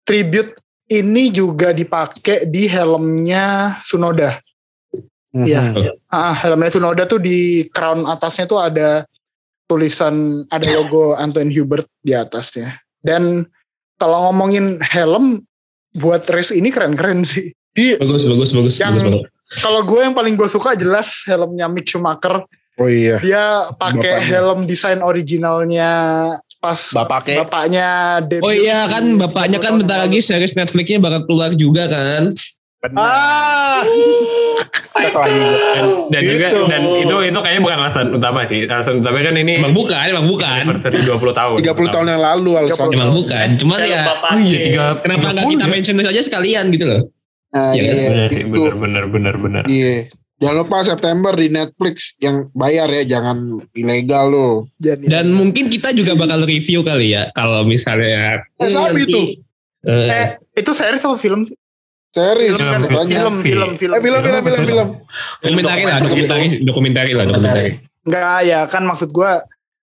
tribute 0.02 0.58
ini 0.88 1.28
juga 1.28 1.70
dipakai 1.70 2.42
di 2.44 2.66
helmnya 2.66 3.78
Sunoda 3.82 4.42
Iya. 5.30 5.62
Mhm. 5.76 6.08
Ah, 6.08 6.32
helmnya 6.32 6.72
Tsunoda 6.72 7.04
tuh 7.04 7.20
di 7.20 7.68
crown 7.68 8.04
atasnya 8.04 8.48
tuh 8.48 8.58
ada 8.58 9.04
tulisan 9.64 10.44
ada 10.48 10.66
logo 10.72 11.12
Antoine 11.22 11.52
Hubert 11.52 11.84
di 12.00 12.16
atasnya. 12.16 12.80
Dan 12.98 13.44
kalau 13.96 14.30
ngomongin 14.30 14.80
helm 14.80 15.44
buat 15.92 16.24
race 16.28 16.50
ini 16.50 16.70
keren-keren 16.70 17.24
sih. 17.24 17.52
Bagus, 17.76 18.24
bagus, 18.24 18.50
bagus, 18.52 18.74
Yang- 18.76 18.90
bagus 18.94 19.04
banget. 19.04 19.22
Kalau 19.64 19.80
gue 19.80 20.00
yang 20.04 20.12
paling 20.12 20.36
gue 20.36 20.44
suka 20.44 20.76
jelas 20.76 21.24
helmnya 21.24 21.72
Mick 21.72 21.88
Schumacher. 21.88 22.44
Oh 22.76 22.84
iya. 22.86 23.16
Dia 23.18 23.72
pakai 23.74 24.20
helm 24.22 24.68
desain 24.68 25.00
originalnya 25.00 25.90
pas 26.58 26.78
Bapaknya. 26.92 27.42
bapaknya 27.42 27.88
debut. 28.22 28.44
Oh 28.44 28.52
iya 28.52 28.84
kan 28.86 29.08
bapaknya 29.16 29.58
kan 29.58 29.78
bentar 29.78 29.98
lagi 29.98 30.20
series 30.20 30.52
Netflixnya 30.52 31.00
bakal 31.00 31.24
keluar 31.24 31.54
juga 31.54 31.88
kan. 31.88 32.28
Ah. 32.94 33.82
Dan, 34.98 35.84
dan 36.10 36.22
juga 36.22 36.46
Gitu. 36.48 36.62
dan 36.66 36.82
itu 36.96 37.14
itu 37.24 37.38
kayaknya 37.38 37.62
bukan 37.62 37.76
alasan 37.76 38.06
utama 38.10 38.40
sih. 38.42 38.66
Alasan 38.66 39.02
utama 39.02 39.18
kan 39.18 39.34
ini 39.34 39.58
Emang 39.58 39.74
bukan, 39.74 39.98
emang 40.00 40.26
bukan. 40.26 40.62
anniversary 40.62 41.02
20 41.02 41.30
tahun. 41.32 41.56
30 41.58 41.90
tahun 41.90 42.06
yang 42.08 42.22
lalu 42.22 42.50
alasan. 42.54 42.86
30 42.86 42.94
Emang 42.94 43.10
bukan. 43.16 43.46
Cuman 43.58 43.78
Helm 43.78 43.90
ya 43.90 44.02
Oh 44.08 44.38
iya, 44.38 44.58
tiga, 44.60 44.82
kenapa 44.98 45.26
nggak 45.28 45.46
kita 45.48 45.66
mention 45.68 45.96
aja 46.00 46.22
sekalian 46.22 46.64
gitu 46.70 46.86
loh. 46.86 47.02
Nah, 47.48 47.72
Iya, 47.72 47.82
iya. 47.82 48.08
Bener 48.10 48.28
sih, 48.28 48.42
itu. 48.42 48.50
bener, 48.50 48.74
bener, 48.76 49.04
bener, 49.08 49.34
bener. 49.36 49.62
Iya. 49.66 49.94
Jangan 50.38 50.56
lupa 50.56 50.76
September 50.86 51.32
di 51.34 51.50
Netflix 51.50 52.14
yang 52.16 52.46
bayar 52.52 52.86
ya, 52.88 53.02
jangan 53.08 53.58
ilegal 53.74 54.30
loh. 54.30 54.54
Dan 54.78 55.34
mungkin 55.34 55.66
kita 55.66 55.90
juga 55.90 56.14
bakal 56.14 56.46
review 56.46 56.86
kali 56.86 57.10
ya 57.10 57.26
kalau 57.32 57.62
misalnya 57.64 58.38
Eh, 58.54 58.70
nanti- 58.70 59.10
tuh. 59.10 59.26
Eh, 59.80 60.06
eh 60.06 60.26
itu 60.54 60.70
series 60.70 61.02
apa 61.02 61.16
film 61.16 61.42
sih? 61.42 61.58
Series 62.09 62.56
Film, 62.56 62.72
kan? 62.72 62.80
Film, 62.82 62.96
banyak. 62.96 63.12
film, 63.12 63.36
film, 63.44 63.70
film. 63.76 63.92
Eh 63.92 64.00
film 64.00 64.18
film 64.20 64.40
film 64.40 64.61
film. 64.64 64.88
dokumentari 65.44 65.82
lah, 65.84 65.96
dokumentari, 66.00 66.46
dokumentari 66.64 67.12
lah, 67.12 67.24
dokumentari. 67.28 67.70
Enggak 68.09 68.38
ya 68.48 68.61
kan 68.64 68.82
maksud 68.88 69.12
gue 69.12 69.30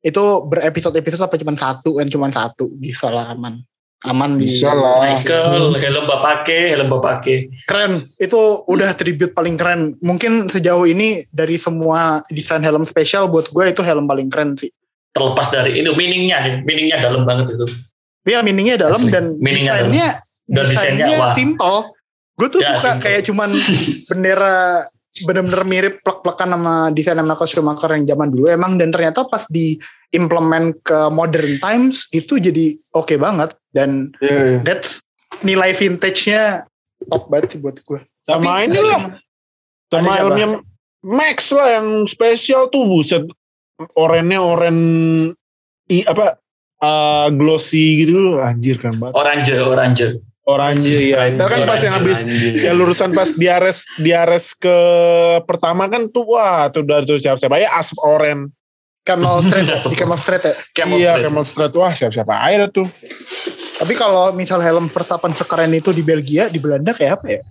itu 0.01 0.23
berepisode-episode 0.49 1.26
apa 1.26 1.38
cuma 1.38 1.53
satu 1.53 1.89
kan 1.97 2.07
cuma 2.09 2.28
satu 2.30 2.69
bisa 2.73 3.09
lah 3.09 3.34
aman 3.34 3.61
aman 4.05 4.38
di 4.38 4.45
Bisa 4.45 4.69
lah. 4.69 5.01
Michael, 5.01 5.73
helm 5.82 6.05
bapak 6.05 6.45
K, 6.45 6.49
helm 6.78 6.93
bapak 6.93 7.26
K. 7.26 7.49
keren 7.65 8.05
itu 8.21 8.38
udah 8.69 8.93
tribute 8.93 9.34
paling 9.34 9.57
keren 9.57 9.97
mungkin 10.01 10.45
sejauh 10.45 10.86
ini 10.86 11.26
dari 11.34 11.57
semua 11.57 12.21
desain 12.30 12.61
helm 12.61 12.86
spesial 12.86 13.26
buat 13.26 13.49
gue 13.49 13.65
itu 13.73 13.82
helm 13.82 14.05
paling 14.05 14.30
keren 14.30 14.53
sih 14.53 14.69
Terlepas 15.09 15.47
dari 15.47 15.80
ini 15.80 15.89
meaningnya 15.89 16.38
nih, 16.43 16.53
meaningnya 16.67 16.97
dalam 17.01 17.23
banget 17.26 17.55
itu. 17.55 17.65
dia 18.26 18.43
meaningnya 18.43 18.76
dalam 18.78 18.99
Asli. 18.99 19.09
dan 19.13 19.26
Meaningnya 19.41 19.73
desainnya 19.80 20.07
Dan 20.45 20.63
desainnya, 20.69 21.05
desainnya 21.07 21.07
wah. 21.17 21.34
simple 21.34 21.78
gue 22.36 22.47
tuh 22.49 22.59
Ya, 22.59 22.75
suka 22.75 22.99
simple. 22.99 23.03
kayak 23.03 23.21
cuman 23.25 23.49
bendera 24.09 24.55
bener-bener 25.15 25.63
mirip 25.63 25.93
plek-plekan 26.03 26.51
sama 26.51 26.91
desain 26.91 27.15
Michael 27.15 27.47
Schumacher 27.47 27.88
yang 27.95 28.03
zaman 28.05 28.27
dulu 28.29 28.51
emang 28.51 28.75
dan 28.75 28.91
ternyata 28.91 29.23
pas 29.23 29.47
di 29.47 29.79
implement 30.11 30.75
ke 30.83 31.07
modern 31.07 31.55
times 31.57 32.11
itu 32.11 32.36
jadi 32.36 32.75
oke 32.91 33.15
banget 33.15 33.55
dan 33.71 34.11
Iya, 34.19 34.36
iya. 34.36 34.59
that's 34.67 34.99
nilai 35.39 35.71
vintage-nya 35.71 36.67
top 37.07 37.27
banget 37.27 37.55
sih 37.55 37.59
buat 37.59 37.79
gue. 37.79 37.99
Sama 38.23 38.63
ini 38.63 38.75
lah. 38.75 39.15
Sama 39.88 40.11
helmnya 40.15 40.59
Max 40.99 41.53
lah 41.53 41.79
yang 41.79 42.03
spesial 42.03 42.67
tuh 42.67 42.83
buset. 42.83 43.23
Orennya 43.93 44.41
oren 44.41 44.77
i 45.86 46.01
apa 46.01 46.39
eh, 46.81 47.27
glossy 47.31 48.03
gitu 48.03 48.36
anjir 48.36 48.79
kan 48.79 48.97
banget. 48.97 49.13
Orange, 49.13 49.53
orange. 49.61 50.05
Oranye 50.45 51.09
ya. 51.09 51.25
Ntar 51.33 51.49
kan 51.49 51.65
pas 51.65 51.81
yang 51.81 51.97
habis 51.97 52.21
ya 52.53 52.71
lurusan 52.77 53.17
pas 53.17 53.33
diares 53.33 53.89
diares 53.97 54.53
ke 54.53 54.77
pertama 55.49 55.89
kan 55.89 56.05
tuh 56.13 56.37
wah 56.37 56.69
tuh 56.69 56.85
udah 56.85 57.01
tuh 57.01 57.17
siap-siap 57.17 57.49
aja 57.57 57.73
asap 57.81 57.97
oren. 58.05 58.53
Camel 59.05 59.37
Street 59.45 59.69
ya, 59.73 59.77
di 59.85 59.95
Camel 59.97 60.17
Street 60.17 60.43
ya. 60.45 60.53
Camel 60.73 60.97
iya, 60.97 61.11
Street. 61.13 61.25
Camel 61.29 61.45
Street 61.45 61.73
wah 61.77 61.91
siap-siap 61.93 62.29
aja 62.29 62.55
dah 62.65 62.69
tuh. 62.69 62.87
Tapi 63.75 63.93
kalau 63.97 64.33
misal 64.33 64.61
helm 64.61 64.89
Verstappen 64.89 65.33
sekeren 65.33 65.73
itu 65.73 65.93
di 65.93 66.01
Belgia, 66.01 66.49
di 66.49 66.57
Belanda 66.57 66.95
kayak 66.95 67.21
apa 67.21 67.27
ya? 67.27 67.41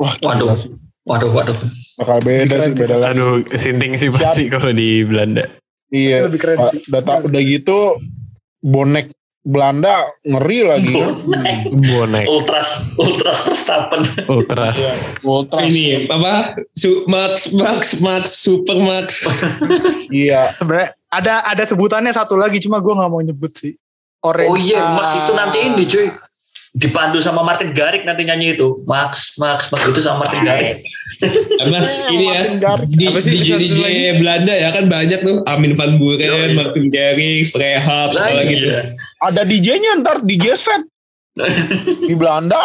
Wah, 0.00 0.12
Waduh. 0.18 0.56
sih. 0.56 0.72
Waduh, 1.08 1.32
waduh. 1.32 1.56
Bakal 1.96 2.18
beda 2.20 2.56
sih, 2.60 2.72
beda 2.76 2.94
lah. 3.00 3.16
Aduh, 3.16 3.44
sinting 3.56 3.96
sih 3.96 4.12
pasti 4.12 4.52
kalau 4.52 4.72
di 4.72 5.04
Belanda. 5.04 5.48
Iya. 5.88 6.28
Lebih 6.28 6.40
keren 6.40 6.58
sih. 6.72 6.80
Udah, 6.88 7.24
udah 7.24 7.40
gitu 7.44 7.78
bonek 8.60 9.12
Belanda 9.40 10.04
ngeri 10.20 10.60
lagi. 10.68 10.92
Bonek, 11.72 12.28
Ultras, 12.28 12.92
ultras 13.00 13.40
Verstappen. 13.48 14.04
ultras. 14.28 14.76
Ultras. 15.24 15.64
Ini 15.64 16.04
apa? 16.12 16.60
Su 16.76 17.08
Max, 17.08 17.56
Max, 17.56 18.04
Max, 18.04 18.24
Super 18.36 18.76
Max. 18.76 19.24
Iya. 20.10 20.50
Sebenarnya 20.58 20.90
ada 21.08 21.34
ada 21.46 21.62
sebutannya 21.64 22.10
satu 22.10 22.34
lagi, 22.34 22.58
cuma 22.58 22.82
gue 22.82 22.90
nggak 22.90 23.10
mau 23.10 23.22
nyebut 23.22 23.48
sih. 23.54 23.78
Orange. 24.20 24.50
Oh 24.50 24.58
iya, 24.58 24.98
Max 24.98 25.14
itu 25.16 25.32
nanti 25.32 25.58
ini 25.62 25.84
cuy. 25.86 26.06
Dipandu 26.70 27.18
sama 27.18 27.42
Martin 27.42 27.74
Garrix 27.74 28.02
nanti 28.06 28.22
nyanyi 28.26 28.54
itu. 28.54 28.82
Max, 28.86 29.34
Max, 29.38 29.70
Max 29.70 29.86
itu 29.86 30.02
sama 30.02 30.26
Martin 30.26 30.42
Garrix. 30.44 30.82
Apa? 31.62 31.78
Ini 32.10 32.24
ya. 32.26 32.30
Martin 32.30 32.56
Garrix. 32.58 32.90
Di, 32.90 33.04
Apa 33.06 33.18
sih 33.22 33.32
DJ 33.38 33.48
lagi? 33.80 34.02
Belanda 34.22 34.54
ya 34.54 34.68
kan 34.70 34.84
banyak 34.86 35.18
tuh 35.18 35.36
Amin 35.48 35.72
van 35.74 35.96
Buren. 35.98 36.52
Martin 36.54 36.86
Garrix, 36.90 37.54
Rehab, 37.56 38.12
Lah, 38.12 38.28
apa 38.28 38.42
gitu. 38.46 38.66
Ada 39.20 39.44
DJ-nya 39.44 40.00
ntar 40.00 40.24
DJ 40.24 40.56
set 40.56 40.82
di 42.08 42.14
Belanda. 42.16 42.56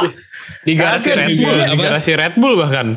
Di 0.64 0.74
garasi 0.74 1.12
Red 1.12 1.30
di- 1.30 1.44
Bull, 1.44 1.60
di 1.68 1.78
garasi 1.78 2.12
Red 2.16 2.34
Bull 2.40 2.56
bahkan. 2.56 2.88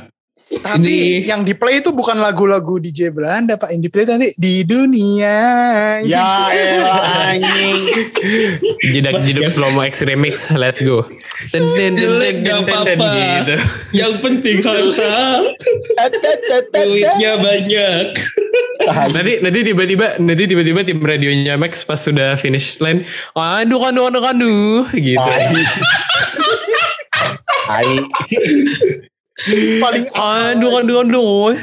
Tapi 0.49 0.81
Ini- 0.81 1.29
yang 1.29 1.45
di 1.45 1.53
play 1.53 1.85
itu 1.85 1.93
bukan 1.93 2.25
lagu-lagu 2.25 2.81
DJ 2.81 3.13
Belanda, 3.13 3.61
Pak. 3.61 3.69
Yang 3.69 3.83
di 3.85 3.91
play 3.93 4.05
tadi 4.09 4.27
di 4.33 4.65
dunia. 4.65 5.37
Ya 6.01 6.49
elah 6.49 7.37
anjing. 7.37 7.77
Jedak 8.97 9.29
jeduk 9.29 9.53
slow 9.53 9.69
mo 9.69 9.85
X 9.85 10.01
remix, 10.09 10.49
let's 10.57 10.81
go. 10.81 11.05
Ten 11.53 11.69
ten 11.77 11.93
ten 12.01 12.11
ten 12.17 12.65
ten 12.65 12.97
gitu. 12.97 13.57
Yang 13.93 14.13
penting 14.25 14.57
harta, 14.65 15.13
duitnya 16.73 17.33
banyak. 17.37 18.05
Nanti 19.17 19.33
nanti 19.45 19.59
tiba-tiba 19.65 20.07
nanti 20.21 20.45
tiba-tiba 20.49 20.81
tim 20.85 20.99
radionya 21.03 21.55
Max 21.61 21.85
pas 21.85 22.01
sudah 22.01 22.35
finish 22.35 22.81
line, 22.81 23.05
aduh 23.37 23.81
aduh 23.89 24.09
aduh 24.09 24.25
aduh 24.25 24.85
gitu. 24.95 25.31
Tai. 27.69 27.93
Paling 29.79 30.07
Aduh 30.13 30.73
aduh 30.83 30.99
aduh. 31.05 31.55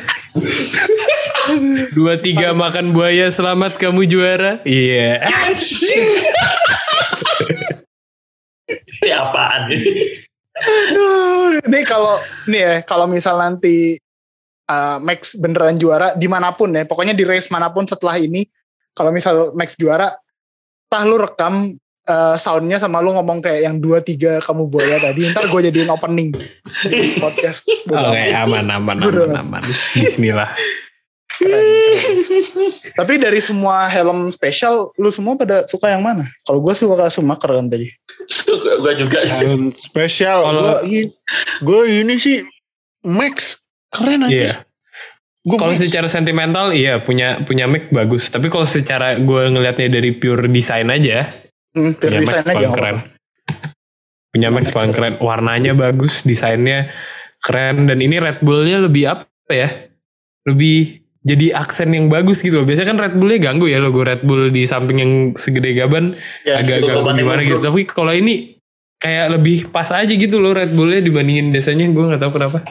Dua 1.93 2.13
tiga 2.17 2.53
makan 2.55 2.93
buaya 2.95 3.29
selamat 3.29 3.77
kamu 3.77 4.05
juara. 4.09 4.63
Iya. 4.65 5.21
Ini 9.01 9.11
apaan 9.13 9.69
ini 11.65 11.79
kalau 11.83 12.15
nih 12.47 12.61
ya 12.61 12.73
kalau 12.87 13.05
misal 13.11 13.35
nanti 13.35 13.99
uh, 14.69 14.97
Max 15.01 15.33
beneran 15.37 15.77
juara 15.77 16.13
di 16.13 16.27
mana 16.29 16.53
pun 16.53 16.73
ya 16.73 16.83
pokoknya 16.85 17.13
di 17.13 17.23
race 17.25 17.49
mana 17.49 17.69
pun 17.69 17.85
setelah 17.85 18.17
ini 18.17 18.45
kalau 18.95 19.11
misal 19.11 19.51
Max 19.53 19.73
juara 19.75 20.13
tah 20.85 21.03
lu 21.03 21.17
rekam 21.17 21.73
uh, 22.05 22.35
soundnya 22.37 22.77
sama 22.77 23.01
lu 23.01 23.11
ngomong 23.13 23.41
kayak 23.41 23.65
yang 23.65 23.75
dua 23.81 23.99
tiga 23.99 24.37
kamu 24.45 24.69
buaya 24.69 24.97
tadi 25.01 25.29
ntar 25.33 25.49
gue 25.49 25.61
jadiin 25.71 25.89
opening 25.89 26.29
podcast 27.21 27.65
Oke 27.89 28.21
aman 28.33 28.65
aman 28.69 28.97
Udah. 29.01 29.41
aman 29.41 29.59
aman. 29.59 29.63
Bismillah. 29.97 30.49
Tapi 32.95 33.19
dari 33.19 33.43
semua 33.43 33.85
helm 33.91 34.31
spesial, 34.31 34.95
lu 34.95 35.11
semua 35.11 35.35
pada 35.35 35.67
suka 35.67 35.91
yang 35.91 35.99
mana? 35.99 36.25
Kalau 36.47 36.63
gue 36.63 36.73
suka 36.73 37.11
Schumacher 37.11 37.51
kan 37.51 37.67
tadi. 37.67 37.91
gue 38.55 38.93
juga 38.95 39.19
sih. 39.27 39.35
Helm 39.43 39.75
spesial. 39.75 40.39
Kalau- 40.47 40.81
gue 41.61 41.81
ini 41.91 42.15
sih 42.17 42.47
Max 43.03 43.59
keren 43.95 44.21
aja. 44.23 44.31
Iya. 44.31 44.53
Gue 45.45 45.61
Kalau 45.61 45.77
secara 45.77 46.09
sentimental 46.09 46.73
iya 46.73 46.97
punya 46.99 47.37
punya 47.45 47.69
Mac 47.69 47.93
bagus, 47.93 48.33
tapi 48.33 48.49
kalau 48.49 48.65
secara 48.65 49.13
gue 49.15 49.41
ngelihatnya 49.53 49.93
dari 49.93 50.09
pure 50.11 50.49
desain 50.49 50.89
aja, 50.89 51.29
Hmm, 51.71 51.93
punya 51.93 52.17
pure 52.17 52.25
Max 52.25 52.33
design 52.33 52.45
aja. 52.45 52.55
paling 52.57 52.73
keren. 52.73 52.95
apa-apa. 52.97 53.13
Punya 54.33 54.49
Max 54.49 54.65
paling 54.73 54.91
keren, 54.91 55.13
warnanya 55.21 55.71
bagus, 55.71 56.25
desainnya 56.25 56.89
keren 57.39 57.85
dan 57.85 58.01
ini 58.01 58.17
Red 58.17 58.41
Bullnya 58.41 58.81
lebih 58.81 59.05
apa 59.05 59.53
ya? 59.53 59.69
Lebih 60.43 61.05
jadi 61.21 61.57
aksen 61.57 61.93
yang 61.93 62.09
bagus 62.09 62.41
gitu 62.41 62.61
loh. 62.61 62.65
Biasanya 62.65 62.89
kan 62.93 62.99
Red 63.01 63.15
Bullnya 63.15 63.39
ganggu 63.49 63.69
ya 63.69 63.77
logo 63.77 64.01
Red 64.01 64.25
Bull 64.25 64.49
di 64.49 64.65
samping 64.65 64.97
yang 64.97 65.11
segede 65.33 65.73
gaban 65.73 66.17
Ya, 66.41 66.57
agak 66.57 66.85
ganggu 66.85 67.13
gimana 67.13 67.41
gitu. 67.41 67.61
Tapi 67.61 67.85
kalau 67.85 68.13
ini 68.13 68.57
kayak 68.97 69.37
lebih 69.37 69.69
pas 69.69 69.89
aja 69.93 70.09
gitu 70.09 70.41
loh 70.41 70.57
Red 70.57 70.73
Bullnya 70.73 71.05
dibandingin 71.05 71.53
biasanya 71.53 71.85
gue 71.85 72.03
nggak 72.09 72.21
tahu 72.21 72.33
kenapa. 72.33 72.65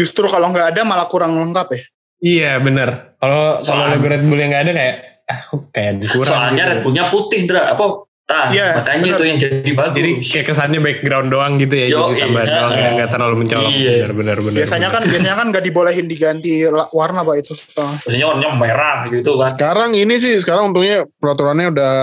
Justru 0.00 0.24
kalau 0.32 0.48
nggak 0.48 0.72
ada 0.72 0.80
malah 0.88 1.04
kurang 1.12 1.36
lengkap 1.36 1.68
ya. 1.76 1.82
Iya 2.20 2.52
bener. 2.64 3.20
Kalau 3.20 3.60
kalau 3.60 3.84
logo 3.92 4.06
Red 4.08 4.24
Bull 4.24 4.40
yang 4.40 4.50
nggak 4.52 4.64
ada 4.64 4.72
kayak 4.72 4.96
ah 5.28 5.40
kayak 5.76 5.92
kurang. 6.08 6.32
Soalnya 6.32 6.64
gitu. 6.64 6.72
Red 6.72 6.80
Bullnya 6.80 7.04
putih, 7.12 7.40
Dra. 7.44 7.76
Apa? 7.76 7.84
Nah, 8.30 8.46
Iya, 8.54 8.78
makanya 8.78 9.02
bener. 9.02 9.16
itu 9.18 9.24
yang 9.26 9.38
jadi 9.42 9.70
bagus. 9.74 9.96
Jadi 9.98 10.10
kayak 10.22 10.46
kesannya 10.46 10.80
background 10.86 11.28
doang 11.34 11.52
gitu 11.58 11.74
ya, 11.74 11.86
Yo, 11.90 12.14
jadi 12.14 12.30
tambahan 12.30 12.46
iya. 12.46 12.54
doang 12.54 12.72
ya, 12.78 12.88
nggak 12.94 13.10
terlalu 13.10 13.34
mencolok. 13.42 13.70
Iya. 13.74 13.90
Bener 13.90 14.12
bener 14.14 14.38
bener. 14.38 14.58
Biasanya 14.62 14.88
kan 14.94 15.02
biasanya 15.02 15.34
kan 15.34 15.46
nggak 15.50 15.64
dibolehin 15.66 16.06
diganti 16.06 16.52
warna 16.94 17.20
pak 17.26 17.36
itu. 17.42 17.54
Oh. 17.74 17.94
Biasanya 18.06 18.26
warnanya 18.30 18.50
merah 18.54 18.98
gitu 19.10 19.30
kan. 19.34 19.48
sekarang 19.50 19.90
ini 19.98 20.14
sih 20.22 20.38
sekarang 20.38 20.70
untungnya 20.70 21.02
peraturannya 21.18 21.74
udah 21.74 21.94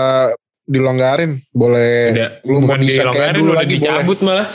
dilonggarin. 0.68 1.40
Boleh 1.56 2.12
udah 2.12 2.28
lu 2.44 2.60
mau 2.60 2.76
bukan 2.76 2.78
dilonggarin 2.84 3.42
udah 3.48 3.56
lagi 3.64 3.74
dicabut 3.80 4.18
malah. 4.20 4.46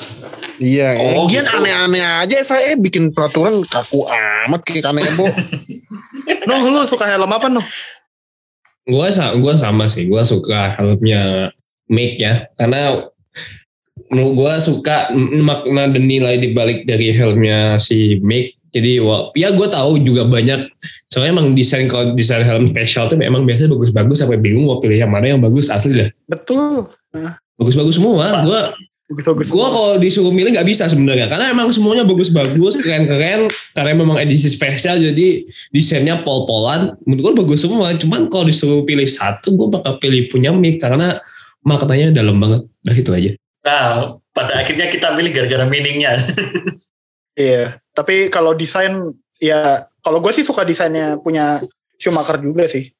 Iya, 0.63 0.95
Oh, 1.19 1.27
Gian 1.27 1.43
gitu. 1.43 1.59
aneh-aneh 1.59 1.99
aja 2.23 2.35
FIA 2.39 2.79
bikin 2.79 3.11
peraturan 3.11 3.67
kaku 3.67 4.07
amat 4.07 4.63
kayak 4.63 4.87
kanebo. 4.87 5.27
Nuh 6.47 6.63
lu 6.71 6.87
suka 6.87 7.03
helm 7.03 7.27
apa 7.27 7.51
Nuh? 7.51 7.65
Gua 8.87 9.11
sa 9.11 9.35
gua 9.35 9.59
sama 9.59 9.91
sih, 9.91 10.07
gua 10.07 10.23
suka 10.23 10.79
helmnya 10.79 11.51
Make 11.91 12.15
ya, 12.15 12.47
karena 12.55 13.03
menurut 14.07 14.33
gua 14.39 14.51
suka 14.63 15.11
makna 15.43 15.91
dan 15.91 16.03
nilai 16.07 16.39
dibalik 16.39 16.87
dari 16.87 17.11
helmnya 17.11 17.75
si 17.75 18.23
Make. 18.23 18.55
Jadi 18.73 18.97
wah, 19.05 19.29
ya 19.37 19.53
gue 19.53 19.69
tahu 19.69 20.01
juga 20.01 20.25
banyak 20.25 20.65
soalnya 21.05 21.37
emang 21.37 21.53
desain 21.53 21.85
kalau 21.85 22.17
desain 22.17 22.41
helm 22.41 22.65
spesial 22.65 23.05
tuh 23.05 23.21
memang 23.21 23.45
biasanya 23.45 23.69
bagus-bagus 23.69 24.25
sampai 24.25 24.41
bingung 24.41 24.65
mau 24.65 24.81
pilih 24.81 24.97
yang 24.97 25.13
mana 25.13 25.29
yang 25.29 25.37
bagus 25.37 25.69
asli 25.69 25.93
dah. 25.93 26.09
Betul. 26.25 26.89
Bagus-bagus 27.53 28.01
semua. 28.01 28.41
Gua 28.41 28.73
Bagus-bagus. 29.13 29.53
Gua 29.53 29.69
kalau 29.69 29.91
disuruh 30.01 30.33
milih 30.33 30.57
nggak 30.57 30.65
bisa 30.65 30.89
sebenarnya 30.89 31.29
karena 31.29 31.53
emang 31.53 31.69
semuanya 31.69 32.01
bagus-bagus, 32.01 32.81
keren-keren. 32.81 33.47
Karena 33.77 33.93
memang 33.93 34.17
edisi 34.17 34.49
spesial 34.49 34.97
jadi 34.97 35.45
desainnya 35.69 36.25
pol-polan. 36.25 36.97
Menurut 37.05 37.21
gua 37.21 37.33
bagus 37.45 37.61
semua. 37.61 37.93
Cuman 37.93 38.27
kalau 38.33 38.49
disuruh 38.49 38.81
pilih 38.81 39.05
satu, 39.05 39.53
gua 39.53 39.79
bakal 39.79 40.01
pilih 40.01 40.33
punya 40.33 40.49
mic 40.49 40.81
karena 40.81 41.21
maknanya 41.61 42.09
dalam 42.09 42.41
banget. 42.41 42.65
Dah 42.81 42.95
itu 42.97 43.11
aja. 43.13 43.31
Nah, 43.63 44.17
pada 44.33 44.59
akhirnya 44.59 44.89
kita 44.89 45.13
milih 45.13 45.31
gara-gara 45.31 45.65
meaningnya. 45.69 46.17
Iya. 47.33 47.81
Tapi 47.97 48.29
kalau 48.29 48.53
desain 48.53 48.93
ya 49.41 49.89
kalau 50.05 50.21
gue 50.21 50.29
sih 50.37 50.45
suka 50.45 50.61
desainnya 50.61 51.17
punya 51.17 51.57
Schumacher 51.97 52.37
juga 52.37 52.69
sih. 52.69 52.93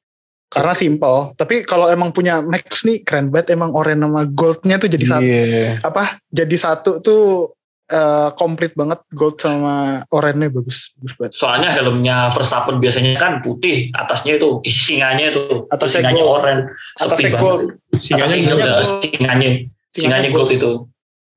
Karena 0.50 0.74
simple. 0.76 1.34
Tapi 1.34 1.66
kalau 1.66 1.90
emang 1.90 2.14
punya 2.14 2.38
Max 2.38 2.86
nih 2.86 3.02
keren 3.02 3.34
banget 3.34 3.58
emang 3.58 3.74
orange 3.74 4.02
sama 4.06 4.22
goldnya 4.30 4.76
tuh 4.78 4.88
jadi 4.92 5.04
satu. 5.04 5.24
Iya. 5.24 5.68
Apa? 5.82 6.04
Jadi 6.30 6.56
satu 6.56 6.90
tuh 7.02 7.50
eh, 7.90 8.28
komplit 8.38 8.72
banget 8.78 9.02
gold 9.12 9.36
sama 9.42 10.06
oranye 10.14 10.48
bagus 10.48 10.94
bagus 10.96 11.14
banget. 11.18 11.32
Soalnya 11.36 11.70
helmnya 11.74 12.30
Verstappen 12.32 12.78
biasanya 12.80 13.18
kan 13.18 13.42
putih, 13.44 13.90
atasnya 13.92 14.38
itu 14.40 14.62
singanya 14.64 15.34
itu, 15.34 15.66
Atasnya 15.68 16.06
singanya 16.06 16.22
gold. 16.24 16.34
oranye, 16.38 16.62
Atasnya 17.02 17.28
banget. 17.34 17.40
gold. 17.42 17.62
Atasnya 17.92 18.28
singanya 18.30 18.54
gold, 18.54 18.64
gold. 18.64 19.02
singanya, 19.02 19.48
singanya 19.92 20.28
gold 20.32 20.50
itu. 20.54 20.70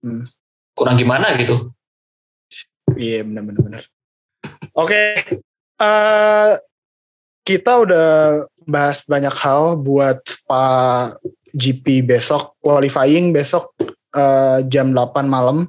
Hmm. 0.05 0.23
Kurang 0.77 0.95
gimana 1.01 1.33
gitu. 1.41 1.73
Iya 2.95 3.25
benar-benar. 3.27 3.61
benar. 3.65 3.83
Oke, 4.77 5.01
eh 5.81 6.51
kita 7.43 7.71
udah 7.81 8.07
bahas 8.67 9.01
banyak 9.07 9.33
hal 9.33 9.79
buat 9.79 10.19
Spa 10.27 10.65
GP 11.55 12.03
besok, 12.05 12.59
qualifying 12.59 13.31
besok 13.31 13.73
eh, 14.13 14.59
jam 14.67 14.91
8 14.91 15.25
malam, 15.25 15.65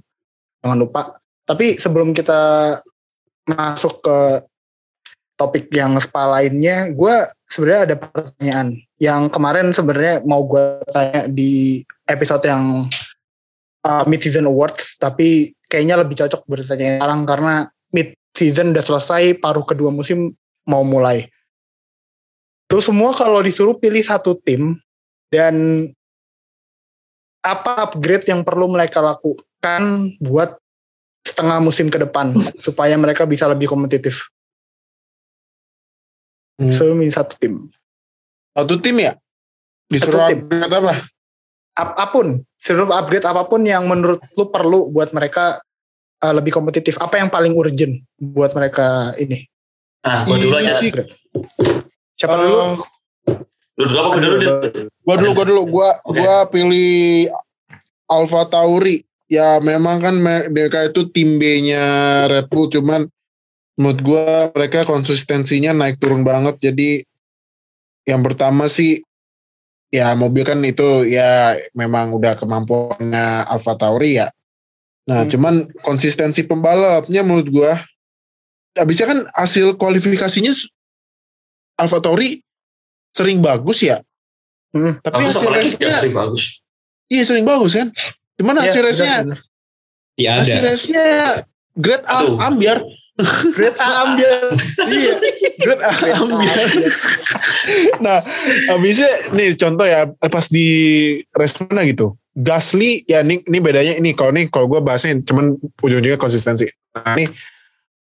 jangan 0.60 0.78
lupa. 0.78 1.02
Tapi 1.46 1.78
sebelum 1.78 2.12
kita 2.12 2.76
masuk 3.48 4.04
ke 4.04 4.18
topik 5.38 5.70
yang 5.70 5.96
Spa 6.02 6.26
lainnya, 6.28 6.90
gue 6.90 7.14
sebenarnya 7.48 7.82
ada 7.88 7.96
pertanyaan 7.96 8.68
yang 9.00 9.30
kemarin 9.32 9.70
sebenarnya 9.72 10.20
mau 10.26 10.44
gue 10.44 10.82
tanya 10.90 11.30
di 11.30 11.80
episode 12.04 12.44
yang 12.44 12.90
uh, 13.86 14.04
mid 14.04 14.20
season 14.20 14.50
awards 14.50 14.98
tapi 15.00 15.54
kayaknya 15.70 16.02
lebih 16.02 16.18
cocok 16.18 16.44
bertanya 16.44 17.00
sekarang 17.00 17.22
karena 17.24 17.54
mid 17.94 18.12
season 18.36 18.76
udah 18.76 18.84
selesai 18.84 19.38
paruh 19.40 19.64
kedua 19.64 19.88
musim 19.94 20.34
mau 20.68 20.84
mulai 20.84 21.24
terus 22.68 22.84
semua 22.84 23.10
kalau 23.10 23.40
disuruh 23.40 23.74
pilih 23.74 24.00
satu 24.00 24.36
tim 24.38 24.76
dan 25.28 25.88
apa 27.40 27.88
upgrade 27.88 28.28
yang 28.28 28.44
perlu 28.44 28.68
mereka 28.68 29.00
lakukan 29.00 29.82
buat 30.20 30.54
setengah 31.24 31.58
musim 31.58 31.88
ke 31.88 31.98
depan 31.98 32.32
supaya 32.58 32.94
mereka 32.94 33.24
bisa 33.24 33.48
lebih 33.48 33.66
kompetitif 33.66 34.28
Hmm. 36.58 36.74
so 36.74 36.90
satu 36.90 37.38
tim 37.38 37.70
Satu 38.50 38.82
tim 38.82 38.98
ya? 38.98 39.14
Disuruh 39.86 40.18
Satu 40.18 40.30
tim. 40.34 40.38
upgrade 40.42 40.74
apa? 40.74 40.94
apa 41.78 42.04
pun 42.10 42.26
seluruh 42.58 42.90
upgrade 42.90 43.22
apa 43.22 43.46
pun 43.46 43.62
yang 43.62 43.86
menurut 43.86 44.18
lu 44.34 44.50
perlu 44.50 44.90
buat 44.90 45.14
mereka 45.14 45.62
uh, 46.18 46.34
lebih 46.34 46.50
kompetitif 46.50 46.98
apa 46.98 47.22
yang 47.22 47.30
paling 47.30 47.54
urgent 47.54 48.02
buat 48.18 48.50
mereka 48.58 49.14
ini 49.16 49.46
Nah, 49.98 50.26
gua 50.26 50.34
dulu 50.34 50.56
Ini 50.58 50.66
aja. 50.66 50.78
sih. 50.78 50.90
Siapa 52.18 52.34
Eh, 52.34 52.40
dulu 52.44 52.82
Lu 53.78 53.86
dulu 53.86 53.98
apa 54.02 54.16
dulu? 54.18 54.36
Gua 55.06 55.14
dulu, 55.16 55.30
gua 55.32 55.46
dulu, 55.46 55.62
gua 55.70 55.90
Oke. 56.02 56.18
gua 56.18 56.34
pilih 56.50 57.30
Alpha 58.10 58.42
Tauri. 58.50 59.06
Ya 59.30 59.62
memang 59.62 60.02
kan 60.02 60.18
me- 60.18 60.50
mereka 60.50 60.88
itu 60.88 61.06
tim 61.14 61.38
B-nya 61.38 61.84
Red 62.26 62.50
Bull, 62.50 62.66
cuman 62.74 63.06
menurut 63.78 64.00
gua 64.02 64.50
mereka 64.50 64.82
konsistensinya 64.82 65.70
naik 65.70 66.02
turun 66.02 66.26
banget. 66.26 66.58
Jadi 66.58 67.06
yang 68.02 68.24
pertama 68.26 68.66
sih 68.66 68.98
ya 69.94 70.10
mobil 70.18 70.42
kan 70.42 70.58
itu 70.66 71.06
ya 71.06 71.54
memang 71.70 72.10
udah 72.18 72.34
kemampuannya 72.34 73.46
Alpha 73.46 73.78
Tauri 73.78 74.18
ya. 74.18 74.26
Nah, 75.06 75.22
Hmm. 75.22 75.30
cuman 75.30 75.54
konsistensi 75.86 76.42
pembalapnya 76.42 77.22
menurut 77.22 77.46
gua 77.46 77.72
habisnya 78.74 79.06
kan 79.06 79.18
hasil 79.38 79.78
kualifikasinya 79.78 80.50
Alpha 81.78 82.02
Tauri 82.02 82.42
sering 83.14 83.38
bagus 83.38 83.86
ya. 83.86 84.02
Hmm. 84.74 85.00
Tapi 85.00 85.22
Bagus 85.24 85.34
hasil 85.38 85.50
race-nya 85.54 85.88
sering 85.96 86.14
bagus. 86.14 86.42
Iya 87.08 87.22
sering 87.24 87.44
bagus 87.48 87.72
kan. 87.72 87.88
Cuman 88.36 88.54
Iya, 88.58 88.62
hasil 88.68 88.82
race-nya. 88.84 89.16
Ya 90.18 90.30
hasil 90.42 90.58
ada. 90.60 90.66
race-nya 90.68 91.04
grade 91.78 92.04
A 92.04 92.16
Aduh. 92.20 92.36
ambiar. 92.42 92.78
Grade 93.50 93.74
A 93.82 93.88
ambil 94.06 94.30
iya 94.94 95.10
Grade 95.58 95.82
A 95.82 95.90
ambiar. 96.22 96.58
Nah, 97.98 98.22
habisnya 98.70 99.10
nih 99.34 99.58
contoh 99.58 99.82
ya 99.82 100.06
pas 100.30 100.46
di 100.46 100.66
race 101.34 101.58
mana 101.66 101.82
gitu. 101.82 102.14
Gasly 102.38 103.02
ya 103.10 103.26
ini, 103.26 103.42
ini 103.42 103.58
bedanya 103.58 103.98
ini 103.98 104.14
kalau 104.14 104.30
nih 104.30 104.46
kalau 104.46 104.70
gue 104.70 104.78
bahasnya 104.78 105.18
cuman 105.26 105.58
ujung-ujungnya 105.82 106.14
konsistensi. 106.14 106.70
Nah, 106.94 107.18
ini 107.18 107.26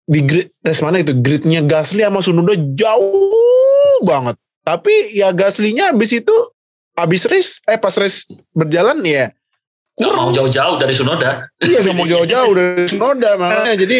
di 0.06 0.22
grid 0.22 0.53
race 0.62 0.86
mana 0.86 1.01
itu 1.01 1.14
gridnya 1.18 1.66
Gasly 1.66 2.06
sama 2.06 2.22
Sunoda 2.22 2.53
jauh 2.56 3.99
banget. 4.06 4.38
Tapi 4.66 5.14
ya 5.14 5.30
Gasly-nya 5.34 5.93
habis 5.93 6.14
itu 6.14 6.34
habis 6.95 7.28
race 7.28 7.60
eh 7.68 7.78
pas 7.78 7.93
race 7.99 8.26
berjalan 8.56 9.03
ya 9.03 9.30
Gak 9.95 10.12
mau 10.12 10.28
jauh-jauh 10.28 10.76
dari 10.76 10.91
Sunoda. 10.91 11.47
iya 11.64 11.80
gak 11.80 11.95
mau 11.95 12.03
jauh-jauh 12.03 12.51
dari 12.51 12.84
Sunoda 12.88 13.39
makanya 13.39 13.80
jadi 13.80 13.99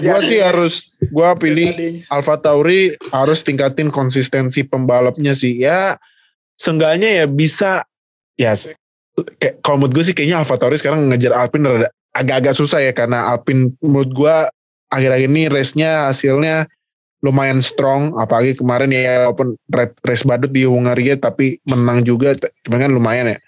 gue 0.00 0.20
sih 0.24 0.40
harus 0.40 0.96
gue 1.04 1.30
pilih 1.36 2.00
Alfa 2.08 2.40
Tauri 2.40 2.96
harus 3.12 3.44
tingkatin 3.44 3.92
konsistensi 3.92 4.64
pembalapnya 4.64 5.36
sih 5.36 5.60
ya 5.60 6.00
seenggaknya 6.56 7.24
ya 7.24 7.26
bisa 7.28 7.84
ya 8.40 8.56
kayak 9.36 9.60
kalau 9.60 9.84
menurut 9.84 10.00
gue 10.00 10.04
sih 10.08 10.14
kayaknya 10.16 10.40
Alfa 10.40 10.56
Tauri 10.56 10.80
sekarang 10.80 11.12
ngejar 11.12 11.36
Alpine 11.36 11.92
agak-agak 12.16 12.56
susah 12.56 12.80
ya 12.80 12.96
karena 12.96 13.28
Alpine 13.28 13.76
menurut 13.84 14.08
gue 14.08 14.36
akhir-akhir 14.88 15.28
ini 15.28 15.42
race-nya 15.48 16.08
hasilnya 16.10 16.68
lumayan 17.24 17.60
strong. 17.64 18.14
Apalagi 18.16 18.58
kemarin 18.58 18.92
ya 18.92 19.28
walaupun 19.28 19.56
race 20.04 20.24
badut 20.24 20.52
di 20.52 20.64
Hungaria 20.64 21.16
tapi 21.18 21.60
menang 21.68 22.04
juga 22.04 22.34
cuman 22.66 22.78
kan 22.88 22.92
lumayan 22.92 23.26
ya. 23.36 23.38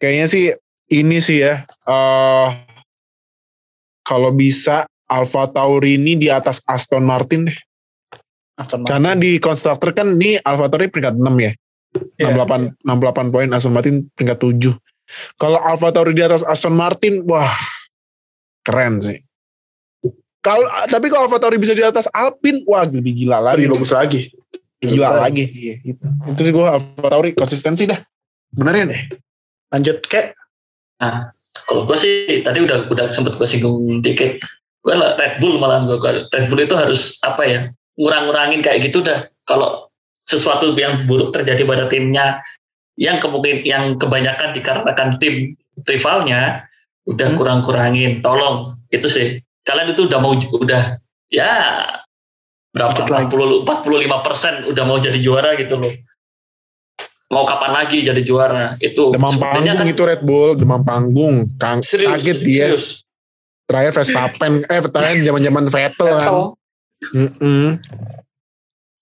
Kayaknya 0.00 0.26
sih 0.28 0.44
ini 0.92 1.18
sih 1.20 1.44
ya 1.44 1.64
eh 1.66 2.48
kalau 4.06 4.30
bisa 4.30 4.86
Alfa 5.06 5.50
Tauri 5.50 5.98
ini 5.98 6.18
di 6.18 6.28
atas 6.30 6.62
Aston 6.66 7.02
Martin 7.06 7.50
deh. 7.50 7.58
Aston 8.56 8.82
Martin. 8.82 8.90
karena 8.90 9.10
di 9.18 9.36
konstruktor 9.42 9.92
kan 9.92 10.16
ini 10.16 10.40
Alfa 10.40 10.70
Tauri 10.72 10.88
peringkat 10.88 11.18
6 11.18 11.26
ya. 11.42 11.52
Iya. 12.20 12.32
68 12.32 12.84
68 12.84 13.32
poin 13.34 13.48
Aston 13.52 13.72
Martin 13.72 14.08
peringkat 14.12 14.38
7 14.40 14.76
kalau 15.40 15.58
Alfa 15.62 15.92
Tauri 15.94 16.12
di 16.12 16.22
atas 16.24 16.42
Aston 16.44 16.74
Martin 16.74 17.22
wah 17.24 17.52
keren 18.66 19.00
sih 19.00 19.18
kalau 20.44 20.66
tapi 20.88 21.06
kalau 21.08 21.28
Alfa 21.28 21.38
Tauri 21.40 21.58
bisa 21.60 21.72
di 21.76 21.82
atas 21.84 22.06
Alpine 22.10 22.62
wah 22.66 22.84
lebih 22.86 23.12
gila 23.14 23.38
lagi 23.42 23.64
lebih 23.66 23.80
bagus 23.80 23.92
lagi. 23.92 24.20
gila 24.76 25.08
Betul. 25.08 25.22
lagi 25.24 25.44
iya, 25.56 25.74
gitu. 25.82 26.04
itu 26.30 26.40
sih 26.44 26.52
gue 26.52 26.64
Alfa 26.66 27.08
Tauri 27.08 27.30
konsistensi 27.32 27.88
dah 27.88 27.98
benerin 28.54 28.92
deh 28.92 29.02
Lanjut 29.74 29.98
kek. 30.06 30.32
Nah, 31.02 31.28
kalau 31.66 31.82
gue 31.84 31.98
sih 31.98 32.40
tadi 32.46 32.62
udah 32.62 32.86
udah 32.86 33.10
sempet 33.10 33.34
gue 33.34 33.44
singgung 33.48 34.00
dikit. 34.00 34.38
Gue 34.86 34.94
lah 34.94 35.18
Red 35.18 35.42
Bull 35.42 35.58
malah 35.58 35.82
gue 35.84 35.98
Red 36.30 36.46
Bull 36.46 36.62
itu 36.62 36.74
harus 36.78 37.18
apa 37.26 37.42
ya 37.42 37.60
ngurang-ngurangin 37.98 38.62
kayak 38.62 38.86
gitu 38.86 39.02
dah. 39.02 39.26
Kalau 39.44 39.90
sesuatu 40.26 40.74
yang 40.78 41.06
buruk 41.10 41.34
terjadi 41.34 41.66
pada 41.66 41.86
timnya 41.90 42.38
yang 42.96 43.18
kemungkinan 43.20 43.62
yang 43.66 43.84
kebanyakan 43.98 44.54
dikarenakan 44.56 45.08
tim 45.20 45.58
rivalnya 45.84 46.64
udah 47.10 47.28
Hmm. 47.34 47.38
kurang-kurangin. 47.38 48.22
Tolong 48.22 48.78
itu 48.94 49.10
sih. 49.10 49.28
Kalian 49.66 49.92
itu 49.92 50.06
udah 50.06 50.18
mau 50.22 50.32
udah 50.38 50.82
ya 51.26 51.52
berapa 52.70 53.02
Dikit 53.02 53.10
lagi. 53.10 53.26
40 53.34 53.66
45 53.66 54.26
persen 54.26 54.54
udah 54.70 54.84
mau 54.86 54.96
jadi 55.02 55.18
juara 55.18 55.58
gitu 55.58 55.74
loh. 55.74 55.90
Mau 57.34 57.42
kapan 57.42 57.74
lagi 57.74 58.06
jadi 58.06 58.22
juara? 58.22 58.78
Itu 58.78 59.10
demam 59.10 59.34
sebenarnya 59.34 59.74
panggung 59.74 59.78
kan 59.82 59.86
itu 59.90 60.02
Red 60.06 60.22
Bull 60.22 60.50
demam 60.54 60.82
panggung 60.86 61.50
Kang, 61.58 61.82
serius, 61.82 62.22
kaget 62.22 62.38
dia 62.46 62.64
serius. 62.70 62.86
terakhir 63.66 63.92
Verstappen 63.98 64.62
eh 64.70 64.78
terakhir 64.78 65.16
zaman 65.26 65.42
zaman 65.42 65.64
Vettel 65.66 66.08
kan 66.14 66.22
Vettel. 66.22 66.42
Mm-mm. 67.12 67.76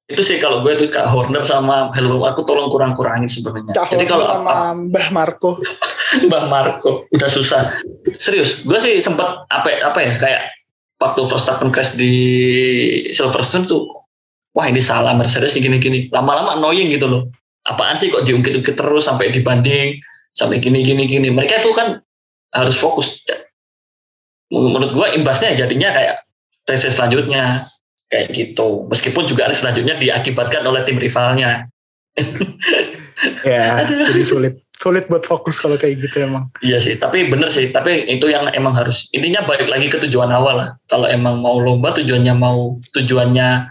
itu 0.05 0.21
sih 0.21 0.37
kalau 0.37 0.61
gue 0.61 0.77
tuh 0.77 0.93
Kak 0.93 1.09
Horner 1.09 1.41
sama 1.41 1.89
Helmut 1.97 2.29
aku 2.29 2.45
tolong 2.45 2.69
kurang-kurangin 2.69 3.25
sebenarnya. 3.25 3.73
Cak 3.73 3.97
Jadi 3.97 4.05
kalau 4.05 4.29
sama 4.29 4.53
apa, 4.53 4.77
Mbah 4.77 5.09
Marco. 5.13 5.57
Bang 6.31 6.47
Marco 6.53 7.07
udah 7.11 7.29
susah. 7.31 7.75
Serius, 8.15 8.63
gue 8.63 8.79
sih 8.79 9.01
sempet 9.03 9.27
apa 9.51 9.69
apa 9.83 9.99
ya 9.99 10.13
kayak 10.15 10.43
waktu 11.05 11.21
Verstappen 11.29 11.69
crash 11.69 12.01
di 12.01 12.15
Silverstone 13.13 13.69
tuh, 13.69 13.85
wah 14.57 14.65
ini 14.65 14.81
salah 14.81 15.13
Mercedes 15.13 15.53
gini-gini. 15.53 16.09
Lama-lama 16.09 16.57
annoying 16.57 16.89
gitu 16.89 17.05
loh. 17.05 17.29
Apaan 17.69 17.97
sih 18.01 18.09
kok 18.09 18.25
diungkit-ungkit 18.25 18.77
terus 18.77 19.05
sampai 19.05 19.29
dibanding 19.29 20.01
sampai 20.33 20.65
gini-gini 20.65 21.05
gini. 21.05 21.29
Mereka 21.29 21.61
itu 21.61 21.71
kan 21.77 22.01
harus 22.57 22.77
fokus. 22.77 23.21
Menurut 24.49 24.97
gue 24.97 25.07
imbasnya 25.13 25.53
jadinya 25.53 25.93
kayak 25.93 26.25
race 26.65 26.89
selanjutnya 26.89 27.65
kayak 28.09 28.33
gitu. 28.33 28.89
Meskipun 28.89 29.29
juga 29.29 29.49
race 29.53 29.61
selanjutnya 29.61 30.01
diakibatkan 30.01 30.65
oleh 30.65 30.81
tim 30.85 30.97
rivalnya. 30.97 31.69
Ya, 33.45 33.85
jadi 34.09 34.25
sulit. 34.25 34.64
Sulit 34.75 35.07
buat 35.07 35.23
fokus 35.23 35.63
kalau 35.63 35.79
kayak 35.79 36.03
gitu 36.03 36.27
emang. 36.27 36.51
Iya 36.61 36.83
sih, 36.83 36.99
tapi 36.99 37.31
bener 37.31 37.49
sih. 37.49 37.71
Tapi 37.71 38.11
itu 38.11 38.27
yang 38.27 38.51
emang 38.53 38.75
harus 38.75 39.07
intinya 39.15 39.47
balik 39.47 39.71
lagi 39.71 39.87
ke 39.87 39.97
tujuan 40.09 40.29
awal 40.35 40.59
lah. 40.59 40.69
Kalau 40.91 41.07
emang 41.07 41.41
mau 41.41 41.57
lomba 41.63 41.95
tujuannya 41.95 42.35
mau 42.35 42.77
tujuannya 42.93 43.71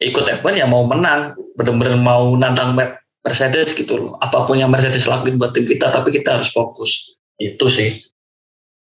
ikut 0.00 0.24
F1 0.40 0.56
ya 0.56 0.64
mau 0.64 0.88
menang, 0.88 1.36
bener-bener 1.60 2.00
mau 2.00 2.32
nantang 2.40 2.72
Mer- 2.72 3.04
Mercedes 3.20 3.76
gitu 3.76 4.00
loh. 4.00 4.12
Apa 4.24 4.48
pun 4.48 4.56
yang 4.56 4.72
Mercedes 4.72 5.04
lakuin 5.04 5.36
buat 5.36 5.52
tim 5.52 5.68
kita, 5.68 5.92
tapi 5.92 6.08
kita 6.08 6.40
harus 6.40 6.48
fokus. 6.48 7.20
Itu 7.36 7.68
sih. 7.68 7.92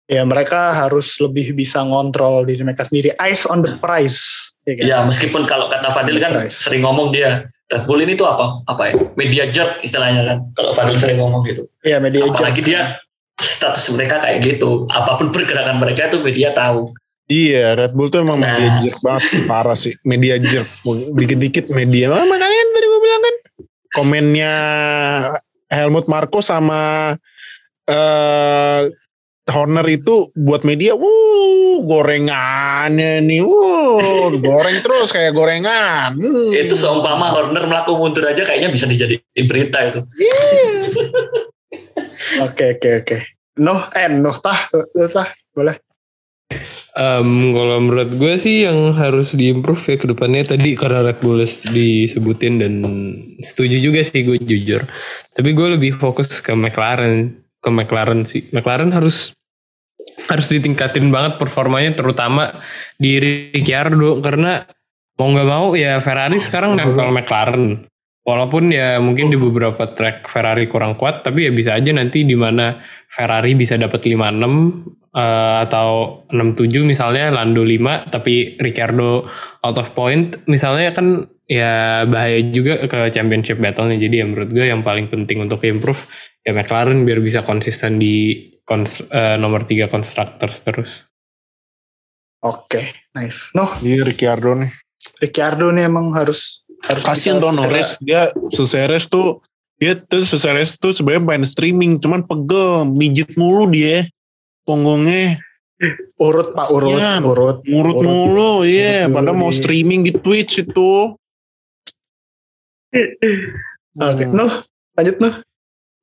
Ya 0.08 0.24
mereka 0.24 0.72
harus 0.72 1.16
lebih 1.20 1.56
bisa 1.56 1.80
ngontrol 1.84 2.44
diri 2.44 2.64
mereka 2.64 2.88
sendiri. 2.88 3.12
Eyes 3.20 3.44
on 3.44 3.60
the 3.64 3.76
prize. 3.80 4.20
Ya 4.64 4.72
kan? 4.76 4.84
Ya 4.84 4.96
meskipun 5.04 5.44
kalau 5.44 5.68
kata 5.68 5.92
Fadil 5.92 6.16
kan 6.20 6.32
Price. 6.40 6.56
sering 6.56 6.84
ngomong 6.84 7.12
dia 7.12 7.52
Red 7.74 7.84
Bull 7.84 8.06
ini 8.06 8.14
tuh 8.14 8.30
apa? 8.30 8.62
Apa 8.70 8.82
ya? 8.88 8.94
Media 9.18 9.50
jerk 9.50 9.82
istilahnya 9.82 10.22
kan. 10.22 10.38
Kalau 10.54 10.70
Fadil 10.70 10.94
sering 10.94 11.18
ngomong 11.18 11.42
gitu. 11.44 11.66
Iya, 11.82 11.98
media 11.98 12.22
Apalagi 12.22 12.62
jerk. 12.62 12.68
dia 12.70 12.80
status 13.36 13.90
mereka 13.90 14.22
kayak 14.22 14.46
gitu. 14.46 14.86
Apa 14.88 15.18
pun 15.18 15.34
pergerakan 15.34 15.82
mereka 15.82 16.06
itu 16.06 16.22
media 16.22 16.54
tahu. 16.54 16.94
Iya, 17.26 17.74
Red 17.74 17.92
Bull 17.92 18.08
tuh 18.08 18.22
emang 18.22 18.38
Nah. 18.38 18.54
media 18.54 18.70
jerk 18.80 18.98
banget, 19.00 19.22
parah 19.50 19.74
sih. 19.74 19.96
Media 20.04 20.36
jerk, 20.36 20.68
dikit-dikit 21.18 21.72
media. 21.72 22.12
Ah, 22.12 22.22
makanya 22.22 22.62
tadi 22.70 22.86
gue 22.86 23.00
bilang 23.00 23.22
kan, 23.22 23.36
komennya 23.90 24.52
Helmut 25.66 26.06
Marko 26.06 26.38
sama 26.38 27.16
eh 27.84 28.80
Horner 29.44 29.84
itu 29.92 30.32
buat 30.32 30.64
media, 30.64 30.96
wuh 30.96 31.84
gorengannya 31.84 33.20
nih, 33.20 33.44
wuh 33.44 34.32
goreng 34.40 34.80
terus 34.80 35.12
kayak 35.12 35.36
gorengan. 35.36 36.16
Hmm. 36.16 36.50
itu 36.56 36.72
seumpama 36.72 37.28
Horner 37.28 37.68
melakukan 37.68 38.00
mundur 38.00 38.24
aja 38.24 38.40
kayaknya 38.40 38.72
bisa 38.72 38.88
dijadiin 38.88 39.44
berita 39.44 39.78
itu. 39.84 40.00
Oke, 42.40 42.80
oke, 42.80 43.04
oke. 43.04 43.18
Noh, 43.60 43.86
eh, 43.94 44.08
Noh, 44.10 44.34
tah, 44.42 44.66
tah, 45.12 45.28
boleh. 45.54 45.76
Em, 46.94 47.50
kalau 47.50 47.82
menurut 47.82 48.14
gue 48.14 48.38
sih 48.38 48.62
yang 48.62 48.94
harus 48.94 49.34
diimprove 49.34 49.82
ya 49.82 49.96
ke 49.98 50.06
depannya 50.06 50.54
tadi 50.54 50.78
karena 50.78 51.02
Red 51.02 51.18
Bull 51.18 51.42
disebutin 51.74 52.62
dan 52.62 52.74
setuju 53.42 53.82
juga 53.82 54.00
sih 54.06 54.22
gue 54.22 54.38
jujur. 54.38 54.86
Tapi 55.34 55.50
gue 55.50 55.68
lebih 55.74 55.90
fokus 55.90 56.30
ke 56.38 56.54
McLaren, 56.54 57.43
ke 57.64 57.72
McLaren 57.72 58.28
sih. 58.28 58.44
McLaren 58.52 58.92
harus 58.92 59.32
harus 60.28 60.46
ditingkatin 60.52 61.08
banget 61.08 61.40
performanya 61.40 61.96
terutama 61.96 62.52
di 63.00 63.16
Ricciardo 63.52 64.20
karena 64.20 64.64
mau 65.16 65.28
nggak 65.30 65.48
mau 65.48 65.66
ya 65.72 65.96
Ferrari 66.04 66.36
sekarang 66.36 66.76
nempel 66.76 67.08
McLaren. 67.08 67.88
Walaupun 68.24 68.72
ya 68.72 68.96
mungkin 69.04 69.28
di 69.28 69.36
beberapa 69.36 69.84
track 69.84 70.32
Ferrari 70.32 70.64
kurang 70.64 70.96
kuat, 70.96 71.20
tapi 71.20 71.44
ya 71.44 71.52
bisa 71.52 71.76
aja 71.76 71.92
nanti 71.92 72.24
di 72.24 72.32
mana 72.32 72.80
Ferrari 73.04 73.52
bisa 73.52 73.76
dapat 73.76 74.00
56 74.00 74.16
eh, 75.12 75.56
atau 75.68 76.24
67 76.32 76.88
misalnya 76.88 77.28
Lando 77.28 77.60
5 77.60 78.08
tapi 78.08 78.56
Ricciardo 78.56 79.28
out 79.60 79.76
of 79.76 79.92
point 79.92 80.40
misalnya 80.48 80.96
kan 80.96 81.28
ya 81.44 82.08
bahaya 82.08 82.40
juga 82.48 82.80
ke 82.88 83.12
championship 83.12 83.60
battle-nya. 83.60 84.00
Jadi 84.00 84.14
ya 84.16 84.24
menurut 84.24 84.48
gue 84.48 84.66
yang 84.72 84.80
paling 84.80 85.12
penting 85.12 85.44
untuk 85.44 85.60
improve 85.68 86.00
ya 86.44 86.52
McLaren 86.52 87.02
biar 87.02 87.18
bisa 87.18 87.40
konsisten 87.40 87.96
di 87.96 88.36
kons- 88.62 89.02
eh, 89.02 89.36
nomor 89.36 89.64
3 89.64 89.88
constructors 89.88 90.60
terus. 90.60 91.08
Oke, 92.40 92.84
nice. 93.12 93.48
Noh, 93.52 93.80
Iya 93.80 94.04
Ricciardo 94.04 94.52
nih. 94.54 94.68
Ricciardo 95.16 95.72
nih 95.72 95.88
emang 95.88 96.12
harus 96.12 96.60
harus 96.84 97.00
tuh 97.00 97.16
segera- 97.32 97.48
Norris, 97.50 97.90
dia 97.98 98.22
selesai 98.52 98.84
race 98.86 99.08
tuh, 99.08 99.40
dia 99.74 99.96
tuh 99.96 100.20
selesai 100.22 100.52
race 100.52 100.74
tuh 100.76 100.92
sebenarnya 100.92 101.24
main 101.24 101.44
streaming, 101.44 101.96
cuman 101.96 102.20
pegel, 102.22 102.84
mijit 102.86 103.32
mulu 103.34 103.64
dia, 103.66 104.04
punggungnya 104.62 105.40
urut 106.16 106.52
Pak 106.52 106.68
urut, 106.70 106.92
Iya. 106.94 107.20
urut. 107.20 107.56
Urut. 107.64 107.94
mulu, 107.98 108.52
iya. 108.62 109.04
Urut 109.04 109.16
Padahal 109.16 109.36
mau 109.38 109.48
streaming 109.50 110.00
di 110.02 110.12
Twitch 110.12 110.60
itu. 110.60 111.16
Oke, 113.94 114.24
Hmm. 114.24 114.34
Noh, 114.34 114.52
lanjut 114.92 115.16
Noh. 115.18 115.34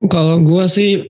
Kalau 0.09 0.41
gue 0.41 0.65
sih, 0.65 1.05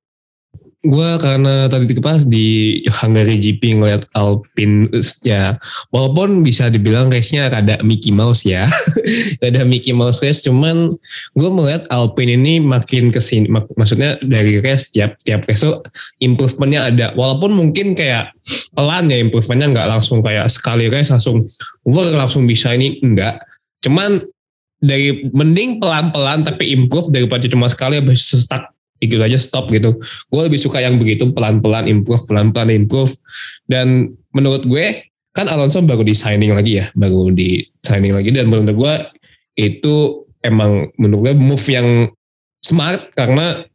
gue 0.81 1.09
karena 1.21 1.69
tadi 1.69 1.93
pas 2.01 2.25
di 2.25 2.81
Hungary 2.89 3.37
GP 3.37 3.77
ngeliat 3.77 4.09
Alpine 4.17 4.89
ya, 5.21 5.61
walaupun 5.93 6.41
bisa 6.41 6.67
dibilang 6.73 7.07
race-nya 7.07 7.53
ada 7.53 7.77
Mickey 7.85 8.09
Mouse 8.09 8.43
ya, 8.43 8.65
ada 9.45 9.61
Mickey 9.61 9.93
Mouse 9.93 10.19
race, 10.19 10.41
cuman 10.41 10.97
gue 11.37 11.49
melihat 11.53 11.85
Alpine 11.93 12.33
ini 12.35 12.59
makin 12.59 13.13
ke 13.13 13.21
sini, 13.21 13.45
mak- 13.47 13.71
maksudnya 13.77 14.17
dari 14.25 14.57
race 14.57 14.89
tiap 14.89 15.21
tiap 15.21 15.45
race 15.45 15.61
tuh 15.61 15.85
improvementnya 16.17 16.89
ada, 16.89 17.07
walaupun 17.13 17.53
mungkin 17.53 17.93
kayak 17.93 18.33
pelan 18.73 19.07
ya 19.07 19.21
improvementnya 19.21 19.71
nggak 19.71 19.87
langsung 19.87 20.19
kayak 20.25 20.49
sekali 20.49 20.89
race 20.89 21.13
langsung 21.13 21.45
gue 21.85 22.03
langsung 22.11 22.49
bisa 22.49 22.73
ini. 22.73 22.97
Enggak, 23.05 23.39
cuman 23.85 24.19
dari 24.81 25.29
mending 25.29 25.77
pelan-pelan 25.77 26.41
tapi 26.41 26.73
improve 26.73 27.13
daripada 27.13 27.45
cuma 27.45 27.69
sekali 27.69 28.01
habis 28.01 28.25
stuck 28.25 28.73
gitu 29.01 29.17
aja 29.17 29.37
stop 29.41 29.73
gitu. 29.73 29.97
Gue 30.29 30.41
lebih 30.45 30.61
suka 30.61 30.77
yang 30.77 31.01
begitu 31.01 31.33
pelan-pelan 31.33 31.89
improve, 31.89 32.21
pelan-pelan 32.29 32.69
improve. 32.69 33.17
Dan 33.65 34.13
menurut 34.31 34.63
gue 34.63 35.09
kan 35.33 35.49
Alonso 35.49 35.81
baru 35.81 36.05
di 36.05 36.13
signing 36.13 36.53
lagi 36.53 36.79
ya, 36.79 36.93
baru 36.93 37.33
di 37.33 37.65
signing 37.81 38.13
lagi 38.13 38.29
dan 38.29 38.47
menurut 38.51 38.77
gue 38.77 38.93
itu 39.57 40.27
emang 40.45 40.93
menurut 41.01 41.31
gue 41.31 41.33
move 41.35 41.65
yang 41.71 42.07
smart 42.61 43.09
karena 43.17 43.65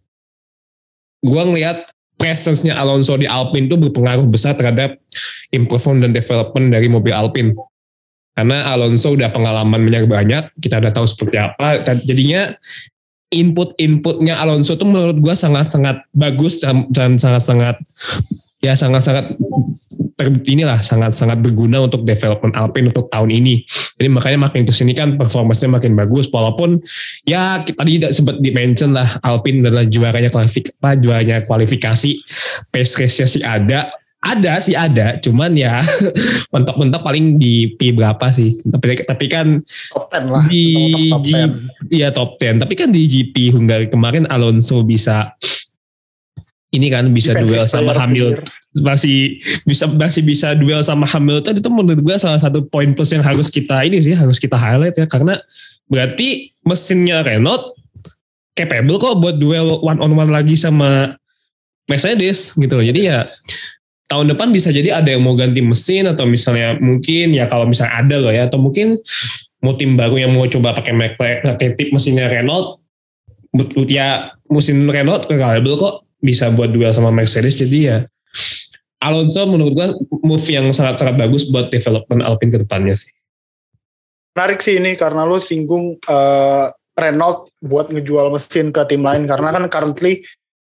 gue 1.26 1.42
ngelihat 1.42 1.90
presence-nya 2.16 2.78
Alonso 2.80 3.18
di 3.20 3.28
Alpine 3.28 3.68
itu 3.68 3.76
berpengaruh 3.76 4.24
besar 4.24 4.56
terhadap 4.56 4.96
improvement 5.52 6.00
dan 6.08 6.12
development 6.16 6.72
dari 6.72 6.88
mobil 6.88 7.12
Alpine. 7.12 7.52
Karena 8.36 8.68
Alonso 8.68 9.16
udah 9.16 9.32
pengalamannya 9.32 10.04
banyak, 10.04 10.60
kita 10.60 10.76
udah 10.80 10.92
tahu 10.92 11.08
seperti 11.08 11.40
apa. 11.40 11.80
Jadinya 12.04 12.52
input-inputnya 13.30 14.38
Alonso 14.38 14.78
tuh 14.78 14.86
menurut 14.86 15.18
gue 15.18 15.34
sangat-sangat 15.34 16.06
bagus 16.14 16.62
dan 16.62 17.18
sangat-sangat 17.18 17.82
ya 18.62 18.78
sangat-sangat 18.78 19.34
ter- 20.16 20.46
inilah 20.48 20.80
sangat-sangat 20.80 21.38
berguna 21.44 21.84
untuk 21.84 22.02
development 22.06 22.56
Alpine 22.56 22.88
untuk 22.88 23.12
tahun 23.12 23.30
ini. 23.30 23.66
Jadi 24.00 24.08
makanya 24.08 24.48
makin 24.48 24.64
ke 24.64 24.72
sini 24.72 24.96
kan 24.96 25.20
performanya 25.20 25.68
makin 25.76 25.92
bagus 25.92 26.30
walaupun 26.32 26.80
ya 27.28 27.60
tadi 27.62 28.00
tidak 28.00 28.12
sempat 28.16 28.36
di-mention 28.40 28.96
lah 28.96 29.06
Alpine 29.20 29.66
adalah 29.66 29.84
juaranya 29.84 30.30
kualifikasi 30.32 30.96
juaranya 31.02 31.44
kualifikasi 31.44 32.10
pace 32.72 32.94
race 32.96 33.24
sih 33.26 33.42
ada 33.44 33.90
ada 34.26 34.58
sih 34.58 34.74
ada. 34.74 35.16
Cuman 35.22 35.54
ya 35.54 35.78
mentok-mentok 36.52 37.02
paling 37.06 37.38
di 37.38 37.78
P 37.78 37.94
berapa 37.94 38.26
sih? 38.34 38.58
Tapi 38.66 39.06
tapi 39.06 39.26
kan 39.30 39.62
top 39.94 40.10
10 40.10 40.34
lah 40.34 40.44
di, 40.50 40.66
Mentok-mentok 40.74 41.12
top 41.14 41.22
di 41.22 41.32
10. 41.32 41.96
iya 41.96 42.08
top 42.10 42.30
10 42.42 42.62
tapi 42.66 42.74
kan 42.74 42.88
di 42.90 43.02
GP 43.06 43.54
Hungary 43.54 43.86
kemarin 43.86 44.26
Alonso 44.26 44.82
bisa 44.82 45.32
ini 46.74 46.90
kan 46.90 47.08
bisa 47.14 47.32
Defensive 47.32 47.54
duel 47.54 47.66
sama 47.70 47.92
Hamilton 47.94 48.44
masih 48.76 49.40
bisa 49.64 49.88
masih 49.88 50.20
bisa 50.20 50.52
duel 50.52 50.84
sama 50.84 51.08
Hamilton. 51.08 51.56
Itu 51.56 51.72
menurut 51.72 52.00
gue 52.04 52.16
salah 52.20 52.36
satu 52.36 52.60
poin 52.68 52.92
plus 52.92 53.08
yang 53.14 53.24
harus 53.24 53.48
kita 53.48 53.80
ini 53.88 54.04
sih 54.04 54.12
harus 54.12 54.36
kita 54.36 54.58
highlight 54.58 55.00
ya. 55.00 55.08
Karena 55.08 55.40
berarti 55.88 56.52
mesinnya 56.66 57.22
Renault 57.24 57.78
capable 58.56 58.98
kok 58.98 59.20
buat 59.20 59.36
duel 59.36 59.78
one 59.84 60.00
on 60.00 60.12
one 60.16 60.32
lagi 60.32 60.56
sama 60.56 61.14
Mercedes 61.86 62.56
gitu 62.58 62.82
jadi 62.82 63.00
ya 63.14 63.18
tahun 64.06 64.34
depan 64.34 64.54
bisa 64.54 64.70
jadi 64.70 65.02
ada 65.02 65.10
yang 65.10 65.22
mau 65.22 65.34
ganti 65.34 65.58
mesin 65.62 66.06
atau 66.06 66.24
misalnya 66.26 66.78
mungkin 66.78 67.34
ya 67.34 67.50
kalau 67.50 67.66
misalnya 67.66 67.94
ada 67.98 68.16
loh 68.22 68.32
ya 68.32 68.46
atau 68.46 68.58
mungkin 68.62 68.94
mau 69.58 69.74
tim 69.74 69.98
baru 69.98 70.22
yang 70.22 70.32
mau 70.34 70.46
coba 70.46 70.78
pakai 70.78 70.94
pakai 71.42 71.68
tip 71.74 71.90
mesinnya 71.90 72.30
Renault 72.30 72.78
but- 73.50 73.74
ya 73.90 74.30
mesin 74.46 74.86
Renault 74.86 75.26
reliable 75.26 75.74
kok 75.74 76.06
bisa 76.22 76.54
buat 76.54 76.70
duel 76.70 76.94
sama 76.94 77.10
Mercedes 77.10 77.58
jadi 77.58 77.78
ya 77.82 77.98
Alonso 79.02 79.44
menurut 79.44 79.74
gua 79.76 79.88
move 80.24 80.46
yang 80.48 80.70
sangat-sangat 80.72 81.20
bagus 81.20 81.50
buat 81.52 81.68
development 81.68 82.24
Alpine 82.24 82.52
ke 82.56 82.58
depannya 82.64 82.96
sih. 82.96 83.12
menarik 84.32 84.60
sih 84.60 84.80
ini 84.80 84.96
karena 84.96 85.24
lu 85.24 85.40
singgung 85.40 85.96
eh, 85.96 86.66
Renault 86.96 87.52
buat 87.60 87.92
ngejual 87.92 88.32
mesin 88.32 88.72
ke 88.72 88.80
tim 88.88 89.04
lain 89.04 89.28
karena 89.28 89.52
kan 89.52 89.64
currently 89.68 90.24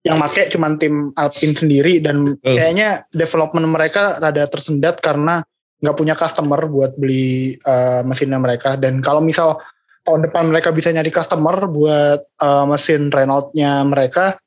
yang 0.09 0.17
make 0.17 0.49
cuma 0.49 0.73
tim 0.81 1.13
Alpine 1.13 1.53
sendiri 1.53 2.01
dan 2.01 2.33
Betul. 2.41 2.57
kayaknya 2.57 2.89
development 3.13 3.67
mereka 3.69 4.17
rada 4.17 4.49
tersendat 4.49 4.97
karena 4.97 5.45
nggak 5.79 5.95
punya 5.95 6.17
customer 6.17 6.65
buat 6.65 6.97
beli 6.97 7.55
eh, 7.61 8.01
mesinnya 8.01 8.41
mereka 8.41 8.73
dan 8.75 8.99
kalau 9.05 9.21
misal 9.21 9.61
tahun 10.01 10.25
depan 10.25 10.49
mereka 10.49 10.73
bisa 10.73 10.89
nyari 10.89 11.13
customer 11.13 11.69
buat 11.69 12.19
eh, 12.25 12.65
mesin 12.65 13.13
Renault-nya 13.13 13.85
mereka 13.85 14.41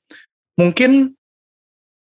mungkin 0.58 1.14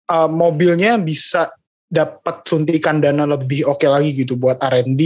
eh, 0.07 0.29
mobilnya 0.31 0.95
bisa 0.95 1.51
dapat 1.91 2.47
suntikan 2.47 3.03
dana 3.03 3.27
lebih 3.27 3.67
oke 3.67 3.83
lagi 3.83 4.15
gitu 4.15 4.39
buat 4.39 4.63
R&D, 4.63 5.03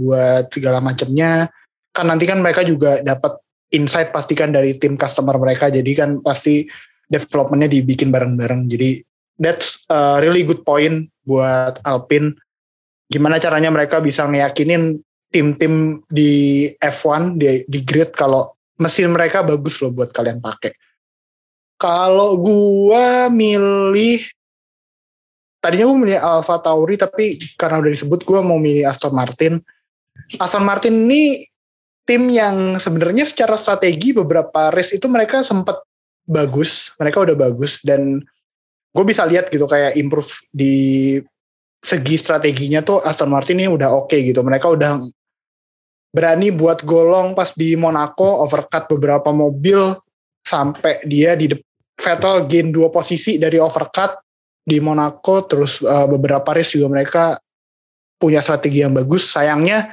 buat 0.00 0.48
segala 0.48 0.80
macamnya. 0.80 1.52
Kan 1.92 2.08
nanti 2.08 2.24
kan 2.24 2.40
mereka 2.40 2.64
juga 2.64 3.04
dapat 3.04 3.36
insight 3.68 4.16
pastikan 4.16 4.48
dari 4.48 4.80
tim 4.80 4.96
customer 4.96 5.36
mereka. 5.36 5.68
Jadi 5.68 5.92
kan 5.92 6.24
pasti 6.24 6.64
developmentnya 7.12 7.68
dibikin 7.68 8.08
bareng-bareng. 8.08 8.72
Jadi 8.72 9.04
that's 9.36 9.84
a 9.92 10.24
really 10.24 10.40
good 10.40 10.64
point 10.64 11.12
buat 11.28 11.76
Alpine. 11.84 12.32
Gimana 13.12 13.36
caranya 13.36 13.68
mereka 13.68 14.00
bisa 14.00 14.24
ngeyakinin 14.24 14.96
tim-tim 15.28 16.00
di 16.08 16.68
F1 16.80 17.36
di, 17.36 17.68
di 17.68 17.80
grid 17.84 18.16
kalau 18.16 18.56
mesin 18.80 19.12
mereka 19.12 19.44
bagus 19.44 19.76
loh 19.84 19.92
buat 19.92 20.08
kalian 20.08 20.40
pakai. 20.40 20.72
Kalau 21.76 22.40
gua 22.40 23.28
milih 23.28 24.24
tadinya 25.62 25.86
gue 25.86 25.98
milih 25.98 26.18
Alfa 26.18 26.58
Tauri 26.58 26.98
tapi 26.98 27.38
karena 27.54 27.78
udah 27.78 27.92
disebut 27.94 28.26
gue 28.26 28.40
mau 28.42 28.58
milih 28.58 28.82
Aston 28.90 29.14
Martin. 29.14 29.62
Aston 30.42 30.66
Martin 30.66 31.06
ini 31.06 31.46
tim 32.02 32.26
yang 32.26 32.82
sebenarnya 32.82 33.22
secara 33.22 33.54
strategi 33.54 34.10
beberapa 34.10 34.74
race 34.74 34.98
itu 34.98 35.06
mereka 35.06 35.46
sempat 35.46 35.86
bagus, 36.26 36.94
mereka 36.98 37.22
udah 37.22 37.36
bagus 37.36 37.82
dan 37.82 38.22
gue 38.92 39.04
bisa 39.08 39.24
lihat 39.24 39.48
gitu 39.48 39.64
kayak 39.64 39.96
improve 39.96 40.30
di 40.52 41.16
segi 41.82 42.14
strateginya 42.14 42.84
tuh 42.84 43.02
Aston 43.02 43.32
Martin 43.32 43.58
ini 43.58 43.70
udah 43.70 43.90
oke 44.06 44.14
gitu. 44.14 44.40
Mereka 44.44 44.70
udah 44.70 45.02
berani 46.12 46.52
buat 46.52 46.84
golong 46.84 47.32
pas 47.32 47.56
di 47.56 47.72
Monaco 47.74 48.44
overcut 48.44 48.86
beberapa 48.92 49.32
mobil 49.32 49.96
sampai 50.44 51.00
dia 51.08 51.32
di 51.32 51.48
Vettel 51.96 52.48
gain 52.50 52.68
dua 52.68 52.92
posisi 52.92 53.40
dari 53.40 53.56
overcut 53.56 54.20
di 54.62 54.78
Monaco 54.78 55.42
terus 55.48 55.80
uh, 55.82 56.06
beberapa 56.06 56.54
race 56.54 56.76
juga 56.78 56.88
mereka 56.92 57.22
punya 58.20 58.38
strategi 58.38 58.84
yang 58.84 58.94
bagus 58.94 59.34
sayangnya 59.34 59.90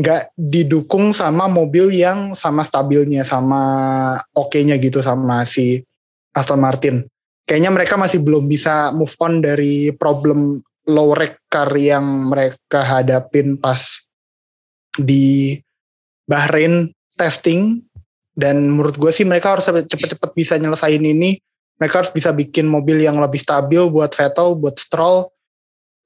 nggak 0.00 0.32
didukung 0.32 1.12
sama 1.12 1.44
mobil 1.44 1.92
yang 1.92 2.32
sama 2.32 2.64
stabilnya 2.64 3.20
sama 3.20 3.62
oke-nya 4.32 4.80
gitu 4.80 5.04
sama 5.04 5.44
si 5.44 5.84
Aston 6.32 6.56
Martin. 6.56 7.04
Kayaknya 7.44 7.70
mereka 7.74 7.94
masih 8.00 8.24
belum 8.24 8.48
bisa 8.48 8.96
move 8.96 9.12
on 9.20 9.44
dari 9.44 9.92
problem 9.92 10.64
low 10.88 11.12
rake 11.12 11.44
car 11.52 11.68
yang 11.76 12.32
mereka 12.32 12.80
hadapin 12.80 13.60
pas 13.60 14.00
di 14.96 15.60
Bahrain 16.24 16.88
testing. 17.18 17.84
Dan 18.30 18.72
menurut 18.72 18.96
gue 18.96 19.12
sih 19.12 19.28
mereka 19.28 19.52
harus 19.52 19.68
cepet-cepet 19.68 20.30
bisa 20.32 20.56
nyelesain 20.56 21.02
ini. 21.02 21.36
Mereka 21.76 22.06
harus 22.06 22.12
bisa 22.14 22.32
bikin 22.32 22.64
mobil 22.64 23.04
yang 23.04 23.20
lebih 23.20 23.42
stabil 23.42 23.84
buat 23.90 24.14
Vettel, 24.16 24.56
buat 24.56 24.80
Stroll, 24.80 25.28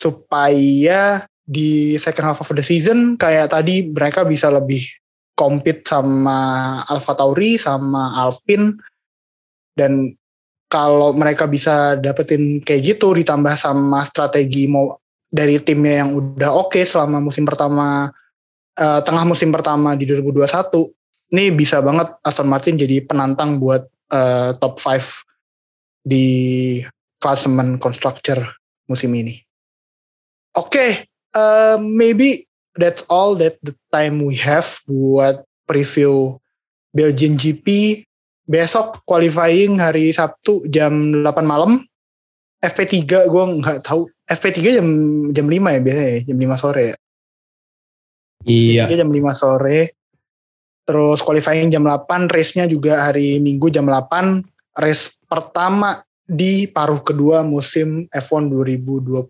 supaya 0.01 1.29
di 1.45 2.01
second 2.01 2.25
half 2.33 2.41
of 2.41 2.49
the 2.57 2.65
season 2.65 3.21
kayak 3.21 3.53
tadi 3.53 3.85
mereka 3.93 4.25
bisa 4.25 4.49
lebih 4.49 4.81
compete 5.37 5.85
sama 5.85 6.81
Alfa 6.89 7.13
Tauri, 7.13 7.61
sama 7.61 8.17
Alpine, 8.17 8.79
dan 9.77 10.15
kalau 10.71 11.13
mereka 11.13 11.45
bisa 11.45 11.99
dapetin 12.01 12.63
kayak 12.65 12.97
gitu 12.97 13.13
ditambah 13.13 13.55
sama 13.59 14.03
strategi 14.07 14.67
mau 14.67 14.97
dari 15.29 15.59
timnya 15.59 16.07
yang 16.07 16.15
udah 16.15 16.51
oke 16.55 16.79
selama 16.87 17.19
musim 17.19 17.43
pertama 17.43 18.11
eh, 18.79 19.01
tengah 19.03 19.27
musim 19.27 19.51
pertama 19.51 19.99
di 19.99 20.07
2021 20.07 21.35
ini 21.35 21.51
bisa 21.51 21.83
banget 21.83 22.15
Aston 22.23 22.47
Martin 22.47 22.79
jadi 22.79 23.03
penantang 23.03 23.59
buat 23.59 23.87
eh, 24.15 24.55
top 24.59 24.79
5 24.79 26.07
di 26.07 26.27
klasemen 27.19 27.81
constructor 27.81 28.45
musim 28.87 29.11
ini. 29.17 29.41
Oke, 30.55 30.71
okay, 30.71 30.91
uh, 31.35 31.77
maybe 31.83 32.47
that's 32.79 33.03
all 33.11 33.35
that 33.39 33.59
the 33.63 33.75
time 33.91 34.23
we 34.25 34.39
have 34.39 34.79
buat 34.87 35.43
preview 35.69 36.39
Belgian 36.95 37.37
GP. 37.37 38.01
Besok 38.45 39.01
qualifying 39.09 39.81
hari 39.81 40.13
Sabtu 40.13 40.69
jam 40.69 41.25
8 41.25 41.45
malam. 41.45 41.81
FP3 42.61 43.05
gue 43.09 43.45
nggak 43.61 43.85
tahu. 43.85 44.09
FP3 44.25 44.81
jam 44.81 44.89
jam 45.33 45.47
5 45.49 45.53
ya 45.53 45.81
biasanya 45.81 46.11
ya, 46.13 46.21
jam 46.33 46.39
5 46.41 46.63
sore 46.63 46.83
ya. 46.85 46.97
Iya. 48.45 48.83
FP3 48.85 49.01
jam 49.01 49.11
5 49.13 49.33
sore. 49.37 49.81
Terus 50.85 51.25
qualifying 51.25 51.73
jam 51.73 51.89
8, 51.89 52.29
race-nya 52.29 52.69
juga 52.69 53.09
hari 53.09 53.41
Minggu 53.41 53.73
jam 53.73 53.89
8 53.89 54.45
race 54.77 55.17
pertama 55.25 56.05
di 56.25 56.69
paruh 56.69 57.01
kedua 57.01 57.41
musim 57.41 58.05
F1 58.13 58.53
2021. 58.53 59.25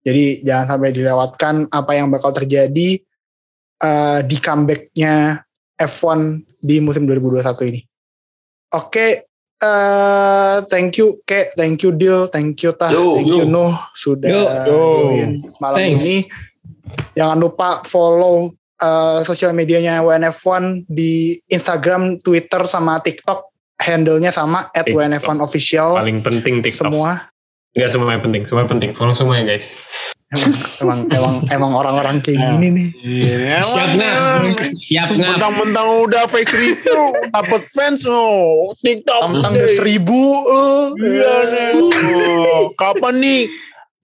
Jadi 0.00 0.40
jangan 0.40 0.76
sampai 0.76 0.90
dilewatkan 0.96 1.54
apa 1.68 1.92
yang 1.92 2.08
bakal 2.08 2.32
terjadi 2.32 3.00
uh, 3.84 4.24
di 4.24 4.36
comebacknya 4.40 5.44
F1 5.76 6.44
di 6.60 6.80
musim 6.80 7.04
2021 7.04 7.70
ini. 7.72 7.80
Oke, 8.70 8.86
okay, 8.86 9.10
uh, 9.64 10.62
thank 10.68 10.96
you 10.96 11.20
Ke, 11.24 11.52
thank 11.56 11.82
you 11.82 11.90
Dil, 11.92 12.30
thank 12.30 12.60
you 12.62 12.72
Tah, 12.72 12.92
Yo, 12.92 13.18
thank 13.18 13.28
yo. 13.28 13.36
you 13.42 13.46
Nuh 13.48 13.74
sudah 13.92 14.28
Yo, 14.30 14.40
yo. 14.40 14.50
join 14.68 15.30
malam 15.58 15.76
Thanks. 15.80 16.04
ini. 16.04 16.16
Jangan 17.14 17.38
lupa 17.38 17.82
follow 17.86 18.54
uh, 18.80 19.20
sosial 19.26 19.52
medianya 19.52 20.00
WNF1 20.00 20.86
di 20.88 21.38
Instagram, 21.50 22.18
Twitter, 22.22 22.64
sama 22.66 22.98
TikTok. 23.02 23.50
Handle-nya 23.80 24.28
sama 24.28 24.68
at 24.76 24.84
TikTok. 24.84 24.96
WNF1 24.96 25.36
official. 25.40 25.96
Paling 25.96 26.20
penting 26.20 26.60
TikTok. 26.60 26.92
Semua 26.92 27.30
Enggak 27.70 27.90
semuanya 27.90 28.18
penting, 28.18 28.42
semua 28.42 28.66
penting. 28.66 28.90
Follow 28.92 29.14
semuanya 29.14 29.46
guys. 29.46 29.78
emang 30.78 31.10
emang 31.10 31.34
emang 31.50 31.72
orang-orang 31.74 32.22
kayak 32.22 32.38
gini 32.54 32.68
nih. 32.70 32.88
Iya, 33.02 33.62
Siap 33.62 33.88
nggak? 33.94 34.14
Siap 34.74 35.08
nggak? 35.10 35.30
Mentang-mentang 35.34 35.86
udah 36.06 36.22
face 36.26 36.54
review, 36.54 37.02
dapat 37.30 37.66
fans 37.66 38.06
oh, 38.06 38.70
TikTok. 38.78 39.22
Tentang 39.26 39.52
udah 39.54 39.70
seribu. 39.70 40.22
eh. 40.46 40.82
Iya 41.02 41.34
nih. 41.46 41.72
Oh, 42.14 42.70
Kapan 42.74 43.14
nih 43.18 43.42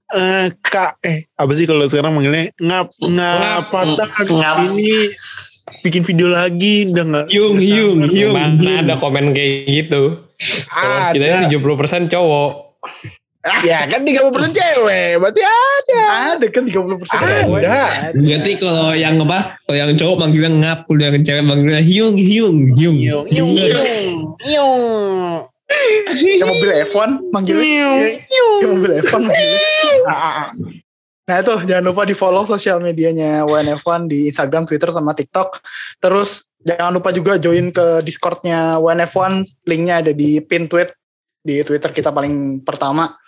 eh 0.06 0.54
kak 0.62 1.02
eh 1.02 1.26
apa 1.34 1.50
sih 1.50 1.66
kalau 1.66 1.82
sekarang 1.82 2.14
manggilnya 2.14 2.54
ngap 2.62 2.94
ngap 2.94 3.66
Ngap. 3.66 4.56
ini 4.70 5.10
bikin 5.82 6.06
video 6.06 6.30
lagi 6.30 6.86
udah 6.86 7.02
nggak 7.02 7.26
Yung, 7.34 7.58
yung, 7.58 8.06
yung. 8.14 8.30
Mana 8.30 8.86
ada 8.86 8.94
komen 9.02 9.34
kayak 9.34 9.66
gitu. 9.66 10.30
Kalau 10.70 11.10
kita 11.10 11.24
ada 11.26 11.50
70% 11.50 12.06
cowok. 12.06 12.50
Ya 13.62 13.86
kan 13.86 14.00
30% 14.02 14.58
cewek 14.58 15.10
berarti 15.22 15.42
ada 15.42 16.02
Ada 16.36 16.46
kan 16.50 16.62
30 16.66 17.00
persen. 17.00 17.18
Ada. 17.18 18.12
Berarti 18.14 18.52
kalau 18.58 18.90
yang 18.92 19.16
apa? 19.22 19.58
Kalau 19.64 19.76
yang 19.76 19.90
cowok 19.94 20.16
manggilnya 20.18 20.50
ngap, 20.50 20.78
kalau 20.90 21.02
yang 21.02 21.24
cewek 21.24 21.44
manggilnya 21.46 21.82
hiung, 21.82 22.16
hiung, 22.18 22.62
hiung. 22.74 22.96
yung 23.30 23.50
yung 23.54 23.54
yung 24.46 24.74
Kayak 25.66 26.46
mobil 26.46 26.70
F1 26.86 27.10
manggilnya. 27.34 27.86
Kayak 28.22 28.70
mobil 28.70 28.92
F1 29.02 29.20
manggilnya. 29.26 30.14
Nah 31.26 31.36
itu 31.42 31.54
jangan 31.66 31.84
lupa 31.90 32.06
di 32.06 32.14
follow 32.14 32.46
sosial 32.46 32.78
medianya 32.78 33.42
WNF1 33.42 34.06
di 34.06 34.30
Instagram, 34.30 34.62
Twitter, 34.70 34.94
sama 34.94 35.10
TikTok. 35.10 35.58
Terus 35.98 36.46
jangan 36.62 36.94
lupa 36.94 37.10
juga 37.10 37.34
join 37.34 37.74
ke 37.74 38.06
Discordnya 38.06 38.78
WNF1. 38.78 39.66
Linknya 39.66 40.06
ada 40.06 40.12
di 40.14 40.38
pin 40.38 40.70
tweet 40.70 40.94
di 41.42 41.66
Twitter 41.66 41.90
kita 41.90 42.14
paling 42.14 42.62
pertama. 42.62 43.18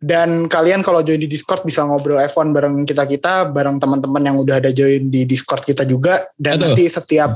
Dan 0.00 0.48
kalian 0.48 0.84
kalau 0.84 1.00
join 1.04 1.20
di 1.20 1.28
Discord 1.30 1.64
bisa 1.64 1.84
ngobrol 1.84 2.20
F1 2.20 2.52
bareng 2.52 2.84
kita-kita, 2.84 3.48
bareng 3.48 3.80
teman-teman 3.80 4.22
yang 4.22 4.36
udah 4.40 4.60
ada 4.60 4.70
join 4.74 5.08
di 5.08 5.24
Discord 5.24 5.64
kita 5.64 5.86
juga. 5.86 6.28
Dan 6.36 6.58
Betul. 6.58 6.64
nanti 6.72 6.84
setiap 6.88 7.30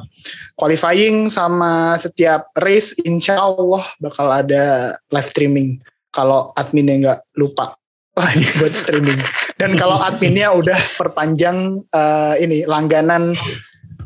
qualifying 0.58 1.28
sama 1.32 1.96
setiap 2.00 2.50
race, 2.60 2.96
insya 3.04 3.40
Allah 3.40 3.84
bakal 4.00 4.28
ada 4.30 4.96
live 5.12 5.28
streaming. 5.28 5.78
Kalau 6.14 6.54
adminnya 6.54 6.94
nggak 7.00 7.20
lupa 7.38 7.74
live 8.18 8.54
buat 8.62 8.74
streaming. 8.74 9.20
Dan 9.58 9.78
kalau 9.78 9.98
adminnya 9.98 10.50
udah 10.54 10.78
perpanjang 10.98 11.82
eh, 11.90 12.34
ini 12.42 12.66
langganan 12.66 13.34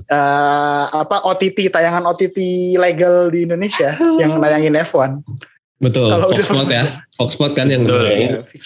eh, 0.08 0.84
apa 0.88 1.24
OTT 1.24 1.68
tayangan 1.72 2.04
OTT 2.08 2.36
legal 2.76 3.28
di 3.32 3.44
Indonesia 3.44 3.96
yang 4.20 4.40
nayangin 4.40 4.76
F1. 4.84 5.20
Betul. 5.78 6.10
Kalau 6.10 6.26
Fox 6.26 6.34
udah- 6.34 6.48
Sport 6.50 6.68
ya. 6.70 6.82
Fox 7.14 7.28
Sport 7.34 7.52
kan 7.54 7.66
yang 7.70 7.82
Betul. 7.86 8.42
Fix. 8.42 8.62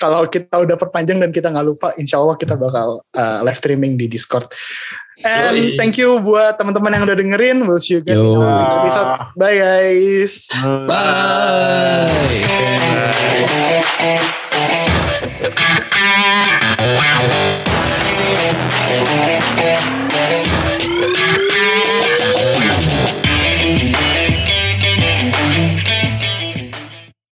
Kalau 0.00 0.24
kita 0.24 0.56
udah 0.56 0.76
perpanjang 0.80 1.20
dan 1.20 1.28
kita 1.28 1.52
nggak 1.52 1.66
lupa, 1.68 1.92
insya 2.00 2.16
Allah 2.16 2.32
kita 2.40 2.56
bakal 2.56 3.04
uh, 3.12 3.38
live 3.44 3.60
streaming 3.60 4.00
di 4.00 4.08
Discord. 4.08 4.48
And 5.20 5.52
Yoi. 5.52 5.76
thank 5.76 6.00
you 6.00 6.16
buat 6.24 6.56
teman-teman 6.56 6.96
yang 6.96 7.04
udah 7.04 7.12
dengerin. 7.12 7.68
We'll 7.68 7.76
see 7.76 8.00
you 8.00 8.00
guys 8.00 8.16
Yo. 8.16 8.40
in 8.40 8.40
the 8.40 8.56
next 8.56 8.72
episode. 8.80 9.10
Bye 9.36 9.56
guys. 9.60 10.48
Bye. 10.88 12.40
Bye. 12.40 13.78